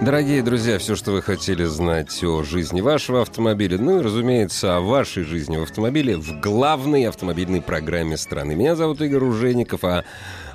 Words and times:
Дорогие 0.00 0.42
друзья, 0.42 0.78
все, 0.78 0.96
что 0.96 1.12
вы 1.12 1.20
хотели 1.20 1.64
знать 1.64 2.24
о 2.24 2.42
жизни 2.42 2.80
вашего 2.80 3.20
автомобиля, 3.20 3.76
ну 3.76 4.00
и, 4.00 4.02
разумеется, 4.02 4.76
о 4.76 4.80
вашей 4.80 5.24
жизни 5.24 5.58
в 5.58 5.62
автомобиле 5.64 6.16
в 6.16 6.40
главной 6.40 7.06
автомобильной 7.06 7.60
программе 7.60 8.16
страны. 8.16 8.54
Меня 8.54 8.76
зовут 8.76 9.02
Игорь 9.02 9.24
Ужеников, 9.24 9.84
а 9.84 10.04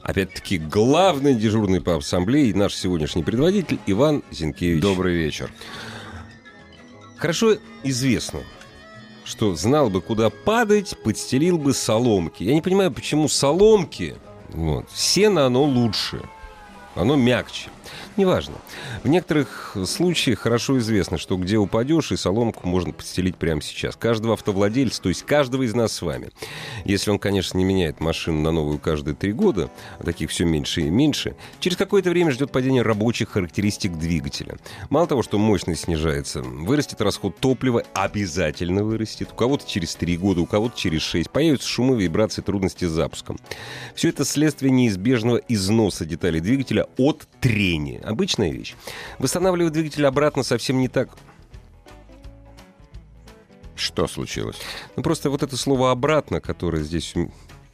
опять-таки 0.01 0.57
главный 0.57 1.35
дежурный 1.35 1.79
по 1.79 1.95
ассамблее 1.95 2.55
наш 2.55 2.73
сегодняшний 2.73 3.23
предводитель 3.23 3.77
Иван 3.85 4.23
Зинкевич. 4.31 4.81
Добрый 4.81 5.13
вечер. 5.13 5.51
Хорошо 7.17 7.57
известно, 7.83 8.39
что 9.25 9.55
знал 9.55 9.91
бы, 9.91 10.01
куда 10.01 10.31
падать, 10.31 10.95
подстелил 11.03 11.59
бы 11.59 11.75
соломки. 11.75 12.41
Я 12.41 12.55
не 12.55 12.63
понимаю, 12.63 12.91
почему 12.91 13.27
соломки, 13.27 14.15
вот, 14.49 14.89
сено 14.91 15.45
оно 15.45 15.63
лучше, 15.63 16.19
оно 16.95 17.15
мягче. 17.15 17.69
Неважно. 18.17 18.55
В 19.03 19.07
некоторых 19.07 19.75
случаях 19.85 20.39
хорошо 20.39 20.77
известно, 20.79 21.17
что 21.17 21.37
где 21.37 21.57
упадешь, 21.57 22.11
и 22.11 22.17
соломку 22.17 22.67
можно 22.67 22.93
подстелить 22.93 23.35
прямо 23.37 23.61
сейчас. 23.61 23.95
Каждого 23.95 24.33
автовладельца, 24.33 25.01
то 25.01 25.09
есть 25.09 25.23
каждого 25.23 25.63
из 25.63 25.73
нас 25.73 25.91
с 25.93 26.01
вами. 26.01 26.29
Если 26.85 27.11
он, 27.11 27.19
конечно, 27.19 27.57
не 27.57 27.65
меняет 27.65 27.99
машину 27.99 28.41
на 28.41 28.51
новую 28.51 28.79
каждые 28.79 29.15
три 29.15 29.33
года, 29.33 29.69
а 29.99 30.03
таких 30.03 30.29
все 30.29 30.45
меньше 30.45 30.81
и 30.81 30.89
меньше, 30.89 31.35
через 31.59 31.77
какое-то 31.77 32.09
время 32.09 32.31
ждет 32.31 32.51
падение 32.51 32.81
рабочих 32.81 33.29
характеристик 33.29 33.93
двигателя. 33.97 34.57
Мало 34.89 35.07
того, 35.07 35.23
что 35.23 35.37
мощность 35.37 35.83
снижается, 35.83 36.41
вырастет 36.41 37.01
расход 37.01 37.37
топлива, 37.37 37.83
обязательно 37.93 38.83
вырастет. 38.83 39.29
У 39.31 39.35
кого-то 39.35 39.69
через 39.69 39.95
три 39.95 40.17
года, 40.17 40.41
у 40.41 40.45
кого-то 40.45 40.77
через 40.77 41.01
шесть. 41.01 41.29
Появятся 41.29 41.67
шумы, 41.67 42.01
вибрации, 42.01 42.41
трудности 42.41 42.85
с 42.85 42.89
запуском. 42.89 43.37
Все 43.93 44.09
это 44.09 44.25
следствие 44.25 44.71
неизбежного 44.71 45.37
износа 45.47 46.05
деталей 46.05 46.39
двигателя 46.39 46.87
от 46.97 47.27
трения. 47.41 47.74
Обычная 48.03 48.51
вещь. 48.51 48.75
Восстанавливать 49.19 49.73
двигатель 49.73 50.05
обратно 50.05 50.43
совсем 50.43 50.79
не 50.79 50.87
так 50.87 51.09
Что 53.75 54.07
случилось? 54.07 54.57
Ну, 54.95 55.03
просто 55.03 55.29
вот 55.29 55.43
это 55.43 55.57
слово 55.57 55.91
«обратно», 55.91 56.39
которое 56.39 56.83
здесь 56.83 57.13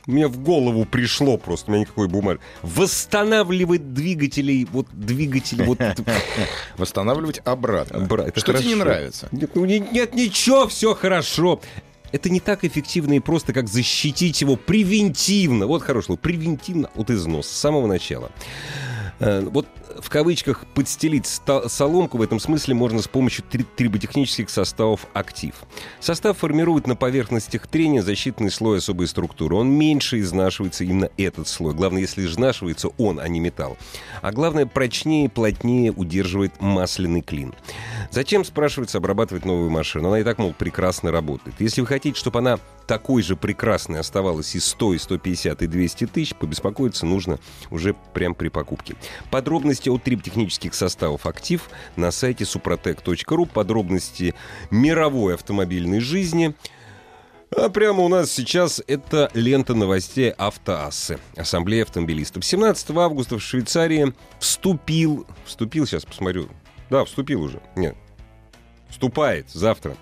мне 0.07 0.27
в 0.27 0.39
голову 0.39 0.85
пришло 0.85 1.37
просто, 1.37 1.69
у 1.69 1.73
меня 1.73 1.81
никакой 1.81 2.07
бумаги. 2.07 2.39
Восстанавливать 2.63 3.93
двигателей, 3.93 4.67
вот 4.71 4.87
двигатели, 4.91 5.63
вот... 5.63 5.77
Восстанавливать 6.77 7.41
обратно. 7.45 7.99
Бра- 7.99 8.25
это 8.25 8.39
что 8.39 8.53
тебе 8.53 8.69
не 8.69 8.73
хорошо. 8.75 8.89
нравится? 8.89 9.29
Нет, 9.31 9.51
ну, 9.55 9.65
не- 9.65 9.79
нет, 9.79 10.15
ничего, 10.15 10.67
все 10.67 10.95
хорошо. 10.95 11.61
Это 12.11 12.29
не 12.29 12.39
так 12.39 12.65
эффективно 12.65 13.13
и 13.13 13.19
просто, 13.19 13.53
как 13.53 13.69
защитить 13.69 14.41
его 14.41 14.55
превентивно. 14.57 15.67
Вот 15.67 15.81
хорошее 15.83 16.07
слово. 16.07 16.19
Превентивно 16.19 16.89
от 16.95 17.09
износа 17.11 17.49
с 17.53 17.57
самого 17.57 17.87
начала. 17.87 18.31
Э, 19.19 19.41
Вот 19.41 19.67
в 20.01 20.09
кавычках 20.09 20.65
подстелить 20.73 21.25
соломку 21.67 22.17
в 22.17 22.21
этом 22.21 22.39
смысле 22.39 22.73
можно 22.73 23.01
с 23.01 23.07
помощью 23.07 23.45
три- 23.49 23.63
триботехнических 23.63 24.49
составов 24.49 25.05
«Актив». 25.13 25.53
Состав 25.99 26.37
формирует 26.37 26.87
на 26.87 26.95
поверхностях 26.95 27.67
трения 27.67 28.01
защитный 28.01 28.51
слой 28.51 28.79
особой 28.79 29.07
структуры. 29.07 29.55
Он 29.55 29.69
меньше 29.69 30.19
изнашивается 30.19 30.83
именно 30.83 31.09
этот 31.17 31.47
слой. 31.47 31.73
Главное, 31.73 32.01
если 32.01 32.25
изнашивается 32.25 32.89
он, 32.97 33.19
а 33.19 33.27
не 33.27 33.39
металл. 33.39 33.77
А 34.21 34.31
главное, 34.31 34.65
прочнее 34.65 35.25
и 35.25 35.29
плотнее 35.29 35.91
удерживает 35.91 36.59
масляный 36.59 37.21
клин. 37.21 37.53
Зачем, 38.09 38.43
спрашивается, 38.43 38.97
обрабатывать 38.97 39.45
новую 39.45 39.69
машину? 39.69 40.07
Она 40.07 40.19
и 40.19 40.23
так, 40.23 40.37
мол, 40.37 40.53
прекрасно 40.57 41.11
работает. 41.11 41.55
Если 41.59 41.81
вы 41.81 41.87
хотите, 41.87 42.17
чтобы 42.17 42.39
она 42.39 42.59
такой 42.91 43.21
же 43.21 43.37
прекрасной 43.37 44.01
оставалась 44.01 44.53
и 44.53 44.59
100, 44.59 44.95
и 44.95 44.97
150, 44.97 45.61
и 45.61 45.67
200 45.67 46.07
тысяч, 46.07 46.35
побеспокоиться 46.35 47.05
нужно 47.05 47.39
уже 47.69 47.95
прямо 48.13 48.35
при 48.35 48.49
покупке. 48.49 48.97
Подробности 49.29 49.87
о 49.87 49.97
триботехнических 49.97 50.75
составов 50.75 51.25
«Актив» 51.25 51.69
на 51.95 52.11
сайте 52.11 52.43
suprotec.ru. 52.43 53.45
Подробности 53.45 54.35
мировой 54.71 55.35
автомобильной 55.35 56.01
жизни. 56.01 56.53
А 57.55 57.69
прямо 57.69 58.03
у 58.03 58.09
нас 58.09 58.29
сейчас 58.29 58.83
это 58.85 59.31
лента 59.33 59.73
новостей 59.73 60.31
Автоассы, 60.31 61.17
Ассамблея 61.37 61.83
автомобилистов. 61.83 62.43
17 62.43 62.91
августа 62.91 63.37
в 63.37 63.41
Швейцарии 63.41 64.13
вступил... 64.41 65.25
Вступил, 65.45 65.87
сейчас 65.87 66.03
посмотрю. 66.03 66.49
Да, 66.89 67.05
вступил 67.05 67.41
уже. 67.41 67.61
Нет. 67.77 67.95
Вступает 68.89 69.49
завтра. 69.49 69.95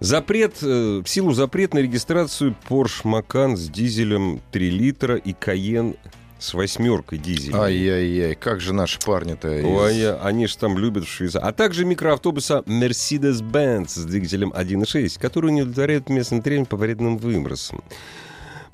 Запрет, 0.00 0.58
э, 0.62 1.02
в 1.04 1.08
силу 1.08 1.32
запрет 1.32 1.74
на 1.74 1.78
регистрацию 1.80 2.54
Porsche 2.68 3.02
Macan 3.04 3.56
с 3.56 3.68
дизелем 3.68 4.40
3 4.52 4.70
литра 4.70 5.16
и 5.16 5.32
Cayenne 5.32 5.96
с 6.38 6.54
восьмеркой 6.54 7.18
дизеля. 7.18 7.62
Ай-яй-яй, 7.62 8.36
как 8.36 8.60
же 8.60 8.72
наши 8.72 9.00
парни-то? 9.00 9.58
из- 9.58 9.64
Ой, 9.64 10.06
а 10.12 10.20
они 10.22 10.46
же 10.46 10.56
там 10.56 10.78
любят 10.78 11.04
в 11.04 11.08
Швейцарии. 11.08 11.44
А 11.44 11.52
также 11.52 11.84
микроавтобуса 11.84 12.62
Mercedes-Benz 12.66 13.88
с 13.88 14.04
двигателем 14.04 14.52
1.6, 14.54 15.18
который 15.18 15.50
не 15.50 15.62
удовлетворяет 15.62 16.08
местным 16.10 16.42
требованиям 16.42 16.66
по 16.66 16.76
вредным 16.76 17.18
выбросам. 17.18 17.82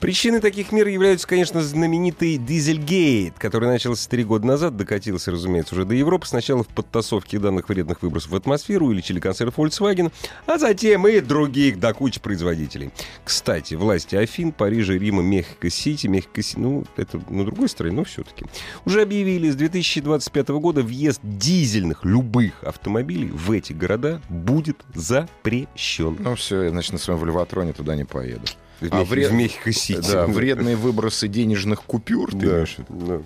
Причиной 0.04 0.40
таких 0.40 0.70
мер 0.70 0.86
являются, 0.86 1.26
конечно, 1.26 1.62
знаменитый 1.62 2.36
Дизельгейт, 2.36 3.38
который 3.38 3.70
начался 3.70 4.06
три 4.10 4.22
года 4.22 4.46
назад, 4.46 4.76
докатился, 4.76 5.30
разумеется, 5.30 5.74
уже 5.74 5.86
до 5.86 5.94
Европы. 5.94 6.26
Сначала 6.26 6.62
в 6.62 6.68
подтасовке 6.68 7.38
данных 7.38 7.70
вредных 7.70 8.02
выбросов 8.02 8.32
в 8.32 8.36
атмосферу 8.36 8.90
или 8.90 9.18
концерн 9.18 9.50
Volkswagen, 9.56 10.12
а 10.44 10.58
затем 10.58 11.08
и 11.08 11.20
других 11.20 11.80
до 11.80 11.94
кучи 11.94 12.20
производителей. 12.20 12.90
Кстати, 13.24 13.76
власти 13.76 14.14
Афин, 14.14 14.52
Парижа, 14.52 14.92
Рима, 14.92 15.22
Мехико-Сити, 15.22 16.06
Мехико-Сити, 16.06 16.58
ну, 16.58 16.84
это 16.98 17.18
на 17.30 17.46
другой 17.46 17.70
стороне, 17.70 17.96
но 17.96 18.04
все-таки, 18.04 18.44
уже 18.84 19.00
объявили 19.00 19.48
с 19.48 19.56
2025 19.56 20.48
года 20.50 20.82
въезд 20.82 21.20
дизельных 21.22 22.04
любых 22.04 22.62
автомобилей 22.62 23.30
в 23.30 23.50
эти 23.52 23.72
города 23.72 24.20
будет 24.28 24.76
запрещен. 24.92 26.18
Ну 26.18 26.34
все, 26.34 26.68
значит, 26.68 26.92
на 26.92 26.98
своем 26.98 27.20
вольватроне 27.20 27.72
туда 27.72 27.96
не 27.96 28.04
поеду. 28.04 28.44
В, 28.88 28.94
А 28.94 29.04
вред- 29.04 29.30
в 29.30 29.32
Мехико-Сити. 29.34 30.10
Да, 30.12 30.26
вредные 30.26 30.76
выбросы 30.76 31.28
денежных 31.28 31.82
купюр, 31.82 32.30
ты 32.32 32.38
Да, 32.38 32.46
имеешь 32.46 32.76
в 32.76 32.78
виду? 32.92 33.06
да. 33.06 33.22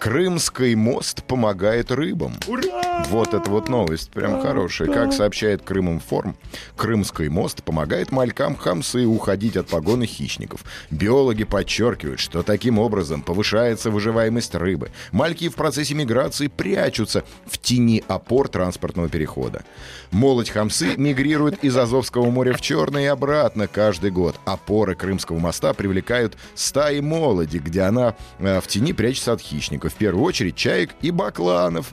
Крымский 0.00 0.74
мост 0.76 1.22
помогает 1.24 1.90
рыбам. 1.90 2.32
Ура! 2.48 3.04
Вот 3.10 3.34
это 3.34 3.50
вот 3.50 3.68
новость, 3.68 4.10
прям 4.10 4.40
хорошая. 4.40 4.88
Как 4.88 5.12
сообщает 5.12 5.60
Крыминформ, 5.62 6.36
Крымский 6.74 7.28
мост 7.28 7.62
помогает 7.62 8.10
малькам 8.10 8.56
хамсы 8.56 9.04
уходить 9.04 9.58
от 9.58 9.68
погоны 9.68 10.06
хищников. 10.06 10.64
Биологи 10.90 11.44
подчеркивают, 11.44 12.18
что 12.18 12.42
таким 12.42 12.78
образом 12.78 13.20
повышается 13.20 13.90
выживаемость 13.90 14.54
рыбы. 14.54 14.90
Мальки 15.12 15.50
в 15.50 15.54
процессе 15.54 15.94
миграции 15.94 16.46
прячутся 16.46 17.22
в 17.46 17.58
тени 17.58 18.02
опор 18.08 18.48
транспортного 18.48 19.10
перехода. 19.10 19.64
Молодь 20.10 20.48
хамсы 20.48 20.96
мигрирует 20.96 21.62
из 21.62 21.76
Азовского 21.76 22.30
моря 22.30 22.54
в 22.54 22.62
Черное 22.62 23.02
и 23.02 23.06
обратно 23.06 23.66
каждый 23.66 24.12
год. 24.12 24.36
Опоры 24.46 24.94
Крымского 24.94 25.38
моста 25.38 25.74
привлекают 25.74 26.38
стаи 26.54 27.00
молоди, 27.00 27.58
где 27.58 27.82
она 27.82 28.14
э, 28.38 28.60
в 28.60 28.66
тени 28.66 28.94
прячется 28.94 29.32
от 29.32 29.42
хищников. 29.42 29.89
В 29.90 29.94
первую 29.94 30.24
очередь 30.24 30.56
чаек 30.56 30.90
и 31.02 31.10
бакланов. 31.10 31.92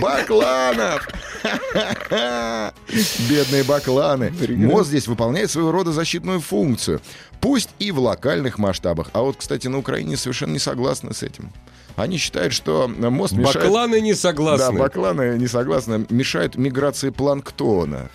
Бакланов! 0.00 1.08
Бедные 3.28 3.64
бакланы. 3.64 4.32
Мост 4.48 4.88
здесь 4.88 5.08
выполняет 5.08 5.50
своего 5.50 5.72
рода 5.72 5.92
защитную 5.92 6.40
функцию. 6.40 7.00
Пусть 7.40 7.70
и 7.78 7.90
в 7.90 7.98
локальных 7.98 8.58
масштабах. 8.58 9.08
А 9.12 9.22
вот, 9.22 9.36
кстати, 9.36 9.66
на 9.66 9.78
Украине 9.78 10.16
совершенно 10.16 10.52
не 10.52 10.58
согласны 10.58 11.12
с 11.12 11.22
этим. 11.22 11.50
Они 11.96 12.16
считают, 12.16 12.52
что 12.52 12.88
мост 12.88 13.32
мешает... 13.34 13.66
Бакланы 13.66 14.00
не 14.00 14.12
Да, 14.12 14.18
согласны. 14.18 14.78
бакланы 14.78 15.38
не 15.38 15.46
согласны. 15.46 16.06
Мешают 16.08 16.56
миграции 16.56 17.10
планктона. 17.10 18.10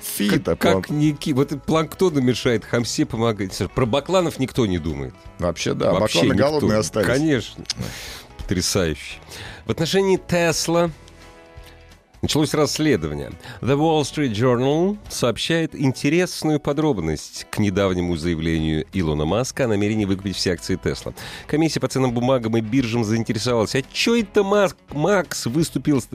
Фита. 0.00 0.56
Как 0.56 0.90
Ники, 0.90 1.30
вот 1.30 1.50
планктону 1.62 2.20
мешает, 2.20 2.64
хамсе 2.64 3.06
помогает. 3.06 3.56
Про 3.74 3.86
бакланов 3.86 4.38
никто 4.38 4.66
не 4.66 4.78
думает. 4.78 5.14
Вообще, 5.38 5.74
да, 5.74 5.92
бакланы 5.94 6.34
голодные 6.34 6.78
остались. 6.78 7.06
Конечно. 7.06 7.64
Потрясающе. 8.38 9.18
В 9.66 9.70
отношении 9.70 10.16
Тесла 10.16 10.90
Началось 12.20 12.52
расследование. 12.52 13.30
The 13.60 13.76
Wall 13.76 14.02
Street 14.02 14.32
Journal 14.32 14.98
сообщает 15.08 15.76
интересную 15.76 16.58
подробность 16.58 17.46
к 17.48 17.58
недавнему 17.58 18.16
заявлению 18.16 18.86
Илона 18.92 19.24
Маска 19.24 19.66
о 19.66 19.68
намерении 19.68 20.04
выкупить 20.04 20.34
все 20.34 20.54
акции 20.54 20.74
Тесла. 20.74 21.14
Комиссия 21.46 21.78
по 21.78 21.86
ценным 21.86 22.10
бумагам 22.12 22.56
и 22.56 22.60
биржам 22.60 23.04
заинтересовалась, 23.04 23.76
а 23.76 23.82
что 23.92 24.16
это 24.16 24.42
Маск, 24.42 24.76
Макс 24.90 25.46
выступил... 25.46 26.02
С... 26.02 26.08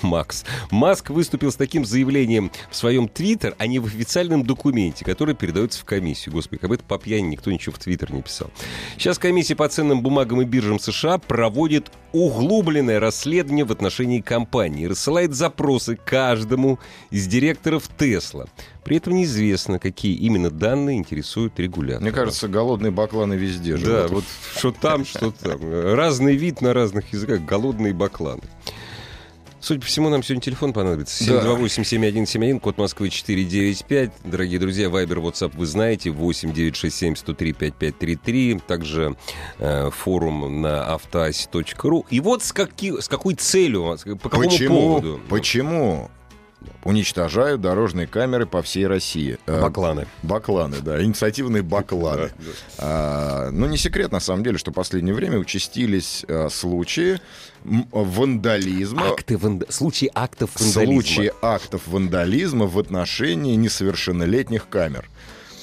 Макс. 0.00 0.46
Маск 0.70 1.10
выступил 1.10 1.52
с 1.52 1.56
таким 1.56 1.84
заявлением 1.84 2.50
в 2.70 2.76
своем 2.76 3.06
Твиттер, 3.06 3.54
а 3.58 3.66
не 3.66 3.78
в 3.78 3.84
официальном 3.84 4.46
документе, 4.46 5.04
который 5.04 5.34
передается 5.34 5.80
в 5.80 5.84
комиссию. 5.84 6.34
Господи, 6.34 6.60
как 6.60 6.70
бы 6.70 6.76
это 6.76 6.84
по 6.84 6.98
пьяни 6.98 7.26
никто 7.26 7.52
ничего 7.52 7.74
в 7.74 7.78
Твиттер 7.78 8.10
не 8.10 8.22
писал. 8.22 8.50
Сейчас 8.96 9.18
комиссия 9.18 9.54
по 9.54 9.68
ценным 9.68 10.00
бумагам 10.00 10.40
и 10.40 10.46
биржам 10.46 10.80
США 10.80 11.18
проводит 11.18 11.90
углубленное 12.12 13.00
расследование 13.00 13.64
в 13.64 13.72
отношении 13.72 14.20
компании, 14.20 14.86
рассылает 14.86 15.34
запросы 15.42 15.96
каждому 15.96 16.78
из 17.10 17.26
директоров 17.26 17.88
Тесла. 17.98 18.46
При 18.84 18.98
этом 18.98 19.14
неизвестно, 19.14 19.80
какие 19.80 20.14
именно 20.14 20.50
данные 20.50 20.98
интересуют 20.98 21.58
регулятора. 21.58 22.02
Мне 22.02 22.12
кажется, 22.12 22.46
голодные 22.46 22.92
бакланы 22.92 23.34
везде 23.34 23.76
же. 23.76 23.84
Да, 23.84 24.06
вот 24.06 24.24
что 24.56 24.70
там, 24.70 25.04
что 25.04 25.32
там. 25.32 25.58
Разный 25.94 26.36
вид 26.36 26.60
на 26.60 26.72
разных 26.72 27.12
языках. 27.12 27.40
Голодные 27.40 27.92
бакланы. 27.92 28.42
Судя 29.62 29.80
по 29.80 29.86
всему, 29.86 30.08
нам 30.08 30.24
сегодня 30.24 30.42
телефон 30.42 30.72
понадобится. 30.72 31.22
728-7171, 31.22 32.58
код 32.58 32.78
Москвы 32.78 33.10
495. 33.10 34.10
Дорогие 34.24 34.58
друзья, 34.58 34.90
Вайбер, 34.90 35.18
WhatsApp 35.18 35.52
вы 35.54 35.66
знаете. 35.66 36.10
8967-103-5533. 36.10 38.60
Также 38.66 39.16
э, 39.60 39.90
форум 39.90 40.62
на 40.62 40.92
автоаси.ру. 40.92 42.06
И 42.10 42.18
вот 42.18 42.42
с, 42.42 42.52
каки, 42.52 43.00
с 43.00 43.06
какой 43.06 43.36
целью, 43.36 43.96
по 44.20 44.28
какому 44.28 44.50
Почему? 44.50 44.74
поводу? 44.74 45.20
Почему 45.28 46.10
уничтожают 46.82 47.60
дорожные 47.60 48.08
камеры 48.08 48.46
по 48.46 48.62
всей 48.62 48.88
России? 48.88 49.38
Э, 49.46 49.60
Бакланы. 49.60 50.08
Бакланы, 50.24 50.80
да, 50.80 51.00
инициативные 51.00 51.62
бакланы. 51.62 52.32
А, 52.78 53.50
ну, 53.52 53.66
не 53.66 53.76
секрет, 53.76 54.10
на 54.10 54.18
самом 54.18 54.42
деле, 54.42 54.58
что 54.58 54.72
в 54.72 54.74
последнее 54.74 55.14
время 55.14 55.38
участились 55.38 56.24
а, 56.28 56.48
случаи 56.50 57.20
вандализма. 57.64 59.10
Акты 59.10 59.36
ванда... 59.36 59.66
Случаи 59.70 60.10
актов 60.14 60.50
вандализма. 60.54 61.02
Случаи 61.02 61.32
актов 61.42 61.86
вандализма 61.86 62.66
в 62.66 62.78
отношении 62.78 63.54
несовершеннолетних 63.56 64.68
камер. 64.68 65.08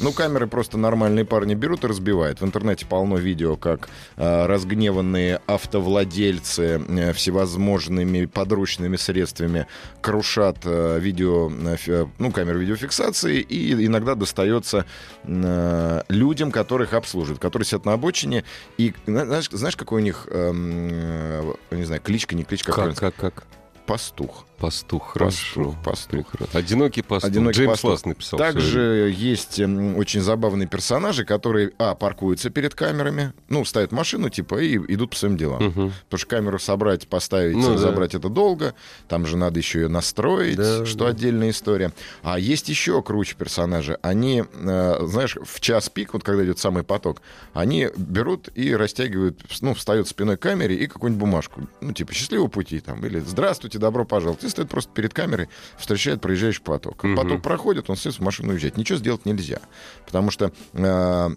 Ну, 0.01 0.13
камеры 0.13 0.47
просто 0.47 0.77
нормальные 0.77 1.25
парни 1.25 1.55
берут 1.55 1.83
и 1.83 1.87
разбивают. 1.87 2.39
В 2.39 2.45
интернете 2.45 2.85
полно 2.85 3.17
видео, 3.17 3.57
как 3.57 3.89
э, 4.15 4.45
разгневанные 4.45 5.41
автовладельцы 5.45 6.81
э, 6.87 7.11
всевозможными 7.13 8.25
подручными 8.25 8.95
средствами 8.95 9.67
крушат 10.01 10.59
э, 10.63 10.99
видео, 10.99 11.51
э, 11.51 11.75
фи- 11.75 12.07
ну, 12.17 12.31
камеры 12.31 12.59
видеофиксации, 12.59 13.41
и 13.41 13.85
иногда 13.85 14.15
достается 14.15 14.85
э, 15.25 16.01
людям, 16.07 16.51
которых 16.51 16.93
обслуживают, 16.93 17.41
которые 17.41 17.65
сидят 17.65 17.83
на 17.85 17.93
обочине. 17.93 18.45
И 18.77 18.93
зна- 19.05 19.25
знаешь, 19.25 19.49
знаешь 19.51 19.75
какой 19.75 20.01
у 20.01 20.03
них, 20.05 20.27
эм, 20.31 20.89
э, 20.91 21.53
не 21.71 21.83
знаю, 21.83 22.01
кличка, 22.01 22.35
не 22.35 22.43
кличка, 22.45 22.67
Как, 22.71 22.75
правильно 22.75 22.95
как, 22.99 23.15
как? 23.15 23.43
Пастух. 23.89 24.45
Пастух, 24.59 25.13
хорошо. 25.13 25.73
Пастух. 25.85 26.27
Прекрасно. 26.27 26.59
Одинокий 26.59 27.01
пастух. 27.01 27.29
Одинокий 27.29 27.59
Джеймс 27.59 27.71
пастух. 27.71 27.91
Ласс 27.91 28.05
написал. 28.05 28.37
Также 28.37 29.13
есть 29.15 29.57
очень 29.59 30.19
забавные 30.21 30.67
персонажи, 30.67 31.23
которые, 31.23 31.71
а, 31.79 31.95
паркуются 31.95 32.49
перед 32.49 32.75
камерами, 32.75 33.31
ну, 33.47 33.63
ставят 33.63 33.93
машину, 33.93 34.29
типа, 34.29 34.59
и 34.61 34.75
идут 34.93 35.11
по 35.11 35.15
своим 35.15 35.37
делам. 35.37 35.63
Мгм. 35.63 35.93
Потому 36.03 36.19
что 36.19 36.27
камеру 36.27 36.59
собрать, 36.59 37.07
поставить, 37.07 37.55
Ну 37.55 37.67
да. 37.69 37.73
разобрать 37.75 38.15
это 38.15 38.27
долго. 38.29 38.75
Там 39.07 39.25
же 39.25 39.37
надо 39.37 39.59
еще 39.59 39.79
ее 39.81 39.87
настроить, 39.87 40.57
Да, 40.57 40.85
что 40.85 41.05
да. 41.05 41.07
отдельная 41.07 41.51
история. 41.51 41.93
А 42.21 42.37
есть 42.37 42.67
еще 42.67 43.01
круче 43.01 43.35
персонажи. 43.37 43.97
Они, 44.01 44.43
э, 44.53 45.05
знаешь, 45.07 45.37
в 45.41 45.59
час 45.61 45.87
пик, 45.89 46.13
вот 46.13 46.23
когда 46.23 46.43
идет 46.43 46.59
самый 46.59 46.83
поток, 46.83 47.21
они 47.53 47.87
берут 47.95 48.49
и 48.55 48.75
растягивают, 48.75 49.39
ну, 49.61 49.73
встают 49.73 50.09
спиной 50.09 50.35
к 50.35 50.41
камере 50.41 50.75
и 50.75 50.85
какую-нибудь 50.87 51.19
бумажку. 51.21 51.61
Ну, 51.79 51.93
типа, 51.93 52.13
счастливого 52.13 52.49
пути 52.49 52.81
там. 52.81 53.05
Или 53.05 53.19
здравствуйте, 53.19 53.78
добро 53.79 54.05
пожаловать. 54.05 54.43
И 54.43 54.49
стоит 54.49 54.69
просто 54.69 54.91
перед 54.93 55.13
камерой, 55.13 55.49
встречает 55.77 56.21
проезжающий 56.21 56.61
поток. 56.61 57.03
Мгм. 57.03 57.15
Поток 57.15 57.41
проходит, 57.41 57.89
он 57.89 57.95
садится 57.95 58.21
в 58.21 58.25
машину 58.25 58.53
уезжает. 58.53 58.77
Ничего 58.77 58.99
сделать 58.99 59.25
нельзя. 59.25 59.59
Потому 60.05 60.31
что 60.31 60.51
э, 60.73 61.29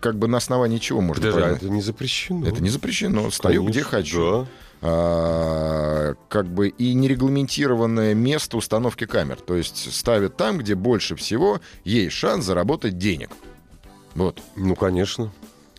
как 0.00 0.18
бы 0.18 0.28
на 0.28 0.38
основании 0.38 0.78
чего 0.78 1.00
можно 1.00 1.20
Подожди, 1.20 1.38
правильно? 1.40 1.56
это 1.56 1.68
не 1.68 1.82
запрещено. 1.82 2.46
Это 2.46 2.62
не 2.62 2.70
запрещено. 2.70 3.30
Стою 3.30 3.64
где 3.64 3.82
хочу. 3.82 4.42
да. 4.42 4.46
А, 4.86 6.14
как 6.28 6.46
бы 6.46 6.68
и 6.68 6.92
нерегламентированное 6.92 8.12
место 8.12 8.58
установки 8.58 9.06
камер. 9.06 9.36
То 9.40 9.56
есть 9.56 9.94
ставят 9.94 10.36
там, 10.36 10.58
где 10.58 10.74
больше 10.74 11.16
всего 11.16 11.62
есть 11.84 12.14
шанс 12.14 12.44
заработать 12.44 12.98
денег. 12.98 13.30
Вот. 14.14 14.42
Ну, 14.56 14.76
конечно. 14.76 15.32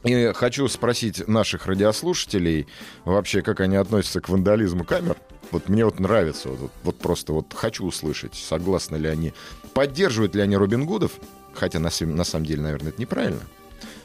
И 0.04 0.32
хочу 0.34 0.68
спросить 0.68 1.28
наших 1.28 1.68
радиослушателей 1.68 2.68
вообще, 3.06 3.44
как 3.44 3.60
они 3.60 3.76
относятся 3.76 4.22
к 4.22 4.30
вандализму 4.30 4.84
камер. 4.84 5.18
Вот 5.52 5.70
мне 5.70 5.86
вот 5.86 6.00
нравится, 6.00 6.50
вот, 6.50 6.72
вот 6.84 6.98
просто 6.98 7.34
вот 7.34 7.54
хочу 7.54 7.86
услышать, 7.86 8.36
согласны 8.36 8.98
ли 8.98 9.08
они, 9.08 9.34
поддерживают 9.74 10.36
ли 10.36 10.42
они 10.42 10.58
Робин 10.58 10.86
Гудов, 10.86 11.14
хотя 11.54 11.80
на, 11.80 11.90
на 12.02 12.24
самом 12.24 12.46
деле, 12.46 12.62
наверное, 12.62 12.90
это 12.90 13.00
неправильно, 13.00 13.42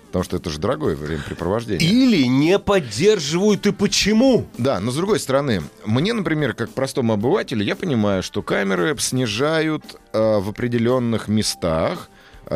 потому 0.06 0.25
что 0.25 0.37
это 0.37 0.50
же 0.50 0.58
дорогое 0.58 0.96
времяпрепровождение. 0.96 1.88
Или 1.88 2.25
не 2.26 2.58
поддерживают 2.58 3.66
и 3.66 3.72
почему? 3.72 4.46
Да, 4.58 4.81
но 4.81 4.90
с 4.90 4.96
другой 4.96 5.20
стороны, 5.20 5.62
мне, 5.84 6.12
например, 6.12 6.54
как 6.54 6.70
простому 6.70 7.12
обывателю, 7.14 7.64
я 7.64 7.76
понимаю, 7.76 8.22
что 8.22 8.42
камеры 8.42 8.96
снижают 8.98 9.84
э, 10.12 10.38
в 10.38 10.48
определенных 10.50 11.28
местах 11.28 12.10
э, 12.46 12.54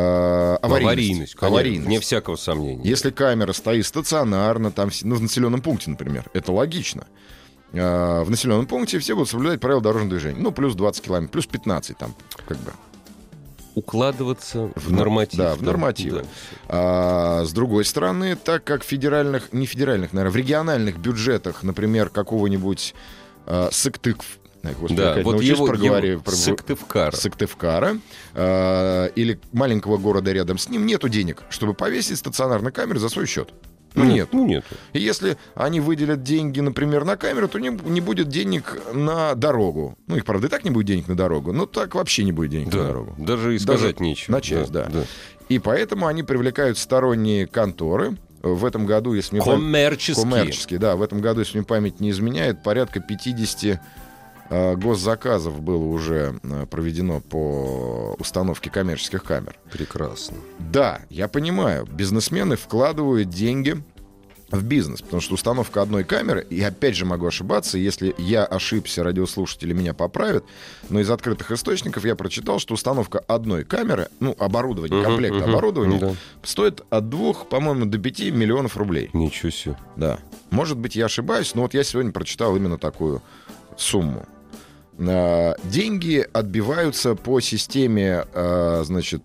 аварийность. 0.61 0.85
Аварийность, 0.85 1.35
конечно, 1.35 1.57
Аварийность. 1.57 1.87
вне 1.87 2.01
всякого 2.01 2.37
сомнения. 2.37 2.83
Если 2.85 3.11
камера 3.11 3.53
стоит 3.53 3.87
стационарно, 3.87 4.71
там, 4.73 4.91
ну, 5.03 5.15
в 5.17 5.23
населенном 5.23 5.63
пункте, 5.63 5.91
например, 5.91 6.29
это 6.33 6.53
логично. 6.53 7.07
Э, 7.75 8.23
В 8.23 8.31
населенном 8.31 8.67
пункте 8.67 8.99
все 8.99 9.15
будут 9.15 9.29
соблюдать 9.29 9.61
правила 9.61 9.83
дорожного 9.83 10.11
движения. 10.11 10.39
Ну, 10.41 10.53
плюс 10.53 10.75
20 10.75 11.05
километров, 11.05 11.33
плюс 11.33 11.47
15 11.47 11.99
там, 11.99 12.15
как 12.47 12.57
бы. 12.59 12.73
Укладываться 13.75 14.71
в, 14.77 14.89
В 14.89 14.93
нор- 14.93 14.99
норматив. 14.99 15.37
да, 15.39 15.55
в 15.57 15.63
нормативы. 15.63 16.25
А, 16.69 17.45
с 17.45 17.53
другой 17.53 17.85
стороны, 17.85 18.37
так 18.37 18.63
как 18.63 18.85
в 18.85 18.87
федеральных, 18.87 19.53
не 19.53 19.67
федеральных, 19.67 20.13
наверное, 20.13 20.33
в 20.33 20.37
региональных 20.37 20.99
бюджетах, 20.99 21.65
например, 21.65 22.09
какого-нибудь 22.09 22.95
а, 23.47 23.69
Сыктывкар, 23.73 24.25
Ай, 24.63 24.75
господи, 24.81 24.95
Да, 25.01 25.21
вот 25.25 25.43
его, 25.43 25.67
проговариваю, 25.67 26.13
его 26.13 26.23
про- 26.23 26.33
Сыктывкара. 26.33 27.17
Сыктывкара 27.17 27.99
а, 28.35 29.07
или 29.09 29.41
маленького 29.53 29.97
города 29.99 30.33
рядом 30.33 30.57
с 30.57 30.69
ним 30.69 30.87
нету 30.87 31.09
денег, 31.09 31.43
чтобы 31.51 31.75
повесить 31.75 32.19
стационарную 32.19 32.73
камеру 32.73 33.01
за 33.01 33.09
свой 33.09 33.27
счет. 33.27 33.53
Ну, 33.95 34.05
нет. 34.05 34.29
Ну, 34.33 34.47
нет. 34.47 34.65
И 34.93 35.01
если 35.01 35.37
они 35.55 35.81
выделят 35.81 36.23
деньги, 36.23 36.61
например, 36.61 37.05
на 37.05 37.17
камеру, 37.17 37.49
то 37.49 37.59
не, 37.59 37.69
не 37.71 38.01
будет 38.01 38.29
денег 38.29 38.77
на 38.93 39.35
дорогу. 39.35 39.97
Ну, 40.07 40.17
их, 40.17 40.25
правда, 40.25 40.49
и 40.49 40.51
так 40.51 40.65
не 40.65 40.71
будет 40.71 40.87
денег 40.87 41.09
на 41.09 41.17
дорогу, 41.17 41.53
но 41.53 41.67
так 41.67 41.95
вообще 41.95 42.25
не 42.25 42.33
будет 42.33 42.51
денег 42.51 42.67
на 42.67 42.73
Да, 42.73 42.87
дорогу. 42.89 43.15
даже 43.19 43.55
и 43.55 43.59
Даже 43.59 43.79
сказать 43.79 44.01
нечего. 44.01 44.33
на 44.33 44.41
часть, 44.41 44.73
да. 44.73 44.91
И 45.49 45.59
поэтому 45.59 46.07
они 46.07 46.23
привлекают 46.23 46.79
сторонние 46.79 47.47
конторы. 47.47 48.17
В 48.43 48.67
этом 48.67 48.85
году, 48.85 49.15
если 49.15 49.37
мне 49.37 49.45
Коммерческие. 49.45 50.23
коммерческие, 50.23 50.79
да, 50.79 50.97
в 50.97 51.03
этом 51.03 51.23
году, 51.23 51.41
если 51.41 51.57
мне 51.57 51.65
память 51.67 52.01
не 52.01 52.11
изменяет, 52.11 52.63
порядка 52.63 53.01
50 53.01 53.65
э, 53.65 53.81
госзаказов 54.77 55.61
было 55.61 55.85
уже 55.85 56.39
э, 56.43 56.67
проведено 56.67 57.21
по 57.21 58.17
установке 58.19 58.71
коммерческих 58.71 59.25
камер. 59.25 59.57
Прекрасно. 59.73 60.37
Да, 60.59 61.01
я 61.11 61.29
понимаю, 61.29 61.87
бизнесмены 61.87 62.57
вкладывают 62.57 63.31
деньги 63.31 63.83
в 64.51 64.63
бизнес, 64.65 65.03
потому 65.03 65.21
что 65.21 65.35
установка 65.35 65.83
одной 65.83 66.05
камеры, 66.05 66.47
и 66.49 66.61
опять 66.63 66.97
же 66.97 67.05
могу 67.05 67.27
ошибаться, 67.27 67.79
если 67.79 68.15
я 68.19 68.45
ошибся, 68.45 69.03
радиослушатели 69.03 69.73
меня 69.73 69.95
поправят, 69.95 70.45
но 70.91 71.01
из 71.01 71.11
открытых 71.11 71.51
источников 71.51 72.05
я 72.05 72.15
прочитал, 72.15 72.59
что 72.59 72.75
установка 72.75 73.19
одной 73.19 73.65
камеры, 73.65 74.09
ну, 74.21 74.37
оборудование, 74.39 75.03
комплект 75.03 75.43
оборудования, 75.43 75.99
да. 75.99 76.13
стоит 76.43 76.83
от 76.91 77.09
двух, 77.09 77.49
по-моему, 77.49 77.87
до 77.87 77.99
пяти 77.99 78.31
миллионов 78.31 78.77
рублей. 78.77 79.11
Ничего 79.13 79.51
себе. 79.51 79.77
Да. 79.97 80.19
Может 80.51 80.79
быть, 80.79 80.95
я 80.97 81.07
ошибаюсь, 81.07 81.55
но 81.55 81.63
вот 81.63 81.75
я 81.75 81.83
сегодня 81.83 82.13
прочитал 82.13 82.55
именно 82.57 82.79
такую 82.79 83.23
сумму. 83.77 84.25
А, 84.99 85.57
Деньги 85.65 86.27
отбиваются 86.33 87.15
по 87.15 87.41
системе, 87.41 88.25
а, 88.35 88.83
значит, 88.85 89.23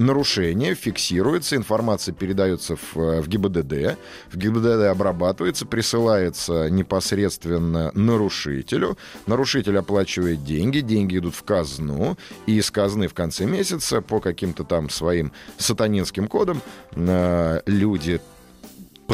нарушения, 0.00 0.74
фиксируется, 0.74 1.56
информация 1.56 2.14
передается 2.14 2.76
в, 2.76 2.96
э, 2.96 3.20
в 3.20 3.28
ГИБДД, 3.28 3.98
в 4.32 4.36
ГИБДД 4.36 4.86
обрабатывается, 4.90 5.66
присылается 5.66 6.70
непосредственно 6.70 7.92
нарушителю, 7.94 8.96
нарушитель 9.26 9.78
оплачивает 9.78 10.42
деньги, 10.42 10.80
деньги 10.80 11.18
идут 11.18 11.34
в 11.34 11.42
казну, 11.42 12.16
и 12.46 12.56
из 12.56 12.70
казны 12.70 13.08
в 13.08 13.14
конце 13.14 13.44
месяца 13.44 14.00
по 14.00 14.20
каким-то 14.20 14.64
там 14.64 14.88
своим 14.88 15.32
сатанинским 15.58 16.28
кодам 16.28 16.62
э, 16.92 17.60
люди 17.66 18.20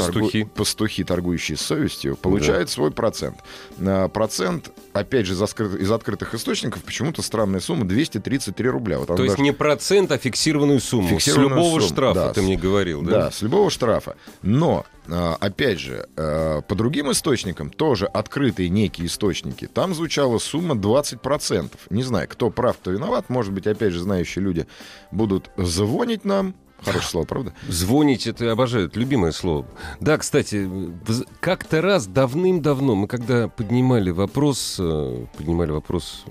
Пастухи. 0.00 0.42
торгу- 0.42 0.50
пастухи, 0.54 1.04
торгующие 1.04 1.56
с 1.56 1.60
совестью, 1.62 2.16
получают 2.16 2.70
свой 2.70 2.90
процент. 2.90 3.38
А, 3.80 4.08
Процент, 4.08 4.70
опять 4.92 5.26
же, 5.26 5.34
из, 5.34 5.42
откры- 5.42 5.78
из 5.78 5.90
открытых 5.90 6.34
источников, 6.34 6.82
почему-то 6.84 7.22
странная 7.22 7.60
сумма 7.60 7.84
233 7.84 8.68
рубля. 8.68 8.98
Вот 8.98 9.08
То 9.08 9.14
есть 9.22 9.34
даже- 9.34 9.42
не 9.42 9.52
процент, 9.52 10.12
а 10.12 10.18
фиксированную 10.18 10.80
сумму. 10.80 11.08
Фиксированную 11.08 11.50
С 11.50 11.56
любого 11.56 11.80
сумму, 11.80 11.92
штрафа, 11.92 12.14
да. 12.14 12.32
ты 12.32 12.42
мне 12.42 12.56
говорил, 12.56 13.02
да? 13.02 13.10
Да, 13.10 13.30
с 13.30 13.42
любого 13.42 13.70
штрафа. 13.70 14.16
Но, 14.42 14.84
а, 15.08 15.36
опять 15.40 15.78
же, 15.80 16.08
а, 16.16 16.60
по 16.62 16.74
другим 16.74 17.10
источникам, 17.12 17.70
тоже 17.70 18.06
открытые 18.06 18.68
некие 18.68 19.06
источники, 19.06 19.66
там 19.66 19.94
звучала 19.94 20.38
сумма 20.38 20.74
20%. 20.74 21.72
Не 21.90 22.02
знаю, 22.02 22.28
кто 22.28 22.50
прав, 22.50 22.76
кто 22.78 22.90
виноват. 22.90 23.28
Может 23.28 23.52
быть, 23.52 23.66
опять 23.66 23.92
же, 23.92 24.00
знающие 24.00 24.42
люди 24.44 24.66
будут 25.10 25.50
звонить 25.56 26.24
нам. 26.24 26.54
Хорошее 26.86 27.10
слово, 27.10 27.24
правда? 27.26 27.52
Звонить, 27.68 28.26
это 28.26 28.50
обожаю, 28.50 28.86
это 28.86 28.98
любимое 28.98 29.32
слово. 29.32 29.66
Да, 30.00 30.16
кстати, 30.18 30.68
как-то 31.40 31.82
раз 31.82 32.06
давным-давно 32.06 32.94
мы 32.94 33.06
когда 33.08 33.48
поднимали 33.48 34.10
вопрос, 34.10 34.76
э, 34.78 35.26
поднимали 35.36 35.70
вопрос, 35.72 36.24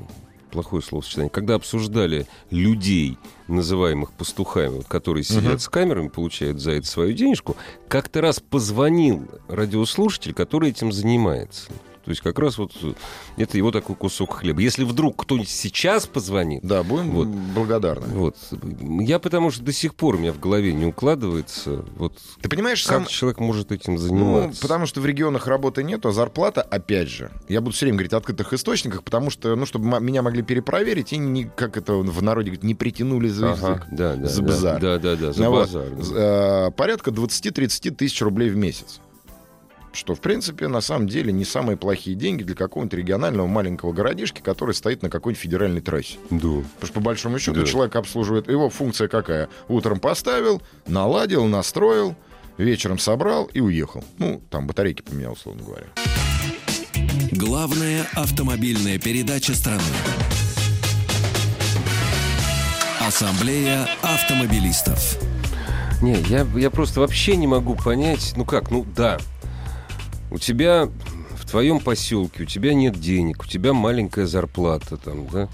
плохое 0.51 0.81
словосочетание, 0.81 1.29
когда 1.29 1.55
обсуждали 1.55 2.27
людей, 2.49 3.17
называемых 3.49 4.11
пастухами, 4.13 4.77
вот, 4.77 4.85
которые 4.87 5.23
сидят 5.25 5.43
Мгм. 5.43 5.59
с 5.59 5.67
камерами, 5.67 6.07
получают 6.07 6.61
за 6.61 6.71
это 6.71 6.87
свою 6.87 7.11
денежку, 7.13 7.57
как-то 7.89 8.21
раз 8.21 8.39
позвонил 8.39 9.27
радиослушатель, 9.49 10.33
который 10.33 10.69
этим 10.69 10.91
занимается. 10.93 11.69
То 12.05 12.11
есть 12.11 12.21
как 12.21 12.37
раз 12.39 12.57
вот 12.59 12.71
э, 12.83 12.93
это 13.37 13.57
его 13.57 13.71
такой 13.71 13.95
кусок 13.95 14.35
хлеба. 14.35 14.61
Если 14.61 14.83
вдруг 14.83 15.17
кто-нибудь 15.23 15.49
сейчас 15.49 16.05
позвонит, 16.05 16.63
Да, 16.63 16.83
будем 16.83 17.11
Вот. 17.11 17.27
благодарны. 17.27 18.07
вот, 18.15 18.37
я 18.99 19.17
потому 19.19 19.49
что 19.51 19.63
до 19.63 19.71
сих 19.73 19.95
пор 19.95 20.15
у 20.15 20.17
меня 20.19 20.31
в 20.31 20.39
голове 20.39 20.73
не 20.73 20.85
укладывается, 20.85 21.83
вот 21.97 22.13
Ты 22.41 22.47
понимаешь, 22.49 22.83
как 22.83 22.91
сам... 22.97 23.05
человек 23.07 23.39
может 23.39 23.71
этим 23.71 23.93
Ну, 23.95 23.99
заниматься? 23.99 24.61
потому 24.61 24.85
что 24.85 25.01
в 25.01 25.05
регионах 25.05 25.47
работы 25.47 25.83
нет, 25.83 26.05
а 26.05 26.11
зарплата, 26.11 26.61
опять 26.61 27.09
же, 27.09 27.31
я 27.49 27.59
буду 27.61 27.75
все 27.75 27.85
время 27.85 27.97
говорить 27.97 28.13
о 28.13 28.17
открытых 28.17 28.53
источниках, 28.53 29.03
потому 29.03 29.29
что, 29.31 29.55
ну, 29.55 29.65
чтобы 29.65 29.99
меня 29.99 30.21
могли 30.21 30.43
перепроверить 30.43 31.11
и, 31.13 31.17
не, 31.17 31.45
как 31.45 31.75
это 31.77 31.93
в 31.95 32.21
народе 32.21 32.51
говорят, 32.51 32.63
не 32.63 32.75
притянули 32.75 33.29
за 33.29 33.47
язык. 33.47 33.63
Ага, 33.63 33.87
да, 33.91 34.15
да, 34.15 34.27
За 34.27 34.41
да, 34.41 34.47
базар. 34.47 34.81
Да, 34.81 34.97
да, 34.99 35.15
да, 35.15 35.33
за 35.33 35.41
Ну 35.43 35.49
вот, 35.49 35.59
базар. 35.61 35.89
да. 35.89 36.03
з- 36.03 36.13
э, 36.15 36.71
порядка 36.71 37.09
20-30 37.11 37.95
тысяч 37.95 38.21
рублей 38.21 38.49
в 38.49 38.55
месяц. 38.57 38.99
Что, 39.95 40.13
в 40.13 40.19
принципе, 40.19 40.67
на 40.67 40.81
самом 40.81 41.07
деле 41.07 41.31
не 41.31 41.45
самые 41.45 41.77
плохие 41.77 42.17
деньги 42.17 42.43
для 42.43 42.53
какого-нибудь 42.53 42.97
регионального 42.99 43.47
маленького 43.47 43.93
городишки, 43.93 44.41
который 44.41 44.75
стоит 44.75 45.01
на 45.01 45.09
какой-нибудь 45.09 45.41
федеральной 45.41 45.79
трассе. 45.79 46.17
Да. 46.29 46.37
Потому 46.39 46.63
что, 46.83 46.93
по 46.93 46.99
большому 46.99 47.39
счету, 47.39 47.61
Да. 47.61 47.65
человек 47.65 47.95
обслуживает... 47.95 48.49
Его 48.49 48.69
функция 48.69 49.07
какая? 49.07 49.47
Утром 49.69 49.99
поставил, 50.01 50.61
наладил, 50.85 51.45
настроил, 51.45 52.13
вечером 52.57 52.99
собрал 52.99 53.45
и 53.45 53.61
уехал. 53.61 54.03
Ну, 54.17 54.41
там 54.49 54.67
батарейки 54.67 55.01
поменял, 55.01 55.31
условно 55.31 55.63
говоря. 55.63 55.87
Главная 57.31 58.05
автомобильная 58.15 58.99
передача 58.99 59.53
страны. 59.55 59.81
Ассамблея 62.99 63.87
автомобилистов. 64.01 65.17
Не, 66.01 66.15
я, 66.27 66.45
я 66.55 66.69
просто 66.69 66.99
вообще 66.99 67.37
не 67.37 67.47
могу 67.47 67.75
понять, 67.75 68.33
ну 68.35 68.43
как, 68.43 68.71
ну 68.71 68.85
да, 68.95 69.17
у 70.35 70.37
тебя 70.37 70.89
в 71.37 71.49
твоем 71.49 71.79
поселке, 71.79 72.43
у 72.43 72.45
тебя 72.45 72.73
нет 72.73 72.99
денег, 72.99 73.43
у 73.43 73.47
тебя 73.47 73.71
маленькая 73.71 74.25
зарплата 74.25 74.97
там, 74.97 75.27
да? 75.27 75.47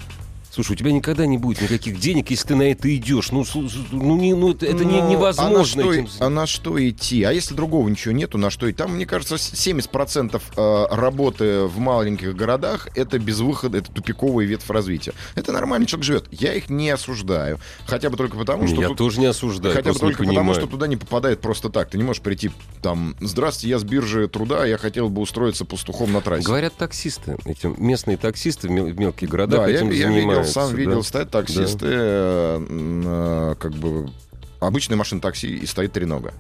Слушай, 0.54 0.74
у 0.74 0.76
тебя 0.76 0.92
никогда 0.92 1.26
не 1.26 1.38
будет 1.38 1.62
никаких 1.62 1.98
денег, 2.00 2.30
если 2.30 2.50
ты 2.50 2.56
на 2.56 2.64
это 2.64 2.94
идешь. 2.94 3.32
Ну, 3.32 3.46
ну, 3.92 4.18
не, 4.18 4.34
ну 4.36 4.52
это, 4.52 4.66
не- 4.84 5.02
Ну, 5.02 5.10
невозможно. 5.12 5.82
А 5.82 5.86
на, 5.86 5.92
этим 5.94 6.08
что, 6.08 6.26
а 6.26 6.30
на 6.30 6.46
что 6.46 6.90
идти? 6.90 7.24
А 7.24 7.32
если 7.32 7.56
другого 7.56 7.88
ничего 7.88 8.14
нету, 8.14 8.38
на 8.38 8.50
что 8.50 8.70
идти? 8.70 8.78
Там, 8.78 8.96
мне 8.96 9.06
кажется, 9.06 9.38
с- 9.38 9.54
70% 9.54 10.42
э, 10.58 10.86
работы 10.94 11.62
в 11.68 11.78
маленьких 11.80 12.36
городах 12.36 12.90
это 12.96 13.18
без 13.18 13.40
выхода, 13.40 13.78
это 13.78 13.92
тупиковый 13.94 14.46
ветвь 14.46 14.70
развития. 14.70 15.14
Это 15.36 15.54
нормально, 15.54 15.86
человек 15.88 16.06
живет. 16.06 16.26
Я 16.32 16.54
их 16.54 16.70
не 16.70 16.90
осуждаю. 16.90 17.58
Хотя 17.86 18.10
бы 18.10 18.18
только 18.18 18.36
потому, 18.38 18.68
что 18.68 18.82
я 18.82 18.88
тут- 18.90 18.98
тоже 18.98 19.22
не 19.22 19.28
осуждаю, 19.28 19.74
Хотя 19.74 19.94
бы 19.94 20.00
только 20.00 20.26
потому, 20.26 20.54
что 20.54 20.68
туда 20.68 20.88
не 20.88 20.98
попадает 20.98 21.40
просто 21.40 21.70
так. 21.70 21.90
Ты 21.90 21.98
не 21.98 22.04
можешь 22.04 22.22
прийти 22.22 22.52
там, 22.82 23.16
здравствуйте, 23.22 23.70
я 23.70 23.80
с 23.80 23.86
биржи 23.86 24.28
труда, 24.28 24.66
я 24.66 24.78
хотел 24.78 25.08
бы 25.08 25.22
устроиться 25.22 25.64
пастухом 25.64 26.12
на 26.12 26.20
трассе. 26.20 26.44
Говорят 26.46 26.74
таксисты, 26.76 27.38
эти 27.46 27.68
местные 27.80 28.18
таксисты 28.18 28.68
в 28.68 28.72
мел- 28.72 28.88
в 28.88 29.00
мелких 29.00 29.30
городах 29.30 29.62
Да, 29.62 29.68
я, 29.70 29.78
этим 29.78 29.92
я 29.92 30.08
занимаются. 30.08 30.41
Сам 30.44 30.72
да. 30.72 30.78
видел, 30.78 31.04
стоят 31.04 31.32
таксисты, 31.32 31.88
э, 31.90 32.56
м, 32.58 33.04
э, 33.06 33.56
как 33.60 33.74
бы 33.74 34.10
обычная 34.60 34.96
машина 34.96 35.22
такси 35.22 35.48
и 35.48 35.66
стоит 35.66 35.94
тренога. 35.94 36.34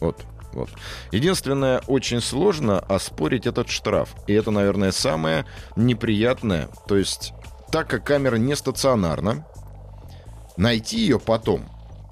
Вот. 0.00 0.24
Вот. 0.52 0.70
Единственное, 1.12 1.80
очень 1.86 2.20
сложно 2.20 2.78
оспорить 2.80 3.46
этот 3.46 3.68
штраф. 3.68 4.14
И 4.26 4.32
это, 4.32 4.50
наверное, 4.50 4.92
самое 4.92 5.44
неприятное. 5.76 6.68
То 6.86 6.96
есть, 6.96 7.32
так 7.70 7.88
как 7.88 8.04
камера 8.04 8.36
не 8.36 8.56
стационарна, 8.56 9.46
найти 10.56 10.98
ее 10.98 11.20
потом 11.20 11.68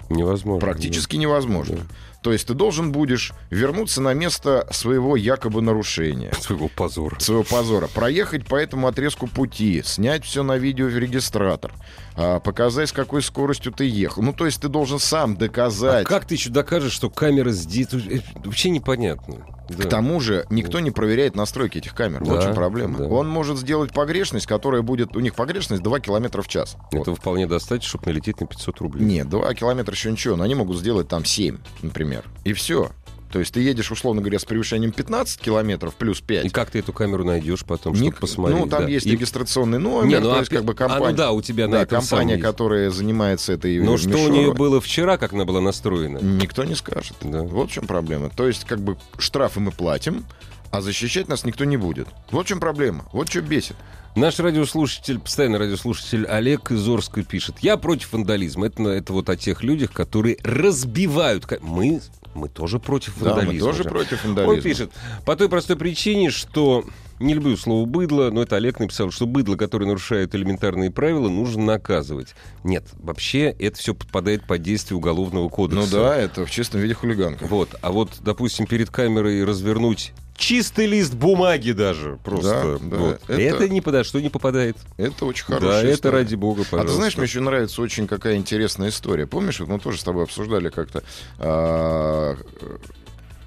Невозможно. 0.09 0.61
практически 0.65 1.15
невозможно. 1.17 1.79
То 2.21 2.33
есть 2.33 2.47
ты 2.47 2.53
должен 2.53 2.91
будешь 2.91 3.31
вернуться 3.49 4.01
на 4.01 4.13
место 4.13 4.67
своего 4.71 5.15
якобы 5.15 5.61
нарушения. 5.61 6.31
Своего 6.39 6.67
позора. 6.67 7.19
своего 7.19 7.43
позора, 7.43 7.87
проехать 7.87 8.45
по 8.45 8.55
этому 8.55 8.87
отрезку 8.87 9.27
пути, 9.27 9.81
снять 9.85 10.25
все 10.25 10.43
на 10.43 10.57
видеорегистратор, 10.57 11.73
а, 12.15 12.39
показать, 12.39 12.89
с 12.89 12.91
какой 12.91 13.21
скоростью 13.21 13.71
ты 13.71 13.85
ехал. 13.85 14.23
Ну, 14.23 14.33
то 14.33 14.45
есть 14.45 14.61
ты 14.61 14.67
должен 14.67 14.99
сам 14.99 15.33
А 15.33 15.35
доказать. 15.35 16.07
как 16.07 16.25
ты 16.25 16.35
еще 16.35 16.49
докажешь, 16.49 16.93
что 16.93 17.09
камера 17.09 17.51
здесь? 17.51 17.87
Это 17.87 18.23
Вообще 18.43 18.69
непонятно. 18.69 19.45
К 19.67 19.75
Да. 19.75 19.89
тому 19.89 20.19
же 20.19 20.45
никто 20.49 20.79
не 20.79 20.91
проверяет 20.91 21.35
настройки 21.35 21.77
этих 21.79 21.93
камер. 21.93 22.23
Да, 22.23 22.31
вот 22.33 22.43
чем 22.43 22.53
проблема. 22.55 22.99
да. 22.99 23.05
Он 23.05 23.27
может 23.27 23.57
сделать 23.57 23.91
погрешность, 23.91 24.45
которая 24.47 24.81
будет... 24.81 25.15
У 25.15 25.19
них 25.19 25.35
погрешность 25.35 25.83
2 25.83 25.99
километра 25.99 26.41
в 26.41 26.47
час. 26.47 26.77
Вот. 26.91 27.01
Этого 27.01 27.15
вполне 27.17 27.47
достаточно, 27.47 27.89
чтобы 27.89 28.05
налететь 28.07 28.39
на 28.39 28.47
500 28.47 28.79
рублей. 28.79 29.05
Нет, 29.05 29.29
2 29.29 29.53
километра 29.55 29.93
еще 29.93 30.11
ничего, 30.11 30.35
но 30.35 30.43
они 30.43 30.55
могут 30.55 30.77
сделать 30.77 31.07
там 31.07 31.25
7, 31.25 31.57
например. 31.81 32.23
И 32.43 32.53
все. 32.53 32.89
То 33.31 33.39
есть 33.39 33.53
ты 33.53 33.59
едешь, 33.61 33.91
условно 33.91 34.21
говоря, 34.21 34.39
с 34.39 34.45
превышением 34.45 34.91
15 34.91 35.39
километров 35.39 35.95
плюс 35.95 36.21
5. 36.21 36.45
И 36.45 36.49
как 36.49 36.71
ты 36.71 36.79
эту 36.79 36.93
камеру 36.93 37.25
найдешь 37.25 37.65
потом, 37.65 37.93
чтобы 37.93 38.05
Ник- 38.11 38.19
посмотреть? 38.19 38.59
Ну, 38.59 38.67
там 38.67 38.83
да? 38.85 38.89
есть 38.89 39.05
И- 39.05 39.11
регистрационный 39.11 39.79
номер, 39.79 40.07
Не, 40.07 40.19
ну, 40.19 40.29
то 40.29 40.35
а 40.35 40.39
есть 40.39 40.49
как 40.49 40.63
бы 40.63 40.73
а, 40.73 40.75
компания... 40.75 41.11
ну 41.11 41.17
да, 41.17 41.31
у 41.31 41.41
тебя 41.41 41.67
на 41.67 41.85
да, 41.85 41.87
самом 41.87 42.01
компания, 42.01 42.33
есть. 42.35 42.43
которая 42.45 42.89
занимается 42.89 43.53
этой 43.53 43.79
Но 43.79 43.97
что 43.97 44.17
у 44.17 44.29
нее 44.29 44.53
было 44.53 44.79
вчера, 44.79 45.17
как 45.17 45.33
она 45.33 45.45
была 45.45 45.61
настроена? 45.61 46.19
Никто 46.19 46.63
не 46.63 46.75
скажет. 46.75 47.17
Да. 47.21 47.43
Вот 47.43 47.69
в 47.69 47.73
чем 47.73 47.85
проблема. 47.85 48.29
То 48.29 48.47
есть 48.47 48.63
как 48.65 48.79
бы 48.79 48.97
штрафы 49.17 49.59
мы 49.59 49.71
платим, 49.71 50.25
а 50.71 50.81
защищать 50.81 51.27
нас 51.27 51.43
никто 51.45 51.65
не 51.65 51.77
будет. 51.77 52.07
Вот 52.31 52.45
в 52.45 52.49
чем 52.49 52.59
проблема. 52.59 53.05
Вот 53.11 53.29
что 53.29 53.41
бесит. 53.41 53.75
Наш 54.15 54.39
радиослушатель, 54.39 55.19
постоянный 55.19 55.59
радиослушатель 55.59 56.25
Олег 56.25 56.71
из 56.71 56.87
Орска 56.89 57.21
пишет. 57.23 57.57
Я 57.61 57.77
против 57.77 58.13
вандализма. 58.13 58.65
Это, 58.65 58.81
это 58.89 59.13
вот 59.13 59.29
о 59.29 59.35
тех 59.37 59.63
людях, 59.63 59.91
которые 59.91 60.37
разбивают... 60.43 61.45
Мы, 61.61 62.01
мы 62.37 62.49
тоже 62.49 62.79
против 62.79 63.13
Да, 63.19 63.31
мы 63.31 63.35
вандализма. 63.37 63.67
тоже 63.67 63.83
же. 63.83 63.89
против 63.89 64.23
Он 64.23 64.35
вандализма. 64.35 64.61
пишет, 64.61 64.91
по 65.25 65.35
той 65.35 65.49
простой 65.49 65.75
причине, 65.75 66.29
что 66.29 66.85
не 67.19 67.33
люблю 67.33 67.57
слово 67.57 67.85
«быдло», 67.85 68.29
но 68.29 68.43
это 68.43 68.57
Олег 68.57 68.79
написал, 68.79 69.09
что 69.09 69.25
быдло, 69.25 69.55
которое 69.55 69.85
нарушает 69.85 70.35
элементарные 70.35 70.91
правила, 70.91 71.27
нужно 71.29 71.63
наказывать. 71.65 72.35
Нет, 72.63 72.85
вообще 72.99 73.45
это 73.57 73.77
все 73.79 73.95
подпадает 73.95 74.45
под 74.45 74.61
действие 74.61 74.97
Уголовного 74.97 75.49
кодекса. 75.49 75.81
Ну 75.81 75.87
да, 76.03 76.15
это 76.15 76.45
в 76.45 76.51
чистом 76.51 76.79
виде 76.79 76.93
хулиганка. 76.93 77.45
Вот, 77.47 77.69
а 77.81 77.91
вот, 77.91 78.17
допустим, 78.21 78.67
перед 78.67 78.91
камерой 78.91 79.43
развернуть 79.43 80.13
чистый 80.37 80.85
лист 80.85 81.13
бумаги 81.13 81.71
даже 81.71 82.17
просто. 82.23 82.77
Да, 82.79 82.87
да, 82.89 82.97
вот. 82.97 83.21
это- 83.27 83.33
это... 83.41 83.69
ни 83.69 83.79
подо 83.81 84.03
что 84.03 84.21
не 84.21 84.29
попадает. 84.29 84.77
Это 84.97 85.25
очень 85.25 85.45
да, 85.49 85.55
хорошая 85.55 85.83
это 85.85 85.93
история. 85.95 86.13
ради 86.15 86.35
бога, 86.35 86.61
А 86.61 86.65
пожалуйста. 86.65 86.87
ты 86.87 86.95
знаешь, 86.97 87.17
мне 87.17 87.25
еще 87.25 87.39
нравится 87.41 87.81
очень 87.81 88.07
какая 88.07 88.35
интересная 88.37 88.89
история. 88.89 89.27
Помнишь, 89.27 89.59
мы 89.59 89.79
тоже 89.79 89.99
с 89.99 90.03
тобой 90.03 90.23
обсуждали 90.23 90.69
как-то, 90.69 91.03
а, 91.39 92.37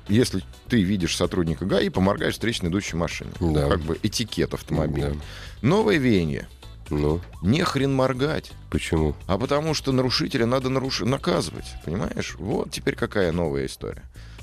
если 0.09 0.43
ты 0.69 0.83
видишь 0.83 1.17
сотрудника 1.17 1.65
ГАИ, 1.65 1.89
поморгаешь 1.89 2.35
встречно 2.35 2.67
идущей 2.69 2.97
машине. 2.99 3.31
Ну, 3.39 3.55
Да. 3.55 3.69
Как 3.69 3.81
бы 3.81 3.99
этикет 4.03 4.53
автомобиля. 4.55 5.11
Да. 5.11 5.17
Новое 5.69 5.97
веяние. 5.99 6.49
Ну, 6.91 7.21
Не 7.41 7.63
хрен 7.63 7.95
моргать. 7.95 8.51
почему? 8.69 9.15
А 9.29 9.39
потому 9.39 9.75
что 9.75 9.93
нарушителя 9.93 10.45
надо 10.47 10.71
наруш... 10.71 11.01
наказывать. 11.03 11.67
Понимаешь? 11.85 12.35
Вот 12.41 12.73
теперь 12.73 12.97
какая 12.97 13.31
новая 13.31 13.67
история. 13.67 14.03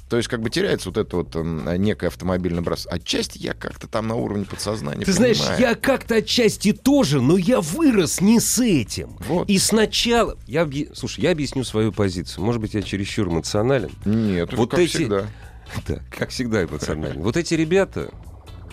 То 0.09 0.15
есть 0.17 0.29
как 0.29 0.41
бы 0.41 0.49
теряется 0.49 0.89
вот 0.89 0.97
это 0.97 1.17
вот 1.17 1.35
м, 1.35 1.69
некое 1.81 2.07
автомобильное 2.07 2.61
брос. 2.61 2.87
Отчасти 2.89 3.39
я 3.39 3.53
как-то 3.53 3.87
там 3.87 4.07
на 4.07 4.15
уровне 4.15 4.45
подсознания 4.45 5.03
Ты 5.03 5.11
знаешь, 5.11 5.39
понимаю. 5.39 5.59
я 5.61 5.75
как-то 5.75 6.15
отчасти 6.15 6.71
тоже, 6.71 7.19
но 7.21 7.37
я 7.37 7.59
вырос 7.59 8.21
не 8.21 8.39
с 8.39 8.57
этим. 8.59 9.17
Вот. 9.27 9.49
И 9.49 9.57
сначала... 9.59 10.37
Я, 10.47 10.63
объ- 10.63 10.95
Слушай, 10.95 11.21
я 11.25 11.31
объясню 11.31 11.63
свою 11.65 11.91
позицию. 11.91 12.45
Может 12.45 12.61
быть, 12.61 12.73
я 12.73 12.81
чересчур 12.83 13.27
эмоционален. 13.27 13.91
Нет, 14.05 14.53
Вот 14.53 14.71
как 14.71 14.79
эти- 14.79 14.89
всегда. 14.95 15.27
Да, 15.85 15.99
как 16.09 16.29
всегда 16.29 16.63
эмоционально. 16.63 17.21
Вот 17.21 17.35
эти 17.35 17.53
ребята 17.53 18.09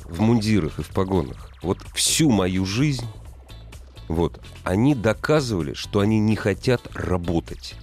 в 0.05 0.21
мундирах 0.21 0.79
и 0.79 0.83
в 0.83 0.89
погонах, 0.91 1.51
вот 1.61 1.79
всю 1.93 2.31
мою 2.31 2.65
жизнь, 2.65 3.05
вот, 4.07 4.41
они 4.63 4.95
доказывали, 4.95 5.73
что 5.75 5.99
они 5.99 6.21
не 6.21 6.37
хотят 6.37 6.83
работать. 6.95 7.75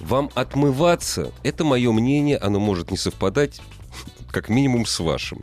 Вам 0.00 0.30
отмываться, 0.34 1.30
это 1.42 1.64
мое 1.64 1.92
мнение, 1.92 2.38
оно 2.38 2.58
может 2.58 2.90
не 2.90 2.96
совпадать 2.96 3.60
как 4.30 4.48
минимум 4.48 4.86
с 4.86 4.98
вашим. 4.98 5.42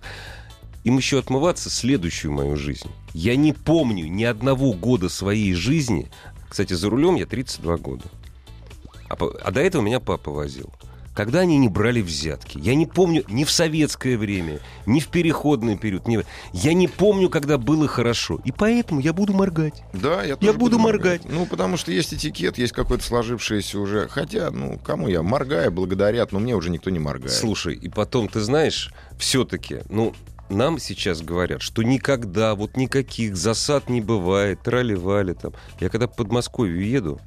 Им 0.84 0.98
еще 0.98 1.20
отмываться 1.20 1.70
следующую 1.70 2.32
мою 2.32 2.56
жизнь. 2.56 2.90
Я 3.14 3.36
не 3.36 3.54
помню 3.54 4.08
ни 4.08 4.24
одного 4.24 4.74
года 4.74 5.10
своей 5.10 5.54
жизни. 5.54 6.10
Кстати, 6.50 6.74
за 6.74 6.90
рулем 6.90 7.16
я 7.16 7.26
32 7.26 7.78
года. 7.78 8.06
А, 9.10 9.16
а 9.16 9.52
до 9.52 9.62
этого 9.62 9.82
меня 9.82 10.00
папа 10.00 10.32
возил. 10.32 10.72
Когда 11.18 11.40
они 11.40 11.58
не 11.58 11.68
брали 11.68 12.00
взятки. 12.02 12.60
Я 12.62 12.76
не 12.76 12.86
помню 12.86 13.24
ни 13.28 13.44
в 13.44 13.50
советское 13.50 14.20
время, 14.20 14.60
ни 14.86 15.00
в 15.00 15.08
переходный 15.08 15.76
период. 15.76 16.08
ни- 16.08 16.24
Я 16.54 16.74
не 16.76 16.88
помню, 16.88 17.28
когда 17.28 17.58
было 17.58 17.88
хорошо. 17.88 18.40
И 18.46 18.52
поэтому 18.52 19.00
я 19.00 19.14
буду 19.14 19.34
моргать. 19.34 19.82
Да, 19.94 20.22
я, 20.22 20.30
Я 20.30 20.36
тоже 20.36 20.54
буду 20.54 20.78
моргать. 20.78 21.24
Ну, 21.26 21.48
потому 21.48 21.76
что 21.76 21.92
есть 21.92 22.14
этикет, 22.14 22.60
есть 22.60 22.72
какой-то 22.72 23.04
сложившийся 23.04 23.80
уже. 23.80 24.08
Хотя, 24.10 24.52
ну, 24.52 24.78
кому 24.78 25.08
я? 25.08 25.24
Моргаю, 25.24 25.72
благодарят, 25.72 26.34
но 26.34 26.40
мне 26.40 26.56
уже 26.56 26.70
никто 26.70 26.92
не 26.92 27.00
моргает. 27.00 27.34
Слушай, 27.34 27.74
и 27.74 27.90
потом, 27.90 28.28
ты 28.28 28.40
знаешь, 28.42 28.94
все-таки, 29.18 29.80
ну, 29.90 30.14
нам 30.50 30.78
сейчас 30.78 31.24
говорят, 31.24 31.64
что 31.64 31.82
никогда, 31.82 32.54
вот 32.54 32.78
никаких 32.78 33.36
засад 33.36 33.90
не 33.90 34.02
бывает, 34.02 34.62
трали-вали 34.62 35.34
там. 35.34 35.54
Я 35.80 35.90
когда 35.90 36.08
в 36.08 36.16
Подмосковье 36.16 36.90
еду, 36.92 37.20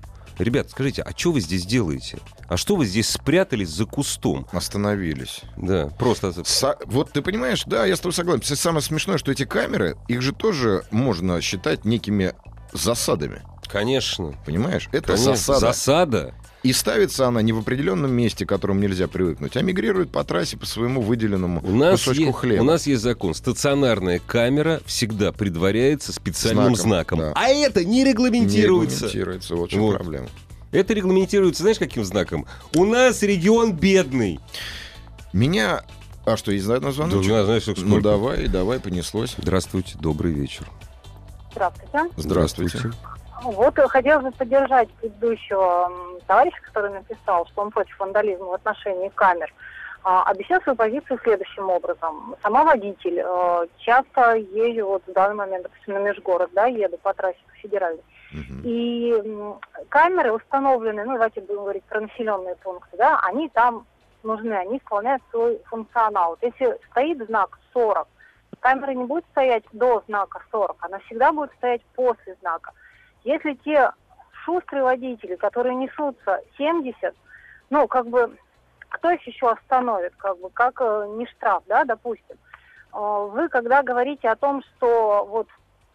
ребят, 0.43 0.71
скажите, 0.71 1.03
а 1.03 1.17
что 1.17 1.33
вы 1.33 1.41
здесь 1.41 1.67
делаете? 1.67 2.19
А 2.49 2.57
что 2.57 2.77
вы 2.77 2.87
здесь 2.87 3.09
спрятались 3.09 3.69
за 3.69 3.87
кустом? 3.87 4.47
Остановились. 4.53 5.43
Да, 5.57 5.89
просто... 5.99 6.29
Са- 6.29 6.79
вот 6.87 7.13
ты 7.13 7.23
понимаешь, 7.23 7.65
да, 7.67 7.87
я 7.87 7.97
с 7.97 8.01
тобой 8.01 8.13
согласен. 8.13 8.57
Самое 8.57 8.83
смешное, 8.83 9.19
что 9.19 9.33
эти 9.33 9.45
камеры, 9.45 9.97
их 10.09 10.23
же 10.23 10.33
тоже 10.33 10.85
можно 10.91 11.41
считать 11.41 11.85
некими 11.85 12.35
засадами. 12.73 13.43
Конечно. 13.69 14.35
Понимаешь? 14.45 14.89
Это 14.93 15.15
конечно. 15.15 15.37
засада. 15.37 15.61
Засада. 15.61 16.35
И 16.63 16.73
ставится 16.75 17.27
она 17.27 17.41
не 17.41 17.53
в 17.53 17.59
определенном 17.59 18.13
месте, 18.13 18.45
к 18.45 18.49
которому 18.51 18.81
нельзя 18.81 19.09
привыкнуть, 19.09 19.57
а 19.57 19.63
мигрирует 19.63 20.11
по 20.11 20.23
трассе 20.25 20.59
по 20.59 20.67
своему 20.67 21.01
выделенному 21.01 21.61
У 21.65 21.71
нас, 21.75 22.01
кусочку 22.01 22.23
е- 22.23 22.33
хлеба. 22.33 22.61
у 22.61 22.65
нас 22.65 22.87
есть 22.87 23.03
закон. 23.03 23.33
Стационарная 23.35 24.21
камера 24.25 24.83
всегда 24.85 25.33
предваряется 25.33 26.13
специальным 26.13 26.75
Знаком, 26.77 26.91
знаком. 26.91 27.19
да. 27.21 27.33
А 27.35 27.49
это 27.49 27.83
не 27.85 28.01
не 28.01 28.05
регламентируется. 28.05 29.07
регламентируется. 29.07 29.57
Вот 29.57 29.69
в 29.71 29.73
чем 29.73 29.81
Вот. 29.83 29.97
проблема. 29.97 30.29
Это 30.73 30.93
регламентируется, 30.95 31.63
знаешь, 31.63 31.79
каким 31.79 32.05
знаком? 32.05 32.47
У 32.77 32.85
нас 32.85 33.23
регион 33.23 33.73
бедный. 33.73 34.39
Меня... 35.33 35.83
А 36.27 36.37
что, 36.37 36.53
есть 36.53 36.67
на 36.67 36.93
звоночек? 36.93 37.29
Да, 37.31 37.45
знаешь, 37.47 37.63
сколько. 37.63 37.81
Ну 37.81 38.01
давай, 38.03 38.47
давай, 38.49 38.79
понеслось. 38.81 39.35
Здравствуйте, 39.39 39.97
добрый 39.99 40.33
вечер. 40.33 40.67
Здравствуйте. 41.53 42.11
Здравствуйте. 42.17 42.93
Вот 43.43 43.79
э, 43.79 43.89
хотелось 43.89 44.25
бы 44.25 44.33
поддержать 44.33 44.91
предыдущего 44.95 45.91
товарища, 46.27 46.59
который 46.63 46.91
написал, 46.91 47.47
что 47.47 47.63
он 47.63 47.71
против 47.71 47.99
вандализма 47.99 48.47
в 48.47 48.55
отношении 48.55 49.09
камер. 49.09 49.53
А, 50.03 50.23
Объясню 50.23 50.61
свою 50.63 50.77
позицию 50.77 51.21
следующим 51.23 51.69
образом. 51.69 52.35
Сама 52.43 52.65
водитель 52.65 53.23
э, 53.23 53.67
часто 53.79 54.35
езжу 54.37 54.87
вот 54.87 55.03
в 55.07 55.13
данный 55.13 55.37
момент, 55.37 55.65
допустим, 55.65 55.95
на 55.95 55.99
межгород, 55.99 56.51
да, 56.55 56.67
еду 56.67 56.97
по 56.99 57.13
трассе 57.13 57.39
по 57.47 57.55
федеральной. 57.57 58.03
Мгм. 58.33 58.63
И 58.65 59.23
камеры 59.89 60.33
установлены, 60.33 61.05
ну 61.05 61.13
давайте 61.13 61.41
будем 61.41 61.63
говорить 61.63 61.85
про 61.85 62.01
населенные 62.01 62.57
пункты, 62.57 62.97
да, 62.97 63.21
они 63.25 63.49
там 63.49 63.87
нужны, 64.23 64.53
они 64.53 64.79
исполняют 64.79 65.23
свой 65.31 65.61
функционал. 65.67 66.31
Вот 66.31 66.43
если 66.43 66.79
стоит 66.91 67.27
знак 67.27 67.59
40, 67.73 68.07
камера 68.61 68.93
не 68.93 69.05
будет 69.05 69.25
стоять 69.33 69.65
до 69.73 70.03
знака 70.07 70.41
40, 70.51 70.77
она 70.81 70.99
всегда 71.01 71.33
будет 71.33 71.53
стоять 71.55 71.83
после 71.95 72.37
знака. 72.41 72.73
Если 73.25 73.55
те 73.65 73.91
шустрые 74.45 74.83
водители, 74.83 75.37
которые 75.37 75.75
несутся 75.75 76.41
70, 76.57 77.15
ну, 77.71 77.87
как 77.87 78.07
бы, 78.07 78.37
кто 78.89 79.11
их 79.11 79.27
еще 79.27 79.51
остановит, 79.51 80.15
как 80.17 80.39
бы, 80.39 80.51
как 80.51 80.81
э, 80.81 81.07
не 81.17 81.27
штраф, 81.27 81.63
да, 81.67 81.85
допустим. 81.85 82.37
Э, 82.93 83.29
Вы, 83.31 83.49
когда 83.49 83.83
говорите 83.83 84.29
о 84.29 84.37
том, 84.37 84.63
что 84.63 85.27
вот 85.27 85.49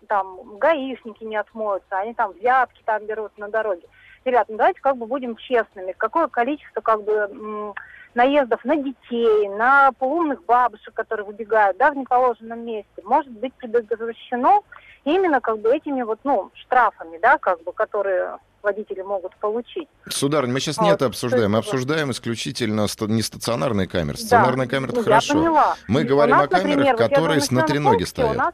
там 0.08 0.58
гаишники 0.58 1.24
не 1.24 1.36
отмоются, 1.36 1.98
они 1.98 2.14
там 2.14 2.32
взятки 2.34 2.82
там 2.86 3.06
берут 3.06 3.38
на 3.38 3.50
дороге. 3.50 3.88
Ребят, 4.24 4.48
ну 4.50 4.58
давайте 4.58 4.82
как 4.82 4.98
бы 4.98 5.06
будем 5.06 5.36
честными. 5.36 5.94
Какое 5.94 6.28
количество 6.28 6.82
как 6.82 7.04
бы 7.04 7.74
наездов 8.16 8.64
на 8.66 8.76
детей, 8.78 9.50
на 9.50 9.92
полумных 10.00 10.44
бабушек, 10.46 10.94
которые 10.94 11.26
выбегают, 11.26 11.78
да, 11.78 11.92
в 11.92 11.98
неположенном 11.98 12.66
месте, 12.66 13.02
может 13.04 13.32
быть 13.32 13.54
предотвращено 13.54 14.62
именно 15.04 15.42
как 15.42 15.60
бы 15.60 15.76
этими 15.76 16.02
вот, 16.02 16.20
ну, 16.24 16.50
штрафами, 16.56 17.20
да, 17.22 17.38
как 17.38 17.62
бы, 17.64 17.72
которые 17.74 18.38
водители 18.64 19.02
могут 19.04 19.36
получить. 19.36 19.88
Сударыня, 20.10 20.54
мы 20.54 20.60
сейчас 20.60 20.80
А, 20.80 20.84
не 20.84 20.90
вот 20.90 20.96
это 20.96 21.06
обсуждаем. 21.06 21.52
Мы 21.52 21.60
обсуждаем 21.60 22.10
исключительно 22.10 22.88
ста- 22.88 23.06
не 23.06 23.22
стационарные 23.22 23.88
камеры. 23.88 24.18
Стационарные 24.18 24.68
камеры 24.68 24.92
это 24.92 25.02
ну, 25.02 25.04
хорошо. 25.04 25.34
Поняла. 25.36 25.76
Мы 25.88 26.02
И 26.02 26.04
говорим 26.06 26.38
нас, 26.38 26.46
о 26.46 26.48
камерах, 26.48 26.70
например, 26.78 26.96
вот 26.98 27.10
которые 27.10 27.42
с- 27.42 27.52
на 27.52 27.62
Московске 27.62 28.06
стоят. 28.08 28.32
У 28.32 28.34
нас 28.34 28.54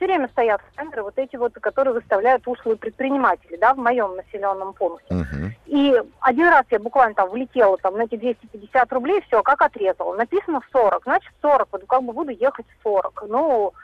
все 0.00 0.06
время 0.06 0.28
стоят 0.28 0.62
камеры, 0.76 1.02
вот 1.02 1.18
эти 1.18 1.36
вот, 1.36 1.52
которые 1.52 1.92
выставляют 1.92 2.48
ушлые 2.48 2.78
предприниматели, 2.78 3.56
да, 3.56 3.74
в 3.74 3.76
моем 3.76 4.16
населенном 4.16 4.72
пункте. 4.72 5.12
Мгм. 5.12 5.54
И 5.66 6.02
один 6.20 6.48
раз 6.48 6.64
я 6.70 6.78
буквально 6.78 7.14
там 7.14 7.28
влетела 7.28 7.76
там 7.76 7.98
на 7.98 8.04
эти 8.04 8.16
250 8.16 8.92
рублей, 8.94 9.20
все, 9.26 9.42
как 9.42 9.60
отрезала. 9.60 10.14
Написано 10.14 10.62
в 10.62 10.68
40, 10.72 11.02
значит 11.02 11.30
40, 11.42 11.68
вот 11.70 11.84
как 11.86 12.02
бы 12.02 12.14
буду 12.14 12.30
ехать 12.30 12.64
в 12.66 12.82
40. 12.82 13.24
Ну, 13.28 13.74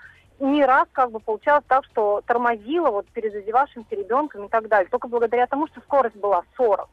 не 0.41 0.65
раз 0.65 0.89
как 0.93 1.11
бы 1.11 1.21
получалось 1.21 1.65
так, 1.69 1.85
что 1.85 2.23
тормозила 2.25 2.91
вот 2.91 3.07
перед 3.09 3.35
задевавшимся 3.35 3.95
ребенком 3.95 4.47
и 4.47 4.49
так 4.49 4.69
далее. 4.69 4.89
Только 4.91 5.09
благодаря 5.09 5.47
тому, 5.47 5.67
что 5.67 5.81
скорость 5.83 6.17
была 6.17 6.45
40. 6.57 6.89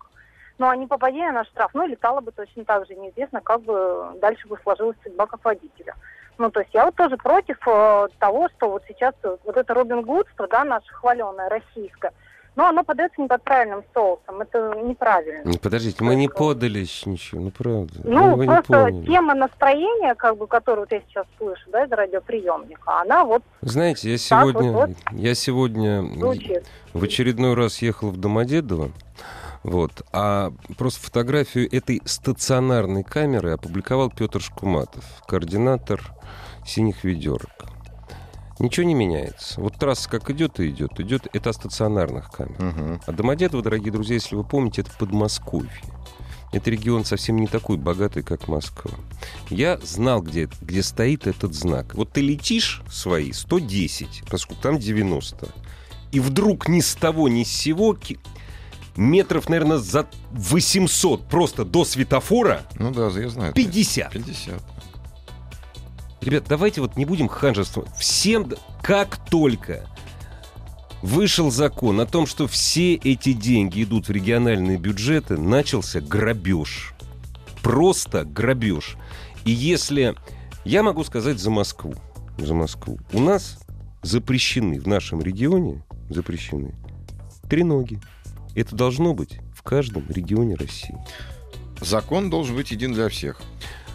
Ну, 0.57 0.67
а 0.67 0.75
не 0.75 0.85
попадя 0.85 1.31
на 1.31 1.45
штраф, 1.45 1.71
ну, 1.73 1.87
летала 1.87 2.19
бы 2.19 2.33
точно 2.33 2.65
так 2.65 2.85
же. 2.87 2.95
Неизвестно, 2.95 3.39
как 3.39 3.61
бы 3.61 4.17
дальше 4.19 4.49
бы 4.49 4.57
сложилась 4.63 4.97
судьба 5.01 5.27
как 5.27 5.45
водителя. 5.45 5.95
Ну, 6.37 6.49
то 6.49 6.61
есть 6.61 6.73
я 6.73 6.85
вот 6.85 6.95
тоже 6.95 7.17
против 7.17 7.57
э, 7.67 8.07
того, 8.19 8.49
что 8.57 8.69
вот 8.69 8.83
сейчас 8.87 9.13
вот 9.23 9.55
это 9.57 9.73
Робин 9.73 10.01
Гудство, 10.01 10.47
да, 10.47 10.63
наше 10.63 10.91
хваленое, 10.93 11.47
российское, 11.49 12.11
но 12.55 12.67
оно 12.67 12.83
подается 12.83 13.21
не 13.21 13.27
под 13.27 13.43
правильным 13.43 13.83
соусом. 13.93 14.41
Это 14.41 14.73
неправильно. 14.83 15.41
Ну, 15.45 15.53
Подождите, 15.61 16.03
мы 16.03 16.15
не 16.15 16.27
подали 16.29 16.79
еще 16.79 17.09
ничего, 17.09 17.41
ну 17.41 17.51
правда. 17.51 17.93
Ну, 18.03 18.37
не 18.37 18.45
просто 18.47 18.91
тема 19.05 19.33
настроения, 19.35 20.15
как 20.15 20.37
бы, 20.37 20.47
которую 20.47 20.81
вот 20.81 20.91
я 20.91 21.01
сейчас 21.07 21.25
слышу, 21.37 21.63
да, 21.71 21.85
из 21.85 21.91
радиоприемника, 21.91 23.01
она 23.01 23.23
вот 23.25 23.43
Знаете, 23.61 24.11
я 24.11 24.17
Так, 24.29 24.43
вот, 24.43 24.51
сегодня, 24.53 24.71
вот. 24.71 24.89
я 25.11 25.35
сегодня 25.35 26.01
звучит. 26.15 26.63
в 26.93 27.03
очередной 27.03 27.53
раз 27.55 27.81
ехал 27.81 28.09
в 28.09 28.17
Домодедово, 28.19 28.91
вот, 29.63 30.05
а 30.11 30.51
просто 30.77 31.01
фотографию 31.01 31.73
этой 31.73 32.01
стационарной 32.05 33.03
камеры 33.03 33.51
опубликовал 33.51 34.11
Петр 34.11 34.41
Шкуматов, 34.41 35.05
координатор 35.27 36.13
«Синих 36.65 37.03
ведерок». 37.03 37.49
Ничего 38.59 38.85
не 38.85 38.93
меняется. 38.93 39.59
Вот 39.59 39.75
трасса 39.75 40.09
как 40.09 40.29
идет 40.29 40.59
и 40.59 40.69
идет, 40.69 40.99
идет, 40.99 41.27
это 41.33 41.49
о 41.49 41.53
стационарных 41.53 42.29
камерах. 42.29 42.59
Мгм. 42.59 43.01
А 43.05 43.11
Домодедово, 43.11 43.63
дорогие 43.63 43.91
друзья, 43.91 44.15
если 44.15 44.35
вы 44.35 44.43
помните, 44.43 44.81
это 44.81 44.91
Подмосковье. 44.97 45.71
Это 46.53 46.69
регион 46.69 47.03
совсем 47.03 47.37
не 47.37 47.47
такой 47.47 47.77
богатый, 47.77 48.21
как 48.21 48.47
Москва. 48.47 48.91
Я 49.49 49.79
знал, 49.79 50.21
где, 50.21 50.47
где 50.61 50.83
стоит 50.83 51.25
этот 51.25 51.55
знак. 51.55 51.95
Вот 51.95 52.11
ты 52.11 52.21
летишь 52.21 52.83
свои 52.91 53.31
110, 53.31 54.23
поскольку 54.29 54.61
там 54.61 54.77
90. 54.77 55.49
И 56.11 56.19
вдруг 56.19 56.67
ни 56.67 56.79
с 56.79 56.93
того, 56.93 57.27
ни 57.27 57.43
с 57.43 57.51
сего 57.51 57.95
метров, 58.95 59.49
наверное, 59.49 59.77
за 59.77 60.07
800 60.31 61.27
просто 61.27 61.65
до 61.65 61.85
светофора 61.85 62.61
Ну 62.77 62.91
да, 62.91 63.07
я 63.07 63.29
знаю. 63.29 63.53
50. 63.53 64.11
50. 64.11 64.61
Ребят, 66.21 66.45
давайте 66.47 66.81
вот 66.81 66.95
не 66.95 67.05
будем 67.05 67.27
ханжествовать. 67.27 67.95
Всем, 67.97 68.53
как 68.81 69.17
только 69.29 69.87
вышел 71.01 71.51
закон 71.51 71.99
о 71.99 72.05
том, 72.05 72.25
что 72.25 72.47
все 72.47 72.95
эти 72.95 73.33
деньги 73.33 73.83
идут 73.83 74.07
в 74.07 74.11
региональные 74.11 74.77
бюджеты, 74.77 75.37
начался 75.37 75.99
грабеж. 75.99 76.93
Просто 77.61 78.23
грабеж. 78.23 78.97
И 79.45 79.51
если... 79.51 80.15
Я 80.63 80.81
могу 80.81 81.03
сказать 81.03 81.39
за 81.39 81.49
Москву. 81.49 81.93
За 82.37 82.53
Москву. 82.53 82.97
У 83.11 83.19
нас 83.19 83.59
запрещены 84.01 84.79
в 84.79 84.87
нашем 84.87 85.21
регионе, 85.21 85.83
запрещены 86.09 86.73
треноги. 87.49 87.99
Это 88.55 88.75
должно 88.75 89.13
быть 89.13 89.39
в 89.55 89.63
каждом 89.63 90.05
регионе 90.09 90.55
России. 90.55 90.95
Закон 91.81 92.29
должен 92.29 92.55
быть 92.55 92.71
един 92.71 92.93
для 92.93 93.09
всех. 93.09 93.41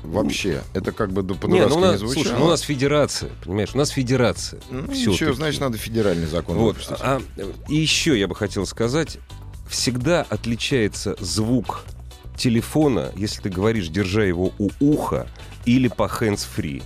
Вообще, 0.02 0.62
это 0.74 0.92
как 0.92 1.10
бы 1.12 1.22
до 1.22 1.34
Не, 1.34 1.40
по-дурацки 1.40 1.74
ну 1.78 1.86
у 1.88 1.90
не, 1.92 1.98
звучало. 1.98 2.22
слушай, 2.24 2.38
ну 2.38 2.44
у 2.44 2.48
нас 2.48 2.60
федерация, 2.60 3.30
понимаешь, 3.44 3.70
у 3.74 3.78
нас 3.78 3.88
федерация. 3.90 4.60
Ну, 4.70 4.82
Всё-таки. 4.82 5.08
ничего, 5.10 5.32
значит, 5.32 5.60
надо 5.60 5.76
федеральный 5.76 6.26
закон 6.26 6.56
Вот. 6.56 6.76
выпустить. 6.76 6.96
А, 7.00 7.20
и 7.68 7.74
еще 7.74 8.18
я 8.18 8.28
бы 8.28 8.36
хотел 8.36 8.64
сказать, 8.64 9.18
всегда 9.68 10.22
отличается 10.28 11.16
звук 11.18 11.84
телефона, 12.36 13.10
если 13.16 13.42
ты 13.42 13.48
говоришь, 13.50 13.88
держа 13.88 14.22
его 14.24 14.52
у 14.58 14.70
уха, 14.78 15.26
или 15.64 15.88
по 15.88 16.04
hands-free. 16.04 16.82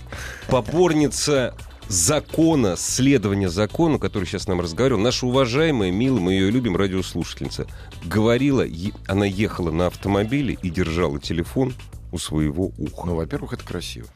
Поборница 0.47 1.55
закона, 1.87 2.75
следования 2.77 3.49
закону, 3.49 3.99
который 3.99 4.25
сейчас 4.25 4.47
нам 4.47 4.61
разговаривал, 4.61 5.01
наша 5.01 5.25
уважаемая, 5.25 5.91
милая, 5.91 6.21
мы 6.21 6.33
ее 6.33 6.51
любим, 6.51 6.75
радиослушательница, 6.75 7.67
говорила, 8.03 8.61
е- 8.65 8.93
она 9.07 9.25
ехала 9.25 9.71
на 9.71 9.87
автомобиле 9.87 10.57
и 10.61 10.69
держала 10.69 11.19
телефон 11.19 11.73
у 12.11 12.17
своего 12.17 12.71
уха. 12.77 13.07
Ну, 13.07 13.15
во-первых, 13.15 13.53
это 13.53 13.63
красиво. 13.63 14.07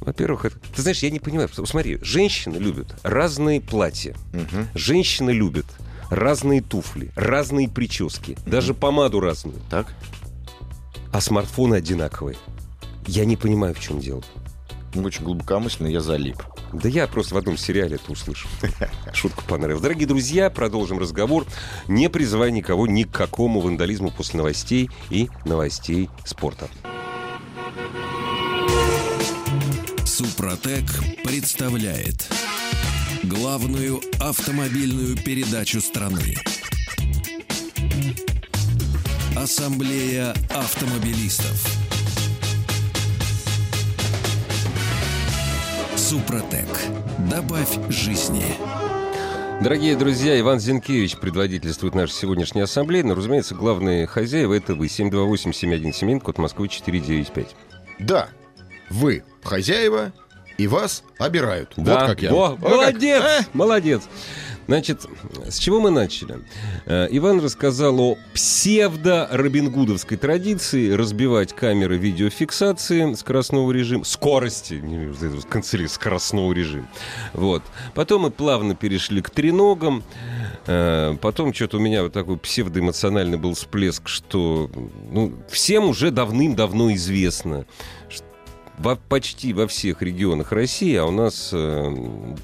Во-первых, 0.00 0.46
это... 0.46 0.58
ты 0.74 0.82
знаешь, 0.82 1.02
я 1.02 1.10
не 1.10 1.20
понимаю. 1.20 1.48
Смотри, 1.48 1.98
женщины 2.02 2.56
любят 2.56 2.96
разные 3.02 3.60
платья. 3.60 4.14
Мгм. 4.32 4.68
Женщины 4.74 5.30
любят 5.30 5.66
разные 6.10 6.60
туфли, 6.60 7.10
разные 7.14 7.68
прически, 7.68 8.36
даже 8.44 8.74
помаду 8.74 9.20
разную. 9.20 9.58
Так? 9.70 9.94
А 11.12 11.20
смартфоны 11.20 11.76
одинаковые. 11.76 12.36
Я 13.06 13.24
не 13.24 13.36
понимаю, 13.36 13.74
в 13.74 13.80
чем 13.80 14.00
дело. 14.00 14.22
Ну, 14.94 15.04
Очень 15.04 15.24
глубокомысленно, 15.24 15.88
я 15.88 16.00
залип. 16.00 16.36
Да 16.72 16.88
я 16.88 17.06
просто 17.06 17.34
в 17.34 17.38
одном 17.38 17.56
сериале 17.56 17.96
это 17.96 18.12
услышал. 18.12 18.50
Шутка 19.14 19.42
понравилась. 19.42 19.82
Дорогие 19.82 20.06
друзья, 20.06 20.50
продолжим 20.50 20.98
разговор, 20.98 21.46
не 21.88 22.08
призывая 22.08 22.50
никого 22.50 22.86
ни 22.86 23.04
к 23.04 23.10
какому 23.10 23.60
вандализму 23.60 24.10
после 24.10 24.38
новостей 24.38 24.90
и 25.10 25.28
новостей 25.44 26.10
спорта. 26.24 26.68
Супротек 30.04 30.84
представляет 31.24 32.28
главную 33.22 34.00
автомобильную 34.20 35.16
передачу 35.16 35.80
страны. 35.80 36.36
Ассамблея 39.36 40.34
автомобилистов. 40.50 41.81
Супротек. 46.12 46.66
Добавь 47.30 47.70
жизни. 47.88 48.44
Дорогие 49.62 49.96
друзья, 49.96 50.38
Иван 50.38 50.60
Зинкевич 50.60 51.16
предводительствует 51.16 51.94
нашей 51.94 52.12
сегодняшней 52.12 52.60
ассамблеи. 52.60 53.00
Но, 53.00 53.14
разумеется, 53.14 53.54
главные 53.54 54.06
хозяева 54.06 54.52
это 54.52 54.74
вы. 54.74 54.88
728-7171, 54.88 56.20
код 56.20 56.36
Москвы 56.36 56.68
495. 56.68 57.56
Да, 57.98 58.28
вы 58.90 59.24
хозяева, 59.42 60.12
и 60.58 60.66
вас 60.66 61.02
обирают. 61.18 61.72
Да, 61.78 62.00
Вот 62.00 62.08
как 62.10 62.20
я. 62.20 62.28
как. 62.28 62.58
молодец, 62.60 63.22
А? 63.24 63.40
молодец. 63.54 64.02
Значит, 64.72 65.06
с 65.50 65.58
чего 65.58 65.80
мы 65.80 65.90
начали? 65.90 66.38
Э, 66.86 67.06
Иван 67.10 67.40
рассказал 67.40 68.00
о 68.00 68.16
псевдо-робингудовской 68.32 70.16
традиции 70.16 70.92
разбивать 70.92 71.52
камеры 71.52 71.98
видеофиксации 71.98 73.12
скоростного 73.12 73.70
режима, 73.70 74.04
скорости, 74.04 74.82
канцелярия, 75.50 75.90
скоростного 75.90 76.54
режима. 76.54 76.88
Вот. 77.34 77.62
Потом 77.94 78.22
мы 78.22 78.30
плавно 78.30 78.74
перешли 78.74 79.20
к 79.20 79.28
треногам. 79.28 80.04
Э, 80.66 81.18
Потом 81.20 81.52
что-то 81.52 81.76
у 81.76 81.80
меня 81.80 82.04
вот 82.04 82.14
такой 82.14 82.38
псевдоэмоциональный 82.38 83.36
был 83.36 83.52
всплеск, 83.52 84.08
что 84.08 84.70
ну, 85.10 85.34
всем 85.50 85.84
уже 85.84 86.10
давным-давно 86.10 86.94
известно, 86.94 87.66
что 88.08 88.24
во- 88.78 88.96
почти 88.96 89.52
во 89.52 89.66
всех 89.66 90.02
регионах 90.02 90.52
России, 90.52 90.94
а 90.96 91.04
у 91.04 91.10
нас 91.10 91.50
э, 91.52 91.94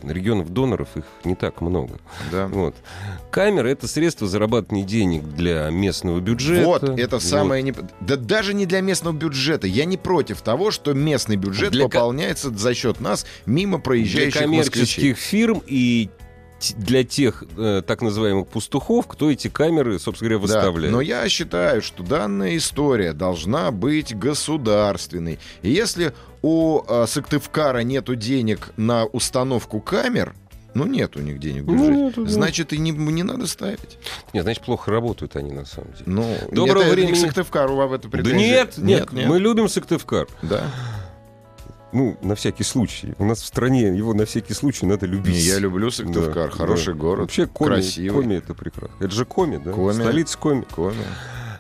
регионов 0.04 0.50
доноров 0.52 0.88
их 0.96 1.04
не 1.24 1.34
так 1.34 1.60
много. 1.60 1.98
Да. 2.30 2.46
Вот. 2.48 2.74
Камера 3.30 3.68
это 3.68 3.88
средство 3.88 4.26
зарабатывания 4.26 4.84
денег 4.84 5.22
для 5.24 5.68
местного 5.70 6.20
бюджета. 6.20 6.64
Вот, 6.66 6.82
это 6.98 7.16
Вот. 7.16 7.22
самое... 7.22 7.62
Не... 7.62 7.74
Да 8.00 8.16
даже 8.16 8.54
не 8.54 8.66
для 8.66 8.80
местного 8.80 9.14
бюджета. 9.14 9.66
Я 9.66 9.84
не 9.84 9.96
против 9.96 10.42
того, 10.42 10.70
что 10.70 10.92
местный 10.94 11.36
бюджет 11.36 11.72
Для 11.72 11.84
ко- 11.84 11.90
пополняется 11.90 12.50
за 12.50 12.74
счет 12.74 13.00
нас 13.00 13.26
мимо 13.46 13.78
для 13.78 13.82
проезжающих 13.84 14.40
коммерческих 14.40 14.80
москвичей. 14.82 15.14
фирм 15.14 15.62
и 15.66 16.08
для 16.76 17.04
тех 17.04 17.44
э, 17.56 17.82
так 17.86 18.02
называемых 18.02 18.48
пастухов, 18.48 19.06
кто 19.06 19.30
эти 19.30 19.48
камеры, 19.48 19.98
собственно 19.98 20.30
говоря, 20.30 20.46
Да, 20.48 20.56
выставляет. 20.60 20.92
но 20.92 21.00
я 21.00 21.28
считаю, 21.28 21.82
что 21.82 22.02
данная 22.02 22.56
история 22.56 23.12
должна 23.12 23.70
быть 23.70 24.16
государственной. 24.16 25.38
И 25.62 25.70
если 25.70 26.12
у 26.42 26.82
э, 26.86 27.06
Сыктывкара 27.06 27.78
нету 27.78 28.14
денег 28.16 28.70
на 28.76 29.04
установку 29.04 29.80
камер, 29.80 30.34
ну 30.74 30.84
нет 30.86 31.16
у 31.16 31.20
них 31.20 31.38
денег 31.40 31.64
в 31.64 31.70
Ну, 31.72 31.90
нету, 32.06 32.24
да. 32.24 32.30
значит 32.30 32.72
и 32.72 32.78
не, 32.78 32.90
не 32.90 33.22
надо 33.22 33.46
ставить. 33.46 33.98
Нет, 34.32 34.44
значит, 34.44 34.62
плохо 34.64 34.90
работают 34.90 35.34
они 35.36 35.50
на 35.52 35.64
самом 35.64 35.92
деле. 35.92 36.04
Ну, 36.06 36.36
Доброго 36.52 36.80
это, 36.82 36.86
это 36.88 36.94
времени. 36.94 37.12
не 37.12 37.18
к 37.18 37.20
Сыктывкару 37.26 37.74
вам 37.76 37.92
это 37.94 38.08
Да 38.08 38.10
претензии. 38.18 38.36
нет, 38.38 38.78
нет, 38.78 39.12
мы 39.12 39.38
любим 39.38 39.68
Сыктывкар. 39.68 40.28
Да. 40.42 40.64
Ну, 41.92 42.16
на 42.22 42.34
всякий 42.34 42.64
случай. 42.64 43.14
У 43.18 43.24
нас 43.24 43.40
в 43.40 43.46
стране 43.46 43.88
его 43.96 44.12
на 44.14 44.24
всякий 44.26 44.52
случай 44.54 44.84
надо 44.86 45.06
любить. 45.06 45.34
Не, 45.34 45.40
я 45.40 45.58
люблю 45.58 45.90
Сыктывкар, 45.90 46.50
Да, 46.50 46.56
хороший 46.56 46.92
да. 46.94 47.00
город, 47.00 47.20
Вообще 47.22 47.46
Коми, 47.46 47.68
красивый. 47.68 48.22
Коми 48.22 48.34
это 48.36 48.54
прекрасно. 48.54 48.94
Это 49.00 49.14
же 49.14 49.24
Коми, 49.24 49.56
да? 49.64 49.72
Коми. 49.72 49.92
Столица 49.94 50.38
Коми. 50.38 50.66
Коми. 50.70 50.96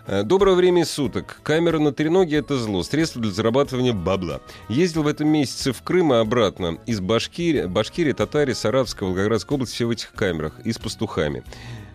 Э, 0.06 0.22
Доброго 0.22 0.54
времени 0.54 0.84
суток. 0.84 1.40
Камера 1.42 1.78
на 1.78 1.92
треноге— 1.92 2.36
это 2.38 2.58
зло. 2.58 2.82
Средство 2.82 3.20
для 3.22 3.30
зарабатывания 3.30 3.92
бабла. 3.92 4.40
Ездил 4.68 5.02
в 5.02 5.06
этом 5.06 5.28
месяце 5.28 5.72
в 5.72 5.82
Крым 5.82 6.12
и 6.12 6.16
обратно. 6.16 6.78
Из 6.86 7.00
Башкирии, 7.00 7.66
Башкирии 7.66 8.12
Татарии, 8.12 8.52
Саратовской, 8.54 9.06
Волгоградской 9.08 9.54
области 9.54 9.74
все 9.74 9.86
в 9.86 9.90
этих 9.90 10.12
камерах. 10.12 10.52
И 10.64 10.72
с 10.72 10.78
пастухами. 10.78 11.42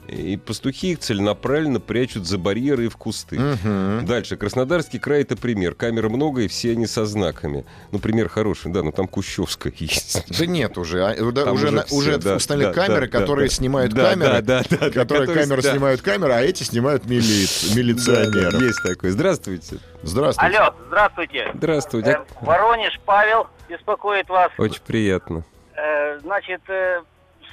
И 0.07 0.37
пастухи 0.37 0.91
их 0.91 0.99
целенаправленно 0.99 1.79
прячут 1.79 2.27
за 2.27 2.37
барьеры 2.37 2.85
и 2.85 2.89
в 2.89 2.97
кусты. 2.97 3.39
Мгм. 3.39 4.05
Дальше. 4.05 4.35
Краснодарский 4.35 4.99
край— 4.99 5.21
это 5.23 5.37
пример. 5.37 5.75
Камер 5.75 6.09
много, 6.09 6.41
и 6.41 6.47
все 6.47 6.71
они 6.71 6.85
со 6.87 7.05
знаками. 7.05 7.65
Ну, 7.91 7.99
пример 7.99 8.27
хороший, 8.29 8.71
да, 8.71 8.83
но 8.83 8.91
там 8.91 9.07
Кущевская 9.07 9.71
есть. 9.77 10.37
Да 10.37 10.45
нет 10.45 10.77
уже. 10.77 11.03
а, 11.05 11.31
да, 11.31 11.51
уже, 11.51 11.67
уже 11.67 11.71
на- 11.71 11.83
все, 11.85 11.95
уже 11.95 12.17
да, 12.17 12.35
установили 12.35 12.73
да, 12.73 12.85
камеры, 12.85 13.07
да, 13.09 13.19
которые 13.19 13.49
да, 13.49 13.55
снимают 13.55 13.93
да, 13.93 14.09
камеры. 14.11 14.41
да, 14.41 14.61
да, 14.61 14.63
да, 14.69 14.77
которые 14.89 15.01
которые- 15.03 15.35
камеры 15.43 15.61
да. 15.61 15.71
снимают 15.71 16.01
камеры, 16.01 16.33
а 16.33 16.41
эти 16.41 16.63
снимают 16.63 17.05
милиц- 17.05 17.75
милиционеров. 17.75 18.61
Есть 18.61 18.83
такое. 18.83 19.11
Здравствуйте. 19.11 19.77
Здравствуйте. 20.03 20.57
Алло, 20.57 20.75
здравствуйте. 20.87 21.51
Здравствуйте. 21.53 22.09
Э, 22.11 22.45
Воронеж, 22.45 22.99
Павел 23.05 23.47
беспокоит 23.69 24.27
вас. 24.27 24.51
Очень 24.57 24.81
приятно. 24.85 25.43
Э, 25.75 26.19
значит, 26.19 26.61
э, 26.67 27.01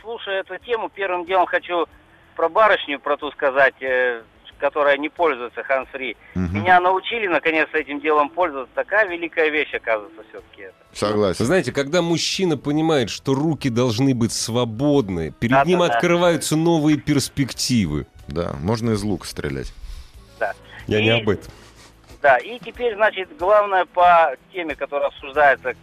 слушая 0.03 0.41
эту 0.41 0.59
тему, 0.65 0.91
первым 0.93 1.25
делом 1.27 1.47
хочу 1.47 1.87
про 2.41 2.49
барышню, 2.49 2.99
про 2.99 3.19
ту 3.19 3.31
сказать, 3.33 3.75
э, 3.83 4.23
которая 4.59 4.97
не 4.97 5.11
пользуется 5.11 5.61
hands-free. 5.61 6.17
Мгм. 6.35 6.55
Меня 6.63 6.81
научили, 6.81 7.27
наконец, 7.27 7.69
этим 7.75 8.01
делом 8.01 8.31
пользоваться. 8.31 8.75
Такая 8.75 9.07
великая 9.09 9.51
вещь, 9.51 9.75
оказывается, 9.75 10.23
все-таки 10.31 10.63
это. 10.63 10.75
Вы 10.91 10.97
Согласен. 10.97 11.45
знаете, 11.45 11.71
когда 11.73 12.01
мужчина 12.01 12.57
понимает, 12.57 13.11
что 13.11 13.35
руки 13.35 13.69
должны 13.69 14.15
быть 14.15 14.33
свободны, 14.33 15.33
перед 15.39 15.51
Да-да-да. 15.53 15.69
ним 15.71 15.83
открываются 15.83 16.57
новые 16.57 16.97
перспективы. 16.97 18.07
Да, 18.27 18.55
можно 18.59 18.93
из 18.93 19.03
лука 19.03 19.27
стрелять. 19.27 19.71
Да. 20.39 20.55
Я 20.87 21.01
И- 21.01 21.03
не 21.03 21.11
об 21.11 21.29
этом. 21.29 21.53
Да, 22.23 22.39
и 22.39 22.59
теперь, 22.59 22.95
значит, 22.97 23.37
главное 23.39 23.85
по 23.85 24.35
теме, 24.53 24.75
которая 24.77 25.09
обсуждается. 25.09 25.75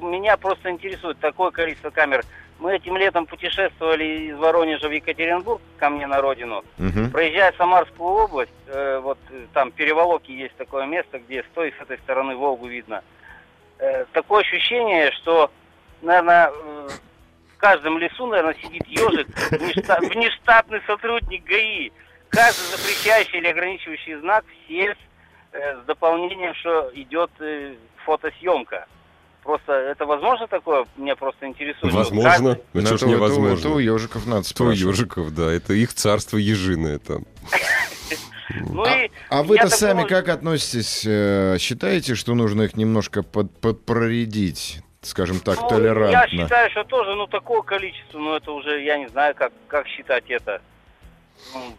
Меня 0.00 0.36
просто 0.36 0.68
интересует 0.70 1.18
такое 1.20 1.52
количество 1.52 1.90
камер. 1.90 2.24
Мы 2.62 2.76
этим 2.76 2.96
летом 2.96 3.26
путешествовали 3.26 4.04
из 4.28 4.36
Воронежа 4.36 4.88
в 4.88 4.92
Екатеринбург, 4.92 5.60
ко 5.78 5.90
мне 5.90 6.06
на 6.06 6.20
родину. 6.20 6.62
Мгм. 6.78 7.10
Проезжая 7.10 7.52
Самарскую 7.58 8.08
область, 8.08 8.52
э, 8.68 9.00
вот 9.02 9.18
э, 9.30 9.46
там 9.52 9.72
переволоки 9.72 10.30
есть 10.30 10.54
такое 10.54 10.86
место, 10.86 11.18
где 11.18 11.42
с 11.42 11.46
той 11.54 11.70
и 11.70 11.74
с 11.76 11.80
этой 11.82 11.98
стороны 11.98 12.36
Волгу 12.36 12.68
видно. 12.68 13.02
Э, 13.80 14.04
такое 14.12 14.42
ощущение, 14.42 15.10
что, 15.10 15.50
наверное, 16.02 16.50
в 16.50 17.56
каждом 17.56 17.98
лесу, 17.98 18.28
наверное, 18.28 18.54
сидит 18.54 18.86
ежик, 18.86 19.26
внешта- 19.50 19.98
внештатный 20.00 20.80
сотрудник 20.86 21.42
ГАИ. 21.42 21.90
Каждый 22.28 22.76
запрещающий 22.76 23.38
или 23.38 23.48
ограничивающий 23.48 24.14
знак 24.20 24.44
все 24.64 24.94
э, 25.50 25.80
с 25.82 25.84
дополнением, 25.86 26.54
что 26.54 26.92
идет 26.94 27.32
э, 27.40 27.74
фотосъемка. 28.04 28.86
Просто 29.42 29.72
это 29.72 30.06
возможно 30.06 30.46
такое? 30.46 30.86
Меня 30.96 31.16
просто 31.16 31.46
интересует. 31.48 31.92
Возможно. 31.92 32.30
каждый- 32.30 32.62
Ну, 32.74 32.80
Ну, 32.80 32.86
что 32.86 32.96
ж 32.96 33.02
это, 33.02 33.04
это 33.04 33.06
у- 33.06 33.16
невозможно. 33.16 33.58
это 33.58 33.68
у 33.70 33.78
ежиков 33.78 34.26
надо 34.26 34.44
Что 34.44 34.64
у 34.64 34.66
спрашивать. 34.68 34.96
ежиков, 34.96 35.34
да. 35.34 35.52
Это 35.52 35.72
их 35.72 35.92
царство 35.94 36.36
ежиное 36.36 36.98
там. 36.98 37.24
Ну 38.68 38.84
А, 38.84 39.04
и 39.04 39.10
а 39.30 39.42
вы-то 39.44 39.68
сами 39.68 40.04
как 40.04 40.28
относитесь? 40.28 41.04
э, 41.06 41.56
считаете, 41.58 42.14
что 42.14 42.34
нужно 42.34 42.62
их 42.62 42.76
немножко 42.76 43.22
под, 43.22 43.50
подпроредить, 43.60 44.80
скажем 45.00 45.40
так, 45.40 45.58
Ну, 45.62 45.68
толерантно? 45.68 46.10
Я 46.10 46.28
считаю, 46.28 46.70
что 46.70 46.84
тоже, 46.84 47.14
ну, 47.14 47.26
такое 47.26 47.62
количество, 47.62 48.18
но 48.18 48.36
это 48.36 48.52
уже, 48.52 48.82
я 48.82 48.98
не 48.98 49.08
знаю, 49.08 49.34
как, 49.34 49.52
как 49.68 49.86
считать 49.86 50.24
это. 50.28 50.60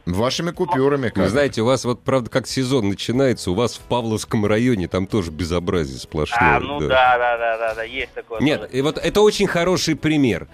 Вашими 0.06 0.52
купюрами 0.52 1.06
Вы 1.06 1.10
как? 1.12 1.30
знаете, 1.30 1.62
у 1.62 1.65
вас 1.65 1.86
вот, 1.86 2.02
правда, 2.04 2.30
как 2.30 2.45
сезон 2.47 2.89
начинается, 2.89 3.52
у 3.52 3.54
вас 3.54 3.76
в 3.76 3.80
Павловском 3.82 4.45
районе 4.45 4.88
там 4.88 5.08
тоже 5.08 5.32
безобразие 5.32 5.97
сплошное. 5.99 6.58
а, 6.58 6.60
ну 6.60 6.80
да, 6.80 7.17
да, 7.17 7.38
да, 7.38 7.58
да, 7.58 7.76
да, 7.76 7.84
есть 7.84 8.13
такое. 8.13 8.39
Нет, 8.41 8.62
тоже. 8.62 8.73
и 8.73 8.82
вот 8.82 8.97
это 8.97 9.21
очень 9.21 9.47
хороший 9.47 9.95
пример. 9.95 10.47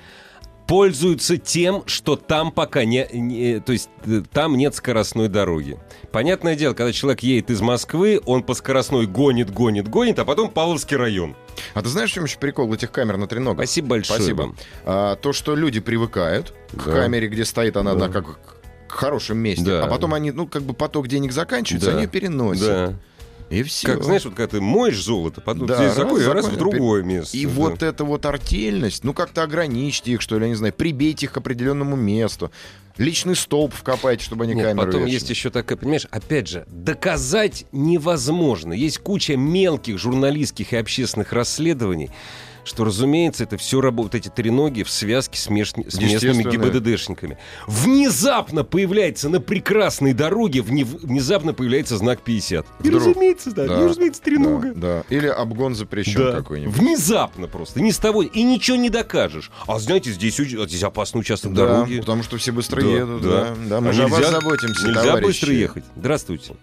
Пользуются 0.67 1.37
тем, 1.37 1.81
что 1.87 2.15
там 2.15 2.51
пока 2.51 2.85
не, 2.85 3.07
не- 3.11 3.59
то 3.59 3.71
есть 3.71 3.89
э, 4.05 4.21
там 4.31 4.55
нет 4.55 4.75
скоростной 4.75 5.27
дороги. 5.27 5.79
Понятное 6.11 6.55
дело, 6.55 6.75
когда 6.75 6.91
человек 6.93 7.21
едет 7.21 7.49
из 7.49 7.59
Москвы, 7.59 8.21
он 8.27 8.43
по 8.43 8.53
скоростной 8.53 9.07
гонит, 9.07 9.49
гонит, 9.51 9.87
гонит, 9.87 10.19
а 10.19 10.25
потом 10.25 10.51
Павловский 10.51 10.95
район. 10.95 11.35
А 11.73 11.81
ты 11.81 11.89
знаешь, 11.89 12.11
в 12.11 12.13
чем 12.13 12.25
еще 12.25 12.37
прикол 12.37 12.71
этих 12.71 12.91
камер 12.91 13.17
на 13.17 13.25
треногах? 13.25 13.65
Спасибо 13.65 13.87
большое. 13.87 14.19
Спасибо. 14.19 14.41
вам. 14.41 14.55
А, 14.85 15.15
то, 15.15 15.33
что 15.33 15.55
люди 15.55 15.79
привыкают 15.79 16.53
к 16.71 16.85
Да. 16.85 16.91
камере, 16.91 17.27
где 17.29 17.45
стоит 17.45 17.75
она 17.75 17.95
Да. 17.95 18.05
на 18.07 18.13
как 18.13 18.25
к 18.39 18.58
хорошем 18.91 19.37
месте, 19.37 19.63
Да. 19.65 19.85
а 19.85 19.87
потом 19.87 20.13
они, 20.13 20.31
ну, 20.31 20.47
как 20.47 20.63
бы 20.63 20.73
поток 20.73 21.07
денег 21.07 21.31
заканчивается, 21.31 21.91
Да. 21.91 21.97
они 21.97 22.07
переносят. 22.07 22.65
Да. 22.65 22.93
И 23.49 23.63
все. 23.63 23.87
Как, 23.87 24.03
знаешь, 24.03 24.25
вот 24.25 24.35
когда 24.35 24.47
ты 24.57 24.61
моешь 24.61 25.01
золото, 25.03 25.41
потом 25.41 25.65
Да, 25.65 25.75
здесь 25.75 25.87
раз, 25.87 25.95
закон, 25.97 26.21
и 26.21 26.25
раз 26.25 26.45
в 26.47 26.55
другое 26.55 27.01
место. 27.01 27.35
И 27.35 27.45
да. 27.47 27.51
вот 27.51 27.81
эта 27.81 28.03
вот 28.05 28.25
артельность, 28.27 29.03
ну 29.03 29.13
как-то 29.13 29.41
ограничьте 29.41 30.11
их, 30.11 30.21
что 30.21 30.37
ли, 30.37 30.43
я 30.43 30.49
не 30.49 30.55
знаю, 30.55 30.71
прибейте 30.71 31.25
их 31.25 31.31
к 31.31 31.37
определенному 31.37 31.95
месту. 31.95 32.51
Личный 32.97 33.35
столб 33.35 33.73
вкопайте, 33.73 34.23
чтобы 34.23 34.43
они 34.43 34.53
Нет, 34.53 34.65
камеру 34.65 34.85
потом 34.85 35.01
вешали. 35.01 35.13
есть 35.13 35.29
еще 35.29 35.49
такая, 35.49 35.77
понимаешь, 35.77 36.05
опять 36.11 36.47
же, 36.47 36.65
доказать 36.67 37.65
невозможно. 37.71 38.73
Есть 38.73 38.99
куча 38.99 39.35
мелких 39.37 39.97
журналистских 39.97 40.73
и 40.73 40.75
общественных 40.75 41.31
расследований, 41.33 42.11
что, 42.69 42.83
разумеется, 42.85 43.43
это 43.43 43.57
все 43.57 43.81
работает, 43.81 44.25
эти 44.27 44.31
треноги 44.33 44.83
в 44.83 44.89
связке 44.91 45.39
с, 45.39 45.47
меж- 45.49 45.73
с 45.89 45.99
местными. 45.99 46.43
ГИБДДшниками. 46.43 47.37
Внезапно 47.67 48.63
появляется 48.63 49.27
на 49.27 49.41
прекрасной 49.41 50.13
дороге, 50.13 50.59
вне- 50.59 50.85
внезапно 50.85 51.53
появляется 51.53 51.97
знак 51.97 52.21
50. 52.21 52.65
И, 52.83 52.87
Вдруг. 52.87 53.07
разумеется, 53.07 53.51
да, 53.51 53.65
Да, 53.67 53.81
и, 53.81 53.85
разумеется, 53.85 54.21
тренога. 54.21 54.73
Да, 54.75 55.03
да. 55.09 55.15
Или 55.15 55.25
обгон 55.27 55.73
запрещен 55.73 56.21
Да. 56.23 56.31
какой-нибудь. 56.33 56.75
Внезапно 56.75 57.47
просто, 57.47 57.81
ни 57.81 57.89
с 57.89 57.97
того, 57.97 58.21
и 58.21 58.43
ничего 58.43 58.77
не 58.77 58.89
докажешь. 58.91 59.49
А 59.65 59.79
знаете, 59.79 60.11
здесь, 60.11 60.39
уч- 60.39 60.67
здесь 60.67 60.83
опасный 60.83 61.21
участок 61.21 61.53
Да, 61.53 61.65
дороги. 61.67 61.99
потому 62.01 62.21
что 62.21 62.37
все 62.37 62.51
быстро 62.51 62.81
Да, 62.81 62.87
едут. 62.87 63.21
да. 63.23 63.29
Да, 63.29 63.55
да. 63.69 63.81
Мы 63.81 63.89
А 63.89 63.93
же 63.93 64.03
о 64.03 64.07
вас 64.07 64.19
нельзя- 64.19 64.31
заботимся, 64.31 64.85
Нельзя 64.87 65.01
товарищи. 65.03 65.25
быстро 65.25 65.53
ехать. 65.53 65.83
Здравствуйте. 65.95 66.53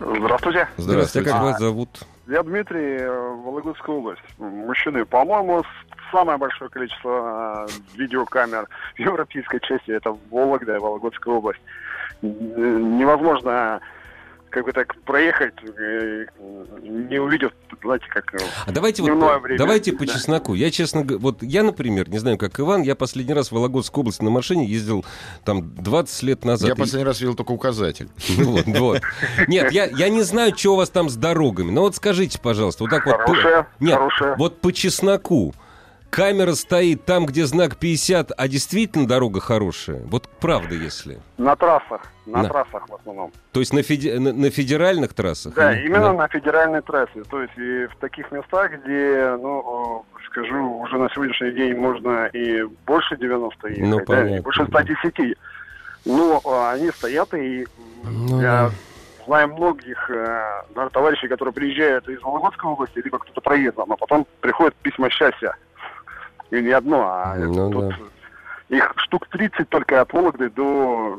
Здравствуйте. 0.00 0.68
Здравствуйте. 0.76 1.30
Как 1.30 1.40
А, 1.40 1.44
вас 1.44 1.60
зовут? 1.60 1.88
Я 2.26 2.42
Дмитрий, 2.42 2.98
э, 2.98 3.10
Вологодская 3.10 3.96
область. 3.96 4.22
Мужчины, 4.38 5.04
по-моему, 5.04 5.64
самое 6.12 6.38
большое 6.38 6.70
количество 6.70 7.66
э, 7.68 7.72
видеокамер 7.96 8.68
в 8.94 8.98
европейской 8.98 9.58
части 9.60 9.90
это 9.90 10.16
Вологда 10.30 10.76
и 10.76 10.78
Вологодская 10.78 11.34
область. 11.34 11.60
Невозможно 12.22 13.80
как 14.52 14.64
бы 14.66 14.72
так 14.72 14.94
проехать, 15.04 15.54
э, 15.78 16.26
не 16.82 17.18
увидев, 17.18 17.50
знаете, 17.82 18.04
как... 18.10 18.32
э, 18.34 18.38
А 18.66 18.70
давайте 18.70 19.02
вот 19.02 19.10
время. 19.42 19.58
давайте 19.58 19.92
по 19.96 20.06
Да. 20.06 20.12
чесноку. 20.12 20.54
Я 20.54 20.70
честно 20.70 21.02
г- 21.04 21.16
вот 21.18 21.42
я, 21.42 21.62
например, 21.62 22.08
не 22.10 22.18
знаю, 22.18 22.38
как 22.38 22.60
Иван, 22.60 22.82
я 22.82 22.94
последний 22.94 23.34
раз 23.34 23.48
в 23.48 23.52
Вологодской 23.52 24.02
области 24.02 24.22
на 24.22 24.30
машине 24.30 24.66
ездил 24.66 25.04
там 25.44 25.74
20 25.74 26.22
лет 26.22 26.44
назад. 26.44 26.68
Я 26.68 26.74
И- 26.74 26.78
последний 26.78 27.04
раз 27.06 27.20
видел 27.20 27.34
только 27.34 27.50
указатель. 27.52 28.08
Ну 28.38 28.52
вот, 28.52 28.66
вот. 28.66 29.00
Нет, 29.48 29.72
я, 29.72 29.86
я 29.86 30.08
не 30.08 30.22
знаю, 30.22 30.56
что 30.56 30.74
у 30.74 30.76
вас 30.76 30.90
там 30.90 31.08
с 31.08 31.16
дорогами. 31.16 31.70
Но 31.70 31.82
вот 31.82 31.96
скажите, 31.96 32.38
пожалуйста, 32.38 32.84
вот 32.84 32.90
так 32.90 33.06
вот. 33.06 33.16
Хорошая, 33.16 33.66
Нет, 33.80 33.94
хорошая. 33.94 34.36
вот 34.36 34.60
по 34.60 34.72
чесноку. 34.72 35.54
Камера 36.16 36.52
стоит 36.52 37.06
там, 37.06 37.24
где 37.24 37.46
знак 37.46 37.76
50, 37.78 38.32
а 38.36 38.46
действительно 38.46 39.08
дорога 39.08 39.40
хорошая. 39.40 40.02
Вот 40.10 40.28
правда, 40.40 40.74
если. 40.74 41.18
На 41.38 41.56
трассах, 41.56 42.02
на 42.26 42.42
На. 42.42 42.48
трассах 42.50 42.86
в 42.86 42.94
основном. 42.96 43.32
То 43.52 43.60
есть 43.60 43.72
на, 43.72 43.78
феде- 43.78 44.18
на- 44.18 44.34
на 44.34 44.50
федеральных 44.50 45.14
трассах? 45.14 45.54
Да, 45.54 45.72
Или- 45.72 45.86
именно 45.86 46.08
да. 46.08 46.12
на 46.12 46.28
федеральной 46.28 46.82
трассе. 46.82 47.22
То 47.30 47.40
есть 47.40 47.54
и 47.56 47.86
в 47.86 47.96
таких 47.98 48.30
местах, 48.30 48.72
где, 48.84 49.38
ну, 49.40 50.04
скажу, 50.26 50.80
уже 50.82 50.98
на 50.98 51.08
сегодняшний 51.14 51.52
день 51.52 51.76
можно 51.78 52.26
и 52.26 52.62
больше 52.86 53.16
90 53.16 53.68
ехать, 53.68 53.82
Ну, 53.82 53.96
да, 53.96 54.02
и 54.02 54.06
понятно. 54.06 54.42
больше 54.42 54.66
110. 54.66 55.34
Но 56.04 56.42
э, 56.44 56.74
они 56.74 56.90
стоят, 56.90 57.32
и 57.32 57.66
Ну, 58.04 58.38
я 58.42 58.70
знаю 59.24 59.48
многих 59.54 60.10
э, 60.10 60.62
товарищей, 60.92 61.28
которые 61.28 61.54
приезжают 61.54 62.06
из 62.10 62.20
Вологодской 62.20 62.70
области, 62.70 63.00
либо 63.02 63.18
кто-то 63.18 63.40
проездом, 63.40 63.90
а 63.90 63.96
потом 63.96 64.26
приходят 64.42 64.74
письма 64.82 65.08
счастья. 65.08 65.56
И 66.52 66.60
не 66.60 66.70
одно, 66.72 67.00
а 67.08 67.34
Ну, 67.36 67.70
тут 67.70 67.88
да. 67.88 68.76
их 68.76 68.92
штук 68.96 69.26
30 69.28 69.68
только 69.70 70.02
от 70.02 70.12
Вологды 70.12 70.50
до 70.50 71.18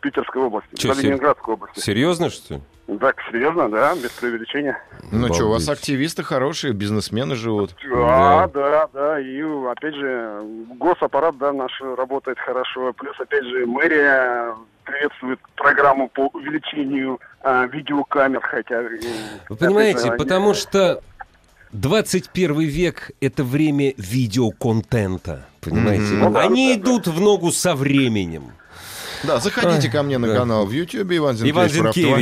Питерской 0.00 0.42
области, 0.42 0.74
Чё, 0.76 0.88
до 0.88 0.94
сер- 0.94 1.04
Ленинградской 1.06 1.54
области. 1.54 1.80
Серьезно, 1.80 2.28
что 2.28 2.54
ли? 2.56 2.60
Так, 3.00 3.16
серьезно, 3.30 3.70
да, 3.70 3.94
без 3.94 4.10
преувеличения. 4.10 4.78
Ну 5.10 5.32
что, 5.32 5.46
у 5.46 5.50
вас 5.50 5.68
активисты 5.70 6.22
хорошие, 6.22 6.74
бизнесмены 6.74 7.34
живут. 7.34 7.74
Да, 7.90 8.46
да, 8.52 8.88
да, 8.92 9.20
и 9.20 9.40
опять 9.70 9.94
же, 9.94 10.42
госаппарат, 10.78 11.38
да, 11.38 11.52
наш 11.52 11.72
работает 11.80 12.38
хорошо, 12.38 12.92
плюс, 12.92 13.18
опять 13.18 13.44
же, 13.44 13.64
мэрия 13.66 14.54
приветствует 14.84 15.38
программу 15.56 16.08
по 16.10 16.26
увеличению 16.28 17.20
а, 17.42 17.66
видеокамер, 17.66 18.40
хотя... 18.42 18.82
Вы 19.48 19.56
понимаете, 19.56 20.08
опять 20.08 20.18
потому 20.18 20.52
что 20.54 21.02
21 21.72 22.60
век— 22.60 23.10
это 23.20 23.44
время 23.44 23.92
видеоконтента, 23.96 25.46
понимаете? 25.60 26.14
Ну 26.14 26.30
да, 26.32 26.40
Они 26.42 26.74
да, 26.74 26.74
да. 26.74 26.80
идут 26.80 27.06
в 27.08 27.20
ногу 27.20 27.52
со 27.52 27.74
временем. 27.74 28.52
Да, 29.24 29.40
заходите 29.40 29.88
Ай, 29.88 29.92
ко 29.92 30.02
мне 30.02 30.16
на 30.18 30.28
да. 30.28 30.36
канал 30.36 30.64
в 30.64 30.70
YouTube, 30.70 31.10
Иван 31.12 31.36
Зинкевич. 31.36 31.54
Иван 31.54 31.68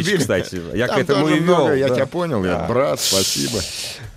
Зинкевич, 0.02 0.18
кстати, 0.20 0.60
я 0.74 0.86
к 0.86 0.90
Там 0.92 1.00
этому 1.00 1.20
тоже 1.24 1.36
и 1.36 1.40
вел. 1.40 1.54
много, 1.56 1.74
Я 1.74 1.88
да. 1.88 1.94
тебя 1.94 2.06
понял, 2.06 2.44
я 2.44 2.52
Да. 2.58 2.66
брат, 2.66 3.00
спасибо. 3.00 3.60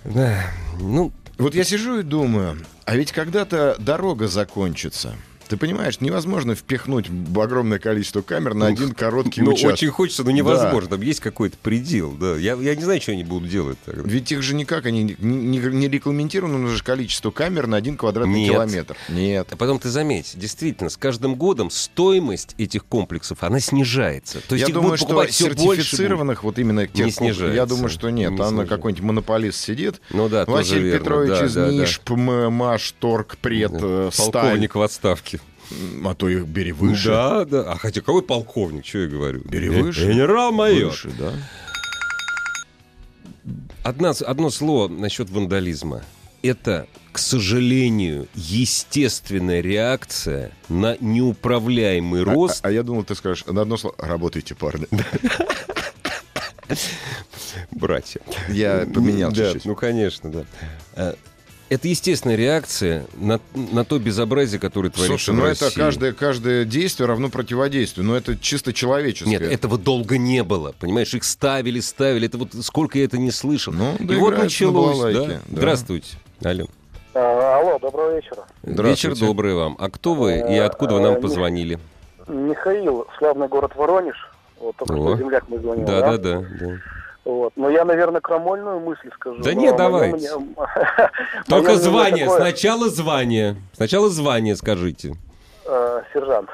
Да. 0.04 0.46
Ну, 0.80 1.12
Вот 1.38 1.54
я 1.54 1.64
сижу 1.64 1.98
и 2.00 2.02
думаю, 2.02 2.58
а 2.86 2.96
ведь 2.96 3.12
когда-то 3.12 3.76
дорога 3.78 4.28
закончится. 4.28 5.14
Ты 5.50 5.56
понимаешь, 5.56 6.00
невозможно 6.00 6.54
впихнуть 6.54 7.06
огромное 7.34 7.80
количество 7.80 8.22
камер 8.22 8.54
на 8.54 8.68
один 8.68 8.92
короткий 8.92 9.42
ну, 9.42 9.50
участок. 9.50 9.72
очень 9.72 9.88
хочется, 9.88 10.22
но 10.22 10.30
невозможно. 10.30 10.90
Там 10.90 11.00
есть 11.00 11.18
какой-то 11.18 11.56
предел. 11.60 12.12
Да. 12.12 12.36
Я, 12.36 12.54
я 12.54 12.76
не 12.76 12.84
знаю, 12.84 13.00
что 13.00 13.10
они 13.10 13.24
будут 13.24 13.50
делать 13.50 13.76
тогда. 13.84 14.02
Ведь 14.08 14.30
их 14.30 14.42
же 14.42 14.54
никак, 14.54 14.86
они 14.86 15.02
не, 15.02 15.16
не- 15.18 15.58
не 15.58 15.88
регламентировано 15.88 16.68
же 16.68 16.84
количество 16.84 17.32
камер 17.32 17.66
на 17.66 17.78
один 17.78 17.96
квадратный 17.96 18.42
Нет. 18.42 18.52
километр. 18.52 18.96
Нет. 19.08 19.48
А 19.50 19.56
потом 19.56 19.80
ты 19.80 19.88
заметь, 19.88 20.34
действительно, 20.36 20.88
с 20.88 20.96
каждым 20.96 21.34
годом 21.34 21.68
стоимость 21.70 22.54
этих 22.56 22.84
комплексов, 22.84 23.42
она 23.42 23.58
снижается. 23.58 24.38
То 24.46 24.54
есть 24.54 24.62
я 24.62 24.68
их 24.68 24.74
думаю, 24.74 24.90
будут 24.90 24.98
что 25.00 25.08
покупать 25.08 25.30
всё 25.30 25.52
больше 25.52 25.82
сертифицированных 25.82 26.44
вот 26.44 26.60
именно 26.60 26.86
тех 26.86 27.06
Не 27.06 27.10
снижается. 27.10 27.56
Я 27.56 27.66
думаю, 27.66 27.88
что 27.88 28.08
нет. 28.10 28.30
Не 28.30 28.36
Там 28.36 28.50
снижается. 28.50 28.76
какой-нибудь 28.76 29.02
монополист 29.02 29.58
сидит. 29.58 30.00
Ну 30.10 30.28
да, 30.28 30.44
Василий 30.44 30.82
верно. 30.82 30.98
Петрович 31.00 31.30
Да, 31.40 31.44
из 31.46 31.54
да, 31.54 31.66
да. 31.66 31.72
НИШ, 31.72 32.00
ПМАШ, 32.04 32.94
Торг, 33.00 33.36
Пред, 33.38 33.72
э, 33.74 34.10
Сталь. 34.12 34.30
Полковник 34.32 34.76
в 34.76 34.82
отставке. 34.82 35.39
А 36.04 36.14
то 36.14 36.28
их 36.28 36.46
бери 36.46 36.72
выше. 36.72 37.08
Да, 37.08 37.44
да. 37.44 37.72
А 37.72 37.78
хотя 37.78 38.00
какой 38.00 38.22
полковник, 38.22 38.86
что 38.86 38.98
я 38.98 39.08
говорю? 39.08 39.40
Бери 39.44 39.68
выше. 39.68 40.10
Генерал-майор. 40.12 40.90
Выше, 40.90 41.10
да. 41.18 41.32
Одна, 43.82 44.10
одно 44.10 44.50
слово 44.50 44.88
насчет 44.88 45.30
вандализма. 45.30 46.02
Это, 46.42 46.86
к 47.12 47.18
сожалению, 47.18 48.26
естественная 48.34 49.60
реакция 49.60 50.52
на 50.68 50.96
неуправляемый 51.00 52.22
А- 52.22 52.24
рост. 52.24 52.60
А, 52.64 52.68
а 52.68 52.70
я 52.70 52.82
думал, 52.82 53.04
ты 53.04 53.14
скажешь, 53.14 53.44
на 53.46 53.62
одно 53.62 53.76
слово, 53.76 53.94
работайте, 53.98 54.54
парни. 54.54 54.86
братья. 57.70 58.20
Я 58.48 58.86
поменял 58.92 59.32
чуть-чуть. 59.32 59.64
ну, 59.64 59.74
конечно, 59.74 60.30
да. 60.96 61.14
Это 61.70 61.86
естественная 61.86 62.34
реакция 62.34 63.06
на, 63.14 63.38
на 63.54 63.84
то 63.84 64.00
безобразие, 64.00 64.58
которое 64.60 64.90
творится 64.90 65.16
Слушай, 65.24 65.30
в 65.30 65.38
ну 65.38 65.46
это 65.46 65.70
каждое, 65.72 66.12
каждое 66.12 66.64
действие 66.64 67.06
равно 67.06 67.28
противодействию. 67.30 68.04
Но 68.04 68.16
это 68.16 68.36
чисто 68.36 68.72
человеческое. 68.72 69.30
Нет, 69.30 69.42
этого 69.42 69.78
долго 69.78 70.18
не 70.18 70.42
было. 70.42 70.74
Понимаешь, 70.80 71.14
их 71.14 71.22
ставили, 71.22 71.78
ставили. 71.78 72.26
Это 72.26 72.38
вот 72.38 72.48
сколько 72.62 72.98
я 72.98 73.04
это 73.04 73.18
не 73.18 73.30
слышал. 73.30 73.72
Ну, 73.72 73.94
И 73.94 73.98
вот 73.98 74.06
доиграются 74.08 74.36
на 74.36 74.42
началось. 74.42 74.96
балалайке, 74.98 75.20
да? 75.20 75.34
да. 75.46 75.56
Здравствуйте. 75.56 76.16
Алло. 76.42 76.66
А, 77.14 77.58
алло, 77.60 77.78
доброго 77.78 78.16
вечера. 78.16 78.44
Вечер 78.64 79.16
добрый 79.16 79.54
вам. 79.54 79.76
А 79.78 79.90
кто 79.90 80.14
вы 80.14 80.38
и 80.38 80.56
откуда 80.58 80.94
вы 80.96 81.00
нам 81.02 81.20
позвонили? 81.20 81.78
Михаил, 82.26 83.06
славный 83.18 83.46
город 83.46 83.72
Воронеж. 83.76 84.16
Вот 84.58 84.74
только 84.76 84.92
О. 84.94 84.96
что 84.96 85.16
земляк 85.18 85.44
мы 85.48 85.58
звонил, 85.60 85.86
Да, 85.86 86.00
да, 86.00 86.16
да. 86.18 86.40
да. 86.60 86.78
Вот. 87.34 87.52
Но 87.56 87.70
я, 87.70 87.84
наверное, 87.84 88.20
крамольную 88.20 88.80
мысль 88.80 89.10
скажу. 89.14 89.42
Да 89.42 89.54
нет, 89.54 89.76
давайте. 89.76 90.36
мнение- 90.36 90.54
Только 91.48 91.76
звание. 91.76 92.24
такое, 92.26 92.40
Сначала 92.40 92.88
звание. 92.88 93.56
Сначала 93.74 94.08
звание 94.08 94.56
скажите. 94.56 95.14
э, 95.66 96.02
сержант. 96.12 96.50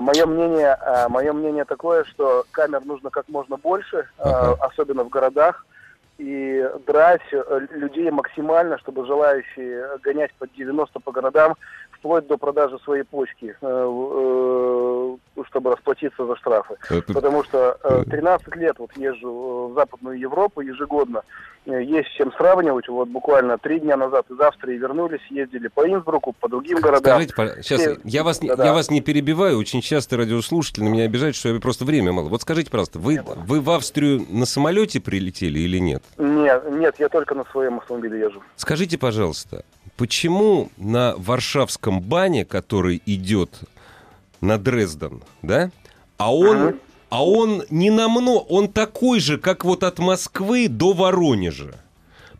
Мое 0.00 0.24
мнение, 0.26 0.78
мое 1.10 1.32
мнение 1.32 1.64
такое, 1.64 2.04
что 2.04 2.44
камер 2.52 2.84
нужно 2.86 3.10
как 3.10 3.28
можно 3.28 3.56
больше, 3.58 3.98
э, 3.98 4.02
Ага. 4.18 4.56
особенно 4.66 5.04
в 5.04 5.08
городах, 5.10 5.66
и 6.16 6.64
драть 6.86 7.20
э, 7.32 7.60
людей 7.72 8.10
максимально, 8.10 8.78
чтобы 8.78 9.04
желающие 9.06 9.98
гонять 10.02 10.32
под 10.38 10.50
90 10.54 11.00
по 11.00 11.12
городам, 11.12 11.54
вплоть 12.04 12.26
до 12.26 12.36
продажи 12.36 12.78
своей 12.84 13.02
почки, 13.04 13.56
э, 13.58 13.66
э, 13.66 15.16
чтобы 15.48 15.70
расплатиться 15.70 16.26
за 16.26 16.36
штрафы. 16.36 16.74
Э, 16.90 17.00
Потому 17.00 17.42
что 17.44 17.78
э, 17.82 18.04
13 18.10 18.56
лет 18.56 18.78
вот 18.78 18.90
езжу 18.96 19.68
э, 19.70 19.72
в 19.72 19.74
Западную 19.74 20.18
Европу 20.18 20.60
ежегодно. 20.60 21.22
Э, 21.64 21.82
Есть 21.82 22.10
с 22.10 22.12
чем 22.12 22.30
сравнивать. 22.34 22.88
Вот 22.88 23.08
буквально 23.08 23.56
три 23.56 23.80
дня 23.80 23.96
назад 23.96 24.26
из 24.30 24.38
Австрии 24.38 24.76
вернулись, 24.76 25.22
ездили 25.30 25.68
по 25.68 25.88
Инсбруку, 25.88 26.34
по 26.38 26.46
другим 26.50 26.78
городам. 26.80 27.22
Скажите, 27.26 27.62
сейчас 27.62 27.80
Все- 27.80 27.96
я 28.04 28.22
вас, 28.22 28.42
не, 28.42 28.48
Да-да. 28.48 28.66
я 28.66 28.74
вас 28.74 28.90
не 28.90 29.00
перебиваю, 29.00 29.58
очень 29.58 29.80
часто 29.80 30.18
радиослушатели 30.18 30.84
меня 30.84 31.04
обижают, 31.04 31.36
что 31.36 31.48
я 31.48 31.58
просто 31.58 31.86
время 31.86 32.12
мало. 32.12 32.28
Вот 32.28 32.42
скажите, 32.42 32.70
пожалуйста, 32.70 32.98
вы, 32.98 33.22
вы 33.46 33.60
в 33.62 33.70
Австрию 33.70 34.26
на 34.28 34.44
самолете 34.44 35.00
прилетели 35.00 35.60
или 35.60 35.78
нет? 35.78 36.02
Нет, 36.18 36.70
нет, 36.70 36.96
я 36.98 37.08
только 37.08 37.34
на 37.34 37.44
своем 37.46 37.78
автомобиле 37.78 38.20
езжу. 38.20 38.42
Скажите, 38.56 38.98
пожалуйста, 38.98 39.64
почему 39.96 40.70
на 40.76 41.14
Варшавском 41.16 42.00
бане, 42.00 42.44
который 42.44 43.02
идет 43.06 43.60
на 44.40 44.58
Дрезден, 44.58 45.22
да, 45.42 45.70
а 46.16 46.34
он, 46.34 46.76
а 47.10 47.24
он 47.24 47.64
не 47.70 47.90
намного, 47.90 48.44
он 48.48 48.68
такой 48.68 49.20
же, 49.20 49.38
как 49.38 49.64
вот 49.64 49.82
от 49.82 49.98
Москвы 49.98 50.68
до 50.68 50.92
Воронежа. 50.92 51.74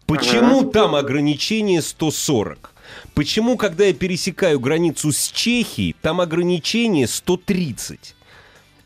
Почему 0.06 0.64
там 0.64 0.94
ограничение 0.94 1.80
140? 1.80 2.72
Почему, 3.14 3.56
когда 3.56 3.84
я 3.84 3.94
пересекаю 3.94 4.60
границу 4.60 5.12
с 5.12 5.30
Чехией, 5.30 5.96
там 6.00 6.20
ограничение 6.20 7.06
130? 7.06 8.14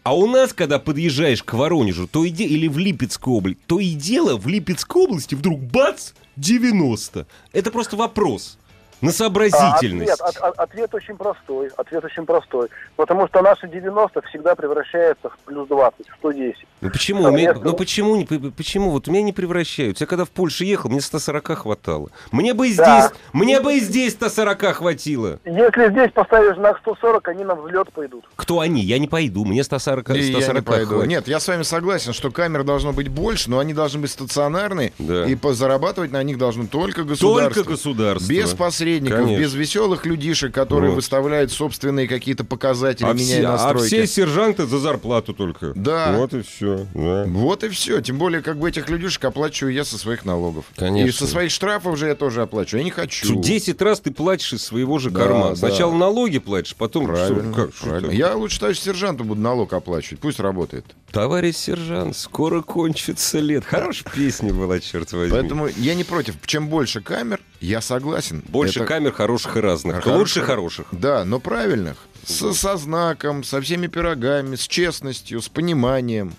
А 0.05 0.17
у 0.17 0.27
нас, 0.27 0.53
когда 0.53 0.79
подъезжаешь 0.79 1.43
к 1.43 1.53
Воронежу, 1.53 2.07
то 2.07 2.25
и 2.25 2.31
де... 2.31 2.45
или 2.45 2.69
в 2.69 2.79
Липецкую 2.79 3.37
область, 3.37 3.59
то 3.67 3.81
и 3.81 3.91
дело 3.91 4.37
в 4.37 4.47
Липецкой 4.47 5.03
области 5.03 5.35
вдруг 5.35 5.61
бац, 5.61 6.13
90. 6.39 7.27
Это 7.53 7.71
просто 7.71 7.97
вопрос 7.97 8.59
на 9.01 9.13
сообразительность. 9.13 10.11
А, 10.11 10.15
ответ, 10.15 10.21
от- 10.21 10.37
от- 10.39 10.59
ответ 10.59 10.95
очень 10.95 11.17
простой. 11.17 11.69
Ответ 11.77 12.05
очень 12.05 12.27
простой. 12.27 12.69
Потому 12.97 13.29
что 13.29 13.43
наши 13.43 13.69
90 13.69 14.21
всегда 14.23 14.55
превращаются 14.55 15.29
в 15.31 15.39
плюс 15.45 15.69
20, 15.69 16.09
в 16.09 16.15
110. 16.19 16.67
Ну 16.81 16.91
почему? 16.91 17.27
А 17.27 17.29
У 17.29 17.33
меня- 17.33 17.51
я- 17.51 17.55
ну 17.55 17.73
почему, 17.75 18.25
почему? 18.57 18.91
Вот 18.91 19.09
у 19.09 19.11
меня 19.13 19.23
не 19.23 19.33
превращаются. 19.33 20.05
Я 20.05 20.07
когда 20.09 20.25
в 20.25 20.31
Польшу 20.31 20.65
ехал, 20.65 20.91
мне 20.91 21.01
140 21.01 21.55
хватало. 21.57 22.11
Мне 22.33 22.55
бы 22.55 22.67
и 22.69 22.73
здесь, 22.73 22.79
Да. 22.87 23.13
мне 23.33 23.61
бы 23.61 23.75
и 23.75 23.81
здесь 23.81 24.13
140 24.15 24.73
хватило. 24.75 25.39
Если 25.45 25.91
здесь 25.91 26.13
поставишь 26.13 26.57
знак 26.57 26.79
140, 26.83 27.27
они 27.29 27.45
на 27.45 27.55
взлет 27.55 27.93
пойдут. 27.93 28.25
Кто 28.37 28.61
они? 28.61 28.83
Я 28.83 28.99
не 28.99 29.09
пойду. 29.09 29.45
Мне 29.45 29.63
140, 29.65 30.11
И 30.11 30.23
140 30.23 30.49
я 30.49 30.53
не 30.55 30.61
пойду. 30.63 30.87
хватит. 30.95 31.09
Нет, 31.09 31.29
я 31.29 31.41
с 31.41 31.49
вами 31.49 31.63
согласен, 31.63 32.13
что 32.13 32.31
камер 32.31 32.65
должно 32.65 32.93
быть 32.93 33.09
больше, 33.09 33.51
но 33.51 33.59
они 33.59 33.75
должны 33.75 34.01
быть 34.01 34.11
стационарные, 34.11 34.93
Да. 34.99 35.25
и 35.27 35.37
зарабатывать 35.53 36.13
на 36.13 36.23
них 36.23 36.39
должно 36.39 36.67
только 36.67 37.05
государство. 37.05 37.55
Только 37.55 37.71
государство. 37.71 38.29
Без 38.29 38.51
посредников, 38.55 38.88
Конечно. 38.97 39.39
без 39.41 39.55
веселых 39.55 40.07
людишек, 40.07 40.53
которые 40.55 40.91
Вот. 40.91 40.97
выставляют 40.97 41.53
собственные 41.53 42.09
какие-то 42.09 42.45
показатели, 42.45 43.07
А 43.07 43.13
меняя 43.13 43.27
все, 43.41 43.47
а 43.47 43.53
настройки. 43.53 43.87
все 43.87 44.07
сержанты 44.07 44.67
за 44.67 44.79
зарплату 44.79 45.33
только. 45.35 45.73
Да. 45.75 46.13
Вот 46.17 46.35
и 46.35 46.43
все. 46.43 46.87
Вот 46.95 47.65
и 47.65 47.69
все. 47.69 48.01
Тем 48.01 48.19
более, 48.19 48.43
как 48.43 48.59
бы 48.59 48.69
этих 48.69 48.89
людишек 48.89 49.25
оплачиваю 49.25 49.73
я 49.75 49.85
со 49.85 49.99
своих 49.99 50.25
налогов. 50.25 50.65
Конечно. 50.77 51.09
И 51.09 51.13
со 51.13 51.27
своих 51.27 51.51
штрафов 51.51 51.97
же 51.99 52.07
я 52.09 52.15
тоже 52.15 52.43
оплачиваю. 52.43 52.81
Я 52.81 52.85
не 52.85 52.91
хочу. 52.91 53.41
10 53.41 53.81
раз 53.83 54.01
ты 54.01 54.11
платишь 54.11 54.53
из 54.53 54.63
своего 54.65 54.99
же 54.99 55.11
Да, 55.11 55.21
кармана. 55.21 55.51
да. 55.51 55.57
Сначала 55.57 55.95
налоги 55.95 56.39
платишь, 56.39 56.75
потом... 56.75 57.07
Правильно, 57.07 57.53
что- 57.53 57.63
как- 57.67 57.75
что 57.75 57.87
правильно. 57.87 58.09
ты? 58.11 58.15
Я 58.17 58.35
лучше 58.35 58.59
товарищ 58.61 58.79
сержанту 58.81 59.25
буду 59.25 59.41
налог 59.41 59.73
оплачивать. 59.73 60.21
Пусть 60.21 60.41
работает. 60.41 60.85
Товарищ 61.13 61.57
сержант, 61.57 62.17
скоро 62.17 62.61
кончится 62.61 63.39
лет. 63.39 63.65
Хорошая 63.65 64.05
песня 64.15 64.53
была, 64.53 64.79
черт 64.79 65.11
возьми. 65.13 65.31
Поэтому 65.33 65.67
я 65.69 65.95
не 65.95 66.05
против. 66.05 66.35
Чем 66.45 66.69
больше 66.69 67.01
камер, 67.01 67.41
я 67.61 67.81
согласен. 67.81 68.43
Больше 68.49 68.81
Это- 68.81 68.89
камер 68.89 69.13
хороших 69.13 69.57
и 69.57 69.61
разных. 69.61 69.97
Хороших. 69.97 70.19
Лучше 70.19 70.41
хороших. 70.43 70.87
Да, 70.93 71.25
но 71.25 71.41
правильных. 71.41 71.97
С- 72.27 72.53
со 72.55 72.77
знаком, 72.77 73.43
со 73.43 73.61
всеми 73.63 73.87
пирогами, 73.87 74.55
с 74.57 74.67
честностью, 74.69 75.41
с 75.41 75.49
пониманием. 75.49 76.35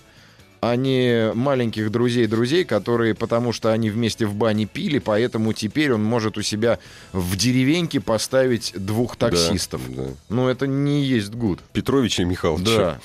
А 0.60 0.76
не 0.76 1.32
маленьких 1.34 1.90
друзей-друзей, 1.90 2.64
которые, 2.64 3.14
потому 3.14 3.52
что 3.52 3.72
они 3.72 3.88
вместе 3.88 4.26
в 4.26 4.34
бане 4.34 4.66
пили, 4.66 4.98
поэтому 4.98 5.52
теперь 5.54 5.92
он 5.92 6.04
может 6.04 6.36
у 6.36 6.42
себя 6.42 6.78
в 7.12 7.36
деревеньке 7.36 8.00
поставить 8.00 8.72
двух 8.76 9.16
таксистов. 9.16 9.80
Да, 9.88 10.02
да. 10.02 10.08
Ну, 10.28 10.48
это 10.48 10.66
не 10.66 11.02
есть 11.02 11.30
гуд. 11.30 11.60
Петровича 11.72 12.24
и 12.24 12.26
Михайловича. 12.26 12.76
Да. 12.76 13.00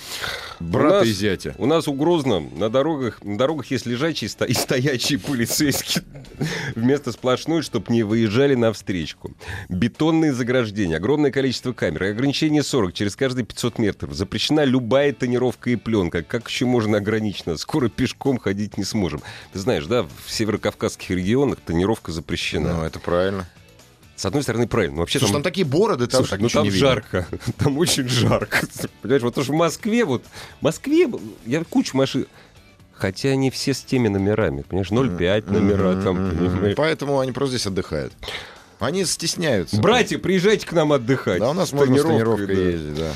Брата 0.59 0.99
нас- 0.99 1.07
и 1.07 1.11
зятя. 1.11 1.55
У 1.57 1.65
нас 1.65 1.87
у 1.87 1.93
Грозно 1.93 2.39
на 2.39 2.69
дорогах, 2.69 3.23
на 3.23 3.37
дорогах 3.37 3.71
есть 3.71 3.85
лежачие 3.85 4.29
и 4.47 4.53
стоячие 4.53 5.19
полицейские 5.19 6.03
вместо 6.75 7.11
сплошной, 7.11 7.61
чтобы 7.61 7.91
не 7.91 8.03
выезжали 8.03 8.55
на 8.55 8.73
встречку. 8.73 9.33
Бетонные 9.69 10.33
заграждения, 10.33 10.97
огромное 10.97 11.31
количество 11.31 11.73
камер, 11.73 12.03
и 12.03 12.09
ограничение 12.09 12.63
40 12.63 12.93
через 12.93 13.15
каждые 13.15 13.45
500 13.45 13.79
метров. 13.79 14.13
Запрещена 14.13 14.63
любая 14.63 15.13
тонировка 15.13 15.69
и 15.69 15.75
пленка. 15.75 16.23
Как 16.23 16.49
еще 16.49 16.65
можно 16.65 16.97
ограничено? 17.45 17.57
Скоро 17.57 17.89
пешком 17.89 18.37
ходить 18.37 18.77
не 18.77 18.83
сможем. 18.83 19.21
Ты 19.53 19.59
знаешь, 19.59 19.85
да, 19.85 20.03
в 20.03 20.31
северокавказских 20.31 21.09
регионах 21.11 21.59
тонировка 21.65 22.11
запрещена. 22.11 22.73
Ну, 22.77 22.83
это 22.83 22.99
правильно. 22.99 23.47
С 24.15 24.25
одной 24.25 24.43
стороны, 24.43 24.65
правильно. 24.67 24.95
но 24.95 25.01
Вообще 25.01 25.19
Слушай, 25.19 25.33
там 25.33 25.43
такие 25.43 25.65
бороды, 25.65 26.07
там 26.07 26.19
Слушай, 26.19 26.29
так 26.31 26.39
ну 26.39 26.49
там 26.49 26.71
жарко. 26.71 27.27
Там 27.57 27.77
очень 27.77 28.07
жарко. 28.07 28.65
Понимаешь, 29.01 29.23
вот 29.23 29.37
уж 29.37 29.49
в 29.49 29.53
Москве, 29.53 30.05
вот 30.05 30.23
в 30.61 30.63
Москве 30.63 31.09
я 31.45 31.63
кучу 31.65 31.97
машин. 31.97 32.25
Хотя 32.93 33.29
они 33.29 33.51
все 33.51 33.73
с 33.73 33.81
теми 33.81 34.07
номерами, 34.07 34.61
понимаешь, 34.61 34.89
0,5 34.89 35.51
номера 35.51 36.01
там, 36.01 36.29
Мгм. 36.29 36.37
понимаешь. 36.37 36.75
Поэтому 36.77 37.19
они 37.19 37.33
просто 37.33 37.57
здесь 37.57 37.67
отдыхают. 37.67 38.13
Они 38.79 39.03
стесняются. 39.03 39.81
Братья, 39.81 40.17
приезжайте 40.17 40.65
к 40.65 40.71
нам 40.71 40.93
отдыхать. 40.93 41.41
Да, 41.41 41.49
у 41.49 41.53
нас 41.53 41.73
можно 41.73 41.97
с 41.97 42.01
тренировкой 42.01 42.47
да. 42.47 42.53
ездить, 42.53 42.95
да. 42.95 43.11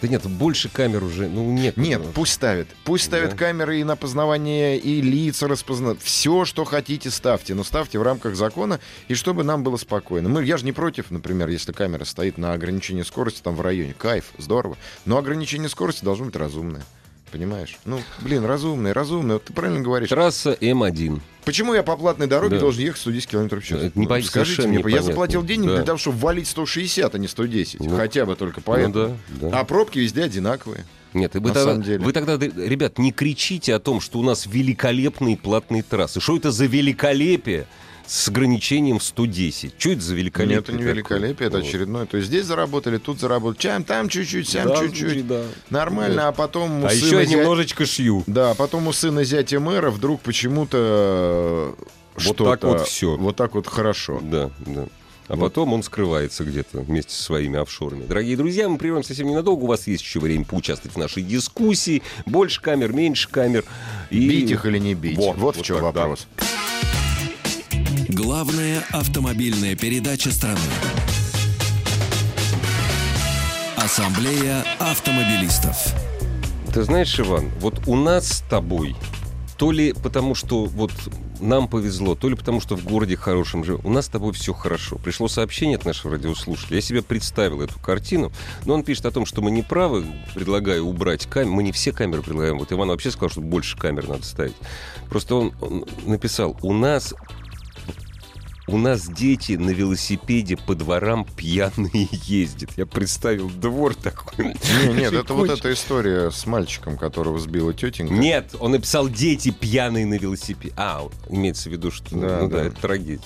Да 0.00 0.08
нет, 0.08 0.22
больше 0.26 0.68
камер 0.68 1.04
уже, 1.04 1.28
ну 1.28 1.44
нет. 1.44 1.76
Нет, 1.76 2.02
пусть 2.14 2.32
ставят. 2.32 2.68
Пусть 2.84 3.04
ставят 3.04 3.30
Да. 3.32 3.36
камеры 3.36 3.80
и 3.80 3.84
на 3.84 3.96
познавание, 3.96 4.78
и 4.78 5.00
лица 5.02 5.46
распознают. 5.46 6.00
Все, 6.02 6.44
что 6.44 6.64
хотите, 6.64 7.10
ставьте. 7.10 7.54
Но 7.54 7.64
ставьте 7.64 7.98
в 7.98 8.02
рамках 8.02 8.34
закона, 8.34 8.80
и 9.08 9.14
чтобы 9.14 9.44
нам 9.44 9.62
было 9.62 9.76
спокойно. 9.76 10.28
Мы, 10.28 10.44
я 10.44 10.56
же 10.56 10.64
не 10.64 10.72
против, 10.72 11.10
например, 11.10 11.48
если 11.48 11.72
камера 11.72 12.04
стоит 12.04 12.38
на 12.38 12.52
ограничении 12.54 13.02
скорости 13.02 13.42
там 13.42 13.56
в 13.56 13.60
районе. 13.60 13.94
Кайф, 13.96 14.32
здорово. 14.38 14.76
Но 15.04 15.18
ограничение 15.18 15.68
скорости 15.68 16.04
должно 16.04 16.26
быть 16.26 16.36
разумное. 16.36 16.82
Понимаешь? 17.30 17.78
Ну, 17.84 18.00
блин, 18.20 18.44
разумное, 18.44 18.92
разумное. 18.92 19.34
Вот 19.36 19.44
ты 19.44 19.52
правильно 19.52 19.80
говоришь. 19.80 20.08
Трасса 20.08 20.56
М1. 20.60 21.20
Почему 21.44 21.74
я 21.74 21.82
по 21.82 21.96
платной 21.96 22.26
дороге 22.26 22.56
Да. 22.56 22.60
должен 22.60 22.82
ехать 22.82 23.00
110 23.00 23.28
км 23.28 23.60
в 23.60 23.64
час? 23.64 23.80
Это 23.82 23.98
не 23.98 24.06
Ну, 24.06 24.22
Скажите 24.22 24.62
мне, 24.62 24.72
я 24.74 24.78
непонятно. 24.78 25.06
заплатил 25.06 25.42
денег 25.44 25.68
Да. 25.68 25.76
для 25.76 25.84
того, 25.84 25.98
чтобы 25.98 26.18
валить 26.18 26.48
160, 26.48 27.14
а 27.14 27.18
не 27.18 27.28
110. 27.28 27.80
Ну, 27.80 27.96
Хотя 27.96 28.26
бы 28.26 28.34
только 28.36 28.60
поэтому. 28.60 28.94
Ну 29.08 29.16
да, 29.40 29.48
да. 29.50 29.60
А 29.60 29.64
пробки 29.64 29.98
везде 30.00 30.24
одинаковые. 30.24 30.84
Нет, 31.14 31.34
вы 31.34 31.40
На 31.40 31.46
тогда, 31.48 31.64
самом 31.64 31.82
деле. 31.82 32.04
вы 32.04 32.12
тогда, 32.12 32.36
ребят, 32.36 32.98
не 32.98 33.10
кричите 33.12 33.74
о 33.74 33.78
том, 33.80 34.00
что 34.00 34.18
у 34.18 34.22
нас 34.22 34.46
великолепные 34.46 35.36
платные 35.36 35.82
трассы. 35.82 36.20
Что 36.20 36.36
это 36.36 36.50
за 36.52 36.66
великолепие 36.66 37.66
с 38.10 38.28
ограничением 38.28 38.98
в 38.98 39.04
110? 39.04 39.74
Что 39.78 39.90
это 39.90 40.00
за 40.00 40.14
великолепие? 40.16 40.56
Нет, 40.56 40.64
это 40.64 40.72
не 40.72 40.78
такое? 40.78 40.94
великолепие, 40.94 41.46
это 41.46 41.58
Вот. 41.58 41.66
очередное. 41.66 42.06
То 42.06 42.16
есть 42.16 42.28
здесь 42.28 42.44
заработали, 42.44 42.98
тут 42.98 43.20
заработали. 43.20 43.60
Чем 43.62 43.84
там 43.84 44.08
чуть-чуть, 44.08 44.48
сям 44.48 44.66
Да, 44.68 44.76
чуть-чуть. 44.78 45.26
да. 45.28 45.42
Нормально, 45.70 46.26
а 46.28 46.32
потом 46.32 46.82
у 46.82 46.86
А 46.86 46.90
сына 46.90 47.04
еще 47.06 47.16
я 47.20 47.24
зять- 47.24 47.38
немножечко 47.38 47.86
шью. 47.86 48.24
Да, 48.26 48.50
а 48.50 48.54
потом 48.54 48.88
у 48.88 48.92
сына 48.92 49.22
зятя 49.22 49.60
мэра 49.60 49.90
вдруг 49.90 50.20
почему-то 50.22 51.76
э, 51.78 51.84
Вот 52.26 52.36
так 52.36 52.64
вот 52.64 52.86
всё. 52.88 53.16
Вот 53.16 53.36
так 53.36 53.54
вот 53.54 53.66
хорошо. 53.68 54.20
Да, 54.22 54.50
да. 54.66 54.86
А 55.28 55.36
Вот. 55.36 55.50
потом 55.50 55.72
он 55.72 55.84
скрывается 55.84 56.42
где-то 56.42 56.80
вместе 56.80 57.14
со 57.14 57.22
своими 57.22 57.60
офшорами. 57.60 58.04
Дорогие 58.04 58.36
друзья, 58.36 58.68
мы 58.68 58.76
прервемся 58.78 59.08
совсем 59.10 59.28
ненадолго. 59.28 59.62
У 59.62 59.66
вас 59.68 59.86
есть 59.86 60.02
еще 60.02 60.18
время 60.18 60.44
поучаствовать 60.44 60.96
в 60.96 60.98
нашей 60.98 61.22
дискуссии. 61.22 62.02
Больше 62.26 62.60
камер, 62.60 62.92
меньше 62.92 63.28
камер. 63.28 63.64
И... 64.10 64.28
Бить 64.28 64.50
их 64.50 64.66
или 64.66 64.78
не 64.78 64.94
бить? 64.94 65.16
Вот, 65.16 65.36
Вот, 65.36 65.54
вот 65.54 65.56
в 65.58 65.62
чем 65.62 65.92
да. 65.92 66.08
Главная 68.22 68.84
автомобильная 68.92 69.74
передача 69.74 70.30
страны. 70.30 70.60
Ассамблея 73.78 74.62
автомобилистов. 74.78 75.94
Ты 76.70 76.82
знаешь, 76.82 77.18
Иван, 77.18 77.50
вот 77.60 77.80
у 77.86 77.96
нас 77.96 78.28
с 78.28 78.40
тобой, 78.42 78.94
то 79.56 79.72
ли 79.72 79.94
потому, 79.94 80.34
что 80.34 80.66
вот 80.66 80.92
нам 81.40 81.66
повезло, 81.66 82.14
то 82.14 82.28
ли 82.28 82.34
потому, 82.34 82.60
что 82.60 82.76
в 82.76 82.84
городе 82.84 83.16
хорошем 83.16 83.64
же, 83.64 83.76
у 83.76 83.88
нас 83.88 84.04
с 84.04 84.08
тобой 84.10 84.34
все 84.34 84.52
хорошо. 84.52 84.96
Пришло 84.96 85.26
сообщение 85.26 85.78
от 85.78 85.86
нашего 85.86 86.12
радиослушателя. 86.12 86.76
Я 86.76 86.82
себе 86.82 87.02
представил 87.02 87.62
эту 87.62 87.78
картину, 87.78 88.32
но 88.66 88.74
он 88.74 88.82
пишет 88.82 89.06
о 89.06 89.12
том, 89.12 89.24
что 89.24 89.40
мы 89.40 89.50
не 89.50 89.62
правы, 89.62 90.04
предлагаю 90.34 90.84
убрать 90.84 91.24
камеры. 91.24 91.54
Мы 91.54 91.62
не 91.62 91.72
все 91.72 91.92
камеры 91.92 92.22
предлагаем. 92.22 92.58
Вот 92.58 92.70
Иван 92.70 92.88
вообще 92.88 93.10
сказал, 93.10 93.30
что 93.30 93.40
больше 93.40 93.78
камер 93.78 94.08
надо 94.08 94.24
ставить. 94.24 94.56
Просто 95.08 95.36
он, 95.36 95.54
он 95.62 95.86
написал, 96.04 96.58
у 96.60 96.74
нас 96.74 97.14
у 98.70 98.78
нас 98.78 99.08
дети 99.08 99.52
на 99.52 99.70
велосипеде 99.70 100.56
по 100.56 100.74
дворам 100.74 101.26
пьяные 101.36 102.08
ездят. 102.24 102.70
Я 102.76 102.86
представил 102.86 103.50
двор 103.50 103.94
такой. 103.94 104.54
Не, 104.86 104.94
нет, 104.94 105.12
это 105.12 105.34
вот 105.34 105.50
эта 105.50 105.72
история 105.72 106.30
с 106.30 106.46
мальчиком, 106.46 106.96
которого 106.96 107.38
сбила 107.38 107.74
тетенька. 107.74 108.12
Нет, 108.14 108.54
он 108.58 108.72
написал 108.72 109.08
«дети 109.08 109.50
пьяные 109.50 110.06
на 110.06 110.14
велосипеде». 110.14 110.72
А, 110.76 111.06
имеется 111.28 111.68
в 111.68 111.72
виду, 111.72 111.90
что 111.90 112.14
Да, 112.14 112.40
ну, 112.42 112.48
да, 112.48 112.58
да. 112.58 112.64
это 112.66 112.80
трагедия. 112.80 113.20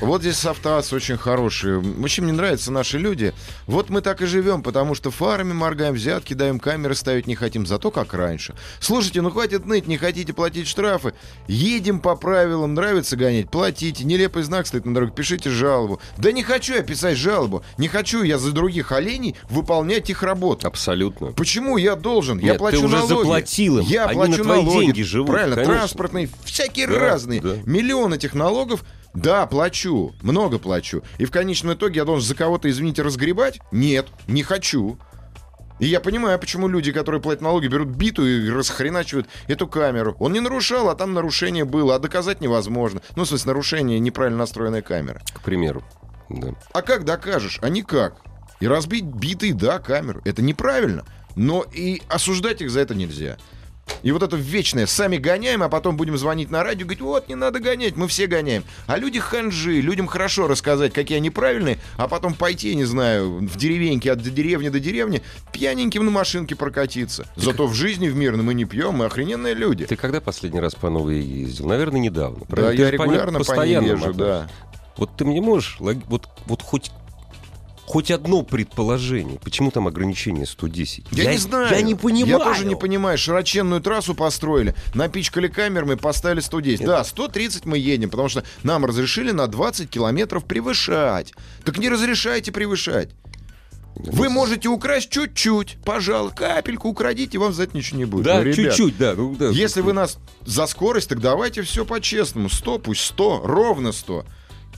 Вот 0.00 0.22
здесь 0.22 0.44
автоаз 0.46 0.92
очень 0.94 1.18
хороший. 1.18 1.76
Очень 2.02 2.24
мне 2.24 2.32
нравятся 2.32 2.72
наши 2.72 2.96
люди. 2.98 3.34
Вот 3.66 3.90
мы 3.90 4.00
так 4.00 4.22
и 4.22 4.26
живем, 4.26 4.62
потому 4.62 4.94
что 4.94 5.10
фарами 5.10 5.52
моргаем, 5.52 5.92
взятки 5.94 6.32
даем, 6.32 6.58
камеры 6.58 6.94
ставить 6.94 7.26
не 7.26 7.34
хотим, 7.34 7.66
зато 7.66 7.90
как 7.90 8.14
раньше. 8.14 8.54
Слушайте, 8.80 9.20
ну 9.20 9.30
хватит 9.30 9.66
ныть, 9.66 9.86
не 9.86 9.98
хотите 9.98 10.32
платить 10.32 10.68
штрафы. 10.68 11.12
Едем 11.48 12.00
по 12.00 12.16
правилам, 12.16 12.72
нравится 12.74 13.14
гонять, 13.16 13.50
платите. 13.50 14.04
Нелепый 14.04 14.42
знак 14.42 14.66
стоит 14.66 14.86
на 14.86 14.94
дороге, 14.94 15.12
пишите 15.14 15.50
жалобу. 15.50 16.00
Да 16.16 16.32
не 16.32 16.42
хочу 16.42 16.74
я 16.74 16.82
писать 16.82 17.18
жалобу. 17.18 17.62
Не 17.76 17.88
хочу 17.88 18.22
я 18.22 18.38
за 18.38 18.52
других 18.52 18.92
оленей 18.92 19.36
выполнять 19.50 20.08
их 20.08 20.22
работу. 20.22 20.66
Абсолютно. 20.66 21.32
Почему 21.32 21.76
я 21.76 21.94
должен? 21.94 22.38
я 22.38 22.52
Нет, 22.52 22.58
плачу 22.58 22.78
ты 22.80 22.86
уже 22.86 22.96
налоги. 22.96 23.08
заплатил 23.12 23.78
им. 23.80 23.84
Я 23.84 24.06
Они 24.06 24.14
плачу 24.14 24.38
на 24.38 24.44
твои 24.44 24.62
налоги. 24.64 24.84
деньги 24.86 25.02
живут, 25.02 25.28
Правильно, 25.30 25.56
конечно. 25.56 25.74
транспортные, 25.76 26.30
всякие 26.44 26.86
Да, 26.86 26.98
разные. 26.98 27.40
да. 27.42 27.56
Миллион 27.66 28.14
этих 28.14 28.32
налогов. 28.32 28.82
Да, 29.14 29.46
плачу, 29.46 30.14
много 30.22 30.58
плачу. 30.58 31.02
И 31.18 31.24
в 31.24 31.30
конечном 31.30 31.74
итоге 31.74 31.96
я 31.96 32.04
должен 32.04 32.26
за 32.26 32.34
кого-то, 32.34 32.70
извините, 32.70 33.02
разгребать? 33.02 33.60
Нет, 33.72 34.06
не 34.28 34.42
хочу. 34.42 34.98
И 35.80 35.86
я 35.86 36.00
понимаю, 36.00 36.38
почему 36.38 36.68
люди, 36.68 36.92
которые 36.92 37.22
платят 37.22 37.40
налоги, 37.40 37.66
берут 37.66 37.88
биту 37.88 38.24
и 38.24 38.50
расхреначивают 38.50 39.28
эту 39.48 39.66
камеру. 39.66 40.14
Он 40.20 40.32
не 40.32 40.40
нарушал, 40.40 40.90
а 40.90 40.94
там 40.94 41.14
нарушение 41.14 41.64
было, 41.64 41.94
а 41.94 41.98
доказать 41.98 42.42
невозможно. 42.42 43.00
Ну, 43.16 43.24
в 43.24 43.28
смысле, 43.28 43.48
нарушение 43.48 43.98
неправильно 43.98 44.40
настроенной 44.40 44.82
камеры. 44.82 45.22
К 45.32 45.40
примеру. 45.40 45.82
Да. 46.28 46.54
А 46.72 46.82
как 46.82 47.04
докажешь? 47.04 47.58
А 47.62 47.70
никак. 47.70 48.16
И 48.60 48.68
разбить 48.68 49.04
битой, 49.04 49.52
да, 49.52 49.78
камеру. 49.78 50.20
Это 50.26 50.42
неправильно. 50.42 51.04
Но 51.34 51.62
и 51.62 52.02
осуждать 52.08 52.60
их 52.60 52.70
за 52.70 52.80
это 52.80 52.94
нельзя. 52.94 53.38
И 54.02 54.12
вот 54.12 54.22
это 54.22 54.36
вечное, 54.36 54.86
сами 54.86 55.16
гоняем, 55.16 55.62
а 55.62 55.68
потом 55.68 55.96
будем 55.96 56.16
звонить 56.16 56.50
на 56.50 56.62
радио 56.62 56.80
и 56.80 56.84
говорить, 56.84 57.02
вот, 57.02 57.28
не 57.28 57.34
надо 57.34 57.60
гонять, 57.60 57.96
мы 57.96 58.08
все 58.08 58.26
гоняем. 58.26 58.64
А 58.86 58.96
люди 58.96 59.20
ханжи, 59.20 59.80
людям 59.80 60.06
хорошо 60.06 60.48
рассказать, 60.48 60.92
какие 60.92 61.18
они 61.18 61.30
правильные, 61.30 61.78
а 61.96 62.08
потом 62.08 62.34
пойти, 62.34 62.74
не 62.74 62.84
знаю, 62.84 63.38
в 63.38 63.56
деревеньке 63.56 64.12
от 64.12 64.22
деревни 64.22 64.68
до 64.68 64.80
деревни, 64.80 65.22
пьяненьким 65.52 66.04
на 66.04 66.10
машинке 66.10 66.56
прокатиться. 66.56 67.26
Зато 67.36 67.66
в 67.66 67.74
жизни 67.74 68.08
в 68.08 68.16
мирном 68.16 68.46
мы 68.46 68.54
не 68.54 68.64
пьем, 68.64 68.94
мы 68.94 69.06
охрененные 69.06 69.54
люди. 69.54 69.86
Ты 69.86 69.96
когда 69.96 70.20
последний 70.20 70.60
раз 70.60 70.74
по 70.74 70.90
новой 70.90 71.20
ездил? 71.20 71.66
Наверное, 71.66 72.00
недавно. 72.00 72.40
Да, 72.40 72.46
правильно? 72.46 72.76
Ты 72.76 72.82
я 72.82 72.90
же 72.90 72.96
по 72.96 73.02
регулярно 73.02 73.40
по 73.40 73.66
ней 73.66 73.74
езжу, 73.74 74.14
да. 74.14 74.48
Вот 74.96 75.16
ты 75.16 75.24
мне 75.24 75.40
можешь, 75.40 75.76
вот, 75.78 76.28
вот 76.46 76.62
хоть, 76.62 76.90
хоть 77.90 78.12
одно 78.12 78.42
предположение, 78.42 79.40
почему 79.40 79.72
там 79.72 79.88
ограничение 79.88 80.46
110? 80.46 81.06
Я, 81.10 81.32
не 81.32 81.38
знаю. 81.38 81.74
Я 81.74 81.82
не 81.82 81.96
понимаю. 81.96 82.38
Я 82.38 82.38
тоже 82.38 82.64
не 82.64 82.76
понимаю. 82.76 83.18
Широченную 83.18 83.80
трассу 83.80 84.14
построили, 84.14 84.76
напичкали 84.94 85.48
камерами, 85.48 85.96
поставили 85.96 86.38
110. 86.38 86.86
Да, 86.86 87.02
130 87.02 87.66
мы 87.66 87.78
едем, 87.78 88.08
потому 88.08 88.28
что 88.28 88.44
нам 88.62 88.84
разрешили 88.84 89.32
на 89.32 89.48
20 89.48 89.90
километров 89.90 90.44
превышать. 90.44 91.34
Так 91.64 91.78
не 91.78 91.88
разрешайте 91.88 92.52
превышать. 92.52 93.10
Вы 93.96 94.28
можете 94.28 94.68
украсть 94.68 95.10
чуть-чуть, 95.10 95.76
пожалуй, 95.84 96.30
капельку 96.32 96.88
украдите, 96.88 97.38
вам 97.38 97.52
за 97.52 97.64
это 97.64 97.76
ничего 97.76 97.98
не 97.98 98.04
будет. 98.04 98.24
Да, 98.24 98.36
Ну, 98.36 98.42
ребят, 98.44 98.56
чуть-чуть, 98.56 98.98
да. 98.98 99.14
ну 99.16 99.34
да. 99.34 99.48
Если 99.48 99.80
вы 99.80 99.92
нас 99.92 100.18
за 100.46 100.66
скорость, 100.66 101.08
так 101.08 101.20
давайте 101.20 101.62
все 101.62 101.84
по-честному. 101.84 102.48
100, 102.48 102.78
пусть 102.78 103.00
100, 103.00 103.42
ровно 103.44 103.90
100. 103.90 104.24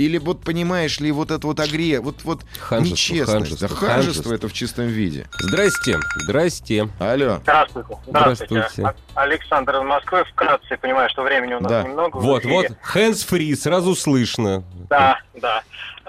Или 0.03 0.19
вот 0.19 0.43
понимаешь 0.43 0.99
ли, 1.01 1.13
вот 1.13 1.31
это 1.31 1.47
вот 1.47 1.61
агре, 1.61 2.01
вот, 2.01 2.25
вот 2.25 2.41
Ханжество, 2.59 2.93
нечестность. 2.93 3.31
ханжество, 3.33 3.69
да, 3.69 3.75
ханжество 3.75 3.95
ханжество. 4.05 4.35
это 4.35 4.49
в 4.49 4.53
чистом 4.53 4.87
виде. 4.87 5.27
Здрасте, 5.39 5.99
здрасте. 6.25 6.89
Алло. 6.99 7.39
Здравствуйте. 7.43 7.89
Здравствуйте. 8.09 8.83
А- 9.15 9.23
Александр 9.23 9.77
из 9.77 9.83
Москвы. 9.85 10.25
Вкратце, 10.33 10.77
понимаю, 10.77 11.09
что 11.11 11.23
времени 11.23 11.55
у 11.55 11.61
нас 11.61 11.71
Да. 11.71 11.83
немного. 11.85 12.17
Вот, 12.17 12.45
вот, 12.45 12.67
hands-free, 12.95 13.55
сразу 13.55 13.95
слышно. 13.95 14.65
Да, 14.91 15.19
да. 15.41 15.63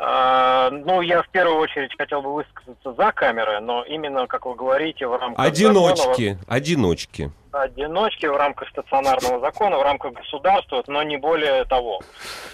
А, 0.06 0.70
ну, 0.70 1.00
я 1.00 1.24
в 1.24 1.30
первую 1.30 1.60
очередь 1.60 1.96
хотел 1.98 2.22
бы 2.22 2.34
высказаться 2.34 2.94
за 2.94 3.14
камеры, 3.14 3.62
но 3.62 3.86
именно, 3.86 4.28
как 4.28 4.46
вы 4.46 4.54
говорите, 4.54 5.08
в 5.08 5.16
рамках 5.16 5.46
Одиночки, 5.46 6.38
одиночки. 6.46 7.32
закона, 7.54 7.64
одиночки, 7.64 8.26
в 8.26 8.36
рамках 8.36 8.68
стационарного 8.68 9.40
закона, 9.40 9.78
в 9.78 9.82
рамках 9.82 10.12
государства, 10.12 10.84
но 10.88 11.04
не 11.04 11.16
более 11.16 11.64
того. 11.64 12.02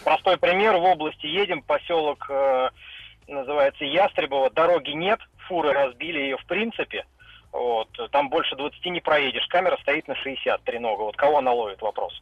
Простой 0.04 0.38
пример. 0.38 0.78
В 0.78 0.84
области 0.84 1.26
едем, 1.26 1.64
поселок 1.64 2.24
э, 2.30 2.70
называется 3.28 3.84
Ястребово, 3.84 4.52
дороги 4.52 4.92
нет, 4.92 5.20
фуры 5.48 5.74
разбили 5.74 6.20
ее 6.20 6.38
в 6.38 6.46
принципе. 6.46 7.04
Вот, 7.52 7.90
там 8.12 8.30
больше 8.30 8.56
20 8.58 8.86
не 8.86 9.02
проедешь. 9.02 9.48
Камера 9.48 9.76
стоит 9.82 10.08
на 10.08 10.14
60 10.14 10.64
тренога. 10.66 11.02
Вот 11.02 11.16
кого 11.18 11.40
она 11.40 11.52
ловит, 11.52 11.82
вопрос. 11.82 12.14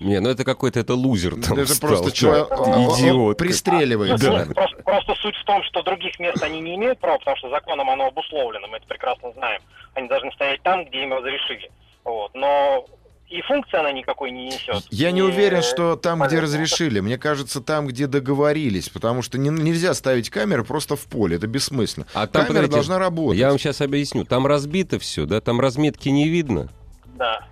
Не, 0.00 0.20
ну 0.20 0.30
это 0.30 0.44
какой-то 0.44 0.80
это 0.80 0.94
лузер 0.94 1.34
там 1.42 1.58
Это 1.58 1.74
стал. 1.74 1.90
просто 1.90 2.10
человек 2.12 2.50
он 2.50 2.70
Идиот. 2.98 3.36
пристреливает. 3.38 4.18
Да. 4.20 4.46
Просто, 4.54 4.76
просто 4.82 5.14
суть 5.16 5.36
в 5.36 5.44
том, 5.44 5.62
что 5.64 5.82
других 5.82 6.18
мест 6.18 6.42
они 6.42 6.60
не 6.60 6.74
имеют 6.76 6.98
права, 7.00 7.18
потому 7.18 7.36
что 7.36 7.50
законом 7.50 7.88
оно 7.90 8.06
обусловлено, 8.06 8.66
мы 8.68 8.78
это 8.78 8.86
прекрасно 8.86 9.32
знаем. 9.32 9.60
Они 9.94 10.08
должны 10.08 10.32
стоять 10.32 10.62
там, 10.62 10.84
где 10.86 11.02
им 11.02 11.12
разрешили. 11.12 11.70
Вот. 12.04 12.30
Но 12.34 12.86
и 13.28 13.42
функции 13.42 13.78
она 13.78 13.92
никакой 13.92 14.30
не 14.30 14.46
несет. 14.46 14.82
Я 14.90 15.10
не 15.12 15.20
И, 15.20 15.22
уверен, 15.22 15.62
что 15.62 15.94
там, 15.96 16.20
где 16.26 16.40
разрешили. 16.40 16.98
Мне 17.00 17.16
кажется, 17.18 17.60
там, 17.60 17.86
где 17.86 18.06
договорились. 18.06 18.88
Потому 18.88 19.22
что 19.22 19.38
не- 19.38 19.50
нельзя 19.50 19.94
ставить 19.94 20.30
камеры 20.30 20.64
просто 20.64 20.96
в 20.96 21.04
поле. 21.04 21.36
Это 21.36 21.46
бессмысленно. 21.46 22.06
А 22.14 22.26
там, 22.26 22.42
Камера 22.46 22.48
подождите, 22.62 22.72
должна 22.74 22.98
работать. 22.98 23.38
Я 23.38 23.50
вам 23.50 23.58
сейчас 23.58 23.80
объясню. 23.82 24.24
Там 24.24 24.46
разбито 24.46 24.98
все, 24.98 25.26
да? 25.26 25.40
Там 25.40 25.60
разметки 25.60 26.08
не 26.08 26.28
видно. 26.28 26.70
Да. 27.16 27.46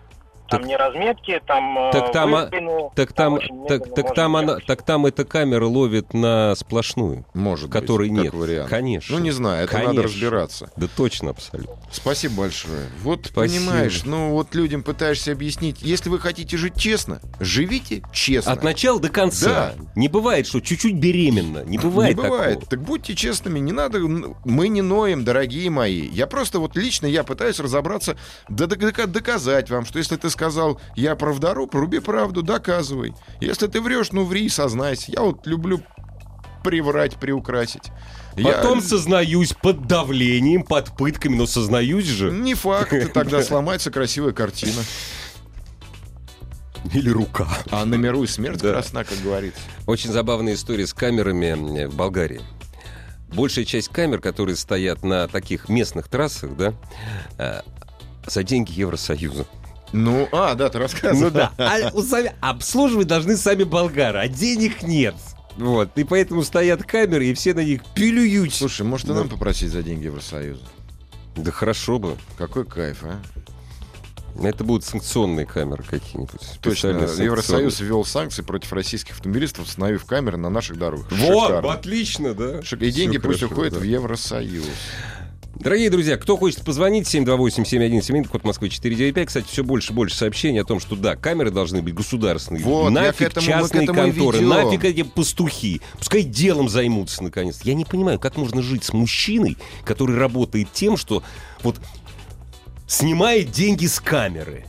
Там 0.49 0.61
Так- 0.61 0.69
не 0.69 0.77
разметки, 0.77 1.41
там... 1.47 1.79
э, 1.79 1.93
Так 1.93 2.13
там, 2.13 2.35
а- 2.35 2.45
выпину, 2.47 2.93
Так 2.95 3.13
там, 3.13 3.35
очень 3.35 3.67
так, 3.67 3.95
так 3.95 4.15
там 4.15 4.37
она, 4.37 4.53
ехать. 4.55 4.67
так 4.67 4.83
там 4.83 5.07
эта 5.07 5.25
камера 5.25 5.67
ловит 5.67 6.15
на 6.15 6.55
сплошную, 6.55 7.27
Может 7.35 7.71
которой 7.71 8.09
быть, 8.09 8.17
как 8.17 8.25
нет. 8.25 8.35
вариант. 8.35 8.71
Конечно. 8.71 9.17
Ну, 9.17 9.23
не 9.23 9.31
знаю, 9.31 9.65
это 9.65 9.75
надо 9.75 9.87
Конечно. 9.89 10.03
разбираться. 10.05 10.71
Да 10.77 10.87
точно, 10.97 11.31
абсолютно. 11.31 11.75
Спасибо 11.93 12.35
большое. 12.43 12.87
Вот 13.03 13.27
Спасибо. 13.27 13.65
понимаешь, 13.67 14.03
ну 14.05 14.31
вот 14.31 14.55
людям 14.55 14.83
пытаешься 14.83 15.33
объяснить, 15.33 15.83
если 15.83 16.09
вы 16.09 16.19
хотите 16.19 16.57
жить 16.57 16.77
честно, 16.77 17.21
живите 17.41 18.03
честно. 18.13 18.53
От 18.53 18.63
начала 18.63 19.01
до 19.01 19.09
конца. 19.11 19.75
Не 19.97 20.09
бывает, 20.09 20.47
что 20.47 20.61
чуть-чуть 20.61 20.95
беременна. 20.97 21.63
Не 21.65 21.79
бывает 21.79 22.17
не 22.17 22.23
бывает. 22.23 22.55
такого. 22.61 22.71
Так 22.71 22.83
будьте 22.83 23.15
честными, 23.15 23.59
не 23.59 23.73
надо. 23.73 23.99
Мы 23.99 24.69
не 24.69 24.83
ноем, 24.83 25.25
дорогие 25.25 25.69
мои. 25.71 26.09
Я 26.09 26.27
просто 26.27 26.59
вот 26.59 26.77
лично 26.77 27.07
я 27.07 27.23
пытаюсь 27.25 27.61
разобраться, 27.61 28.17
да 28.49 28.65
дока- 28.67 29.07
доказать 29.07 29.71
вам, 29.71 29.85
что 29.85 29.99
если 29.99 30.17
ты 30.17 30.31
сказал, 30.39 30.81
я 30.95 31.17
правдору, 31.17 31.67
проруби 31.67 31.99
правду, 31.99 32.43
доказывай. 32.43 33.13
Если 33.41 33.67
ты 33.67 33.81
врешь, 33.81 34.13
ну 34.13 34.25
ври, 34.25 34.49
сознайся. 34.49 35.11
Я 35.11 35.23
вот 35.23 35.45
люблю 35.49 35.83
приврать, 36.63 37.17
приукрасить. 37.17 37.91
Я- 38.37 38.53
Потом 38.53 38.81
сознаюсь 38.81 39.53
под 39.53 39.89
давлением, 39.89 40.63
под 40.63 40.97
пытками, 40.97 41.35
но 41.35 41.47
сознаюсь 41.47 42.07
же. 42.07 42.31
Не 42.31 42.55
факт, 42.55 42.95
тогда 43.13 43.43
сломается 43.43 43.91
красивая 43.91 44.31
картина. 44.33 44.81
Или 46.95 47.11
рука. 47.11 47.49
А 47.73 47.85
на 47.85 47.97
миру 47.97 48.23
и 48.23 48.29
смерть 48.29 48.63
Да. 48.63 48.71
красна, 48.75 49.03
как 49.03 49.19
говорится. 49.21 49.61
Очень 49.87 50.13
забавная 50.13 50.55
история 50.55 50.87
с 50.87 50.95
камерами 50.95 51.87
в 51.87 51.97
Болгарии. 51.97 52.41
Большая 53.33 53.65
часть 53.65 53.89
камер, 53.89 54.21
которые 54.21 54.55
стоят 54.55 55.03
на 55.03 55.27
таких 55.27 55.69
местных 55.69 56.07
трассах, 56.09 56.57
да, 56.57 56.75
э, 57.39 57.61
за 58.27 58.43
деньги 58.45 58.71
Евросоюза. 58.79 59.45
Ну, 59.93 60.29
а, 60.33 60.55
да, 60.55 60.69
ты 60.69 60.79
рассказывал. 60.79 61.25
Ну 61.25 61.31
да. 61.31 61.53
А 61.57 61.91
сами- 62.03 62.33
обслуживать 62.41 63.07
должны 63.07 63.37
сами 63.37 63.65
болгары, 63.65 64.19
а 64.19 64.29
денег 64.29 64.83
нет. 64.83 65.15
Вот. 65.57 65.91
И 65.97 66.05
поэтому 66.05 66.43
стоят 66.43 66.85
камеры, 66.85 67.27
и 67.27 67.35
все 67.35 67.53
на 67.55 67.65
них 67.65 67.83
пилюют. 67.95 68.55
Слушай, 68.55 68.83
может 68.87 69.09
и 69.09 69.13
нам 69.13 69.29
попросить 69.29 69.71
за 69.71 69.83
деньги 69.83 70.05
Евросоюза? 70.05 70.63
Да 71.37 71.51
хорошо 71.51 71.99
бы. 71.99 72.17
Какой 72.37 72.65
кайф, 72.65 72.99
а? 73.03 73.21
Это 74.41 74.63
будут 74.63 74.85
санкционные 74.85 75.47
камеры 75.47 75.83
какие-нибудь. 75.83 76.41
Точно, 76.63 76.89
Евросоюз 76.91 77.81
ввел 77.81 78.05
санкции 78.05 78.43
против 78.43 78.73
российских 78.73 79.15
автомобилистов, 79.15 79.67
установив 79.67 80.05
камеры 80.05 80.37
на 80.37 80.49
наших 80.49 80.79
дорогах. 80.79 81.11
Вот, 81.11 81.47
Шикарно. 81.49 81.73
отлично, 81.73 82.35
да. 82.35 82.61
Шик- 82.61 82.85
И 82.87 82.93
деньги 82.93 83.19
Всё 83.19 83.27
пусть 83.27 83.41
хорошо, 83.41 83.53
уходят 83.55 83.75
да. 83.75 83.81
в 83.81 83.83
Евросоюз. 83.83 84.65
Дорогие 85.57 85.91
друзья, 85.91 86.17
кто 86.17 86.37
хочет 86.37 86.63
позвонить, 86.65 87.13
728-7171, 87.13 88.29
код 88.29 88.45
Москвы 88.45 88.69
495. 88.69 89.27
Кстати, 89.27 89.47
все 89.49 89.65
больше 89.65 89.93
и 89.93 89.95
больше 89.95 90.15
сообщений 90.17 90.61
о 90.61 90.65
том, 90.65 90.79
что 90.79 90.95
да, 90.95 91.17
камеры 91.17 91.51
должны 91.51 91.83
быть 91.83 91.95
государственные. 91.95 92.63
Вот, 92.63 92.91
нафиг 92.91 93.29
этому- 93.29 93.45
частные 93.47 93.87
конторы, 93.89 94.39
ведем. 94.39 94.49
нафиг 94.51 94.85
эти 94.85 95.03
пастухи. 95.03 95.81
Пускай 95.99 96.23
делом 96.23 96.69
займутся 96.69 97.25
наконец. 97.25 97.61
Я 97.65 97.75
не 97.75 97.85
понимаю, 97.85 98.21
как 98.21 98.37
можно 98.37 98.63
жить 98.63 98.85
с 98.85 98.93
мужчиной, 98.93 99.57
который 99.85 100.17
работает 100.17 100.69
тем, 100.73 100.97
что 100.97 101.25
вот 101.63 101.77
снимает 102.87 103.51
деньги 103.51 103.87
с 103.87 103.99
камеры. 103.99 104.65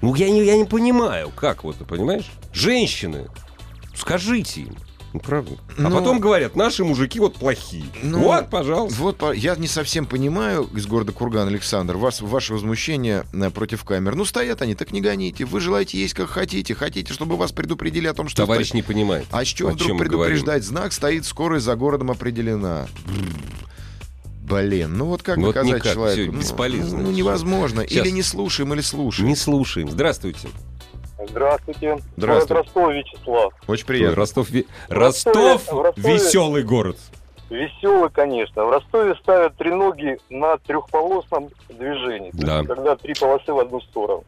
Ну, 0.00 0.14
я 0.14 0.30
не, 0.30 0.42
я 0.44 0.56
не 0.56 0.64
понимаю, 0.64 1.30
как 1.34 1.64
вот, 1.64 1.76
понимаешь? 1.86 2.30
Женщины, 2.54 3.26
скажите 3.94 4.62
им. 4.62 4.76
Ну, 5.18 5.24
правда. 5.24 5.52
А 5.76 5.82
Ну, 5.82 5.90
потом 5.90 6.20
говорят, 6.20 6.54
наши 6.54 6.84
мужики 6.84 7.18
вот 7.18 7.34
плохие. 7.34 7.84
ну, 8.02 8.20
вот, 8.20 8.50
пожалуйста. 8.50 9.00
Вот 9.00 9.34
я 9.34 9.56
не 9.56 9.66
совсем 9.66 10.06
понимаю 10.06 10.68
из 10.74 10.86
города 10.86 11.12
Курган, 11.12 11.48
Александр, 11.48 11.96
вас, 11.96 12.20
ваше 12.20 12.52
возмущение 12.52 13.24
э, 13.32 13.50
против 13.50 13.84
камер. 13.84 14.14
Ну, 14.14 14.24
стоят 14.24 14.62
они, 14.62 14.74
так 14.74 14.92
не 14.92 15.00
гоните. 15.00 15.44
Вы 15.44 15.60
желаете 15.60 15.98
есть 15.98 16.14
как 16.14 16.28
хотите. 16.28 16.74
Хотите, 16.74 17.12
чтобы 17.12 17.36
вас 17.36 17.52
предупредили 17.52 18.06
о 18.06 18.14
том, 18.14 18.28
что... 18.28 18.42
Товарищ 18.42 18.68
стоит. 18.68 18.74
не 18.74 18.82
понимает. 18.82 19.26
А 19.30 19.44
с 19.44 19.48
чего 19.48 19.70
вдруг 19.70 19.98
предупреждать? 19.98 20.62
Знак 20.62 20.92
стоит, 20.92 21.24
скорость 21.24 21.64
за 21.64 21.74
городом 21.74 22.10
определена. 22.10 22.86
Блин, 24.42 24.96
ну 24.96 25.06
вот 25.06 25.22
как 25.22 25.36
Вот 25.38 25.56
никак, 25.62 25.94
человеку? 25.94 26.32
Ну, 26.32 26.40
бесполезно. 26.40 27.00
Ну, 27.00 27.10
невозможно. 27.10 27.86
Сейчас. 27.86 28.06
Или 28.06 28.12
не 28.12 28.22
слушаем, 28.22 28.72
или 28.72 28.80
слушаем. 28.80 29.28
Не 29.28 29.36
слушаем. 29.36 29.90
Здравствуйте. 29.90 30.48
Здравствуйте. 31.26 31.98
Здравствуйте. 32.16 32.16
Город 32.16 32.50
Ростов, 32.50 32.92
Вячеслав. 32.92 33.52
Очень 33.66 33.86
приятно. 33.86 34.16
Ростов, 34.16 34.50
ве- 34.50 34.66
В 34.88 34.92
Ростове- 34.92 35.52
Ростов 35.54 35.72
в 35.72 35.80
Ростове- 35.82 36.12
веселый 36.14 36.62
город. 36.62 36.96
Веселый, 37.50 38.10
конечно. 38.10 38.64
В 38.64 38.70
Ростове 38.70 39.14
ставят 39.16 39.56
треноги 39.56 40.18
на 40.30 40.58
трехполосном 40.58 41.48
движении. 41.70 42.30
То 42.32 42.46
Да. 42.46 42.56
есть, 42.58 42.68
Когда 42.68 42.96
три 42.96 43.14
полосы 43.14 43.52
в 43.52 43.58
одну 43.58 43.80
сторону. 43.80 44.24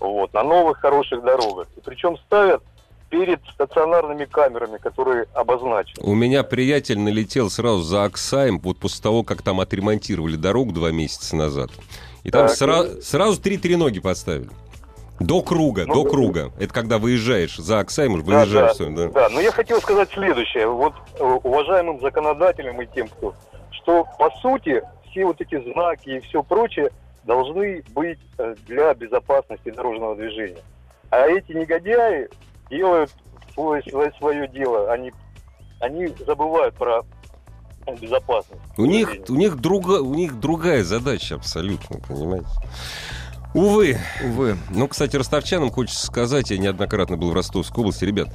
Вот, 0.00 0.32
на 0.34 0.42
новых 0.42 0.78
хороших 0.78 1.22
дорогах. 1.24 1.66
И 1.76 1.80
причем 1.80 2.16
ставят 2.26 2.62
перед 3.10 3.40
стационарными 3.54 4.26
камерами, 4.26 4.76
которые 4.78 5.24
обозначены. 5.34 6.04
У 6.06 6.14
меня 6.14 6.42
приятель 6.42 6.98
налетел 6.98 7.48
сразу 7.48 7.82
за 7.82 8.04
Оксаем, 8.04 8.58
вот 8.60 8.78
после 8.78 9.02
того, 9.02 9.22
как 9.22 9.40
там 9.42 9.60
отремонтировали 9.60 10.36
дорогу 10.36 10.72
два 10.72 10.90
месяца 10.90 11.34
назад. 11.34 11.70
И 12.22 12.30
там 12.30 12.48
Так, 12.48 12.56
сра- 12.56 13.00
сразу 13.00 13.40
три 13.40 13.56
треноги 13.56 13.98
поставили. 14.00 14.50
До 15.20 15.42
круга, 15.42 15.84
Ну, 15.86 15.94
до 15.94 16.04
круга. 16.10 16.52
Это 16.58 16.72
когда 16.72 16.98
выезжаешь 16.98 17.56
за 17.56 17.80
Оксаем, 17.80 18.22
Да, 18.22 18.38
выезжаешь. 18.38 18.68
да, 18.68 18.74
всё, 18.74 18.90
да. 18.90 19.08
да, 19.08 19.28
но 19.30 19.40
я 19.40 19.50
хотел 19.50 19.80
сказать 19.80 20.10
следующее. 20.12 20.68
Вот 20.68 20.94
э, 21.18 21.22
уважаемым 21.22 22.00
законодателям 22.00 22.80
и 22.80 22.86
тем, 22.86 23.08
кто, 23.08 23.34
что 23.70 24.06
по 24.18 24.30
сути 24.40 24.82
все 25.10 25.24
вот 25.24 25.40
эти 25.40 25.60
знаки 25.72 26.10
и 26.10 26.20
все 26.20 26.42
прочее 26.42 26.90
должны 27.24 27.82
быть 27.94 28.18
э, 28.38 28.54
для 28.66 28.94
безопасности 28.94 29.70
дорожного 29.70 30.14
движения. 30.14 30.62
А 31.10 31.26
эти 31.26 31.52
негодяи 31.52 32.28
делают 32.70 33.10
свое, 33.54 33.82
свое, 33.82 34.12
свое 34.18 34.48
дело. 34.48 34.92
Они, 34.92 35.12
они 35.80 36.06
забывают 36.26 36.74
про 36.76 37.02
безопасность. 38.00 38.60
У 38.76 38.84
них, 38.84 39.16
у, 39.28 39.34
них 39.34 39.56
друга, 39.56 40.00
у 40.02 40.14
них 40.14 40.38
другая 40.38 40.84
задача 40.84 41.34
абсолютно, 41.36 41.98
понимаете? 42.06 42.46
Увы. 43.58 43.98
Увы. 44.24 44.56
Ну, 44.70 44.86
кстати, 44.88 45.16
ростовчанам 45.16 45.70
хочется 45.70 46.06
сказать, 46.06 46.50
я 46.50 46.58
неоднократно 46.58 47.16
был 47.16 47.30
в 47.30 47.34
Ростовской 47.34 47.80
области, 47.82 48.04
ребят, 48.04 48.28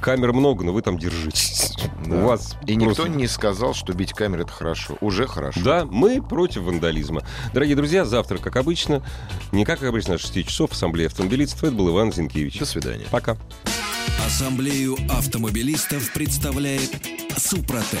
камер 0.00 0.32
много, 0.32 0.64
но 0.64 0.72
вы 0.72 0.82
там 0.82 0.98
держитесь. 0.98 1.74
Да. 2.06 2.16
У 2.16 2.26
вас 2.26 2.56
И 2.66 2.74
никто 2.74 2.96
просто- 2.96 3.12
не 3.12 3.28
сказал, 3.28 3.74
что 3.74 3.92
бить 3.92 4.12
камеры 4.12 4.42
это 4.42 4.50
хорошо. 4.52 4.96
Уже 5.00 5.28
хорошо. 5.28 5.60
Да, 5.62 5.84
мы 5.84 6.20
против 6.20 6.62
вандализма. 6.62 7.22
Дорогие 7.54 7.76
друзья, 7.76 8.04
завтра, 8.04 8.38
как 8.38 8.56
обычно, 8.56 9.04
не 9.52 9.64
как 9.64 9.82
обычно, 9.84 10.14
а 10.14 10.18
6 10.18 10.44
часов, 10.44 10.72
Ассамблея 10.72 11.06
автомобилистов. 11.06 11.62
Это 11.62 11.72
был 11.72 11.90
Иван 11.90 12.12
Зинкевич. 12.12 12.58
До 12.58 12.66
свидания. 12.66 13.06
Пока. 13.10 13.36
Ассамблею 14.26 14.96
автомобилистов 15.08 16.12
представляет 16.12 16.90
Супротек. 17.36 18.00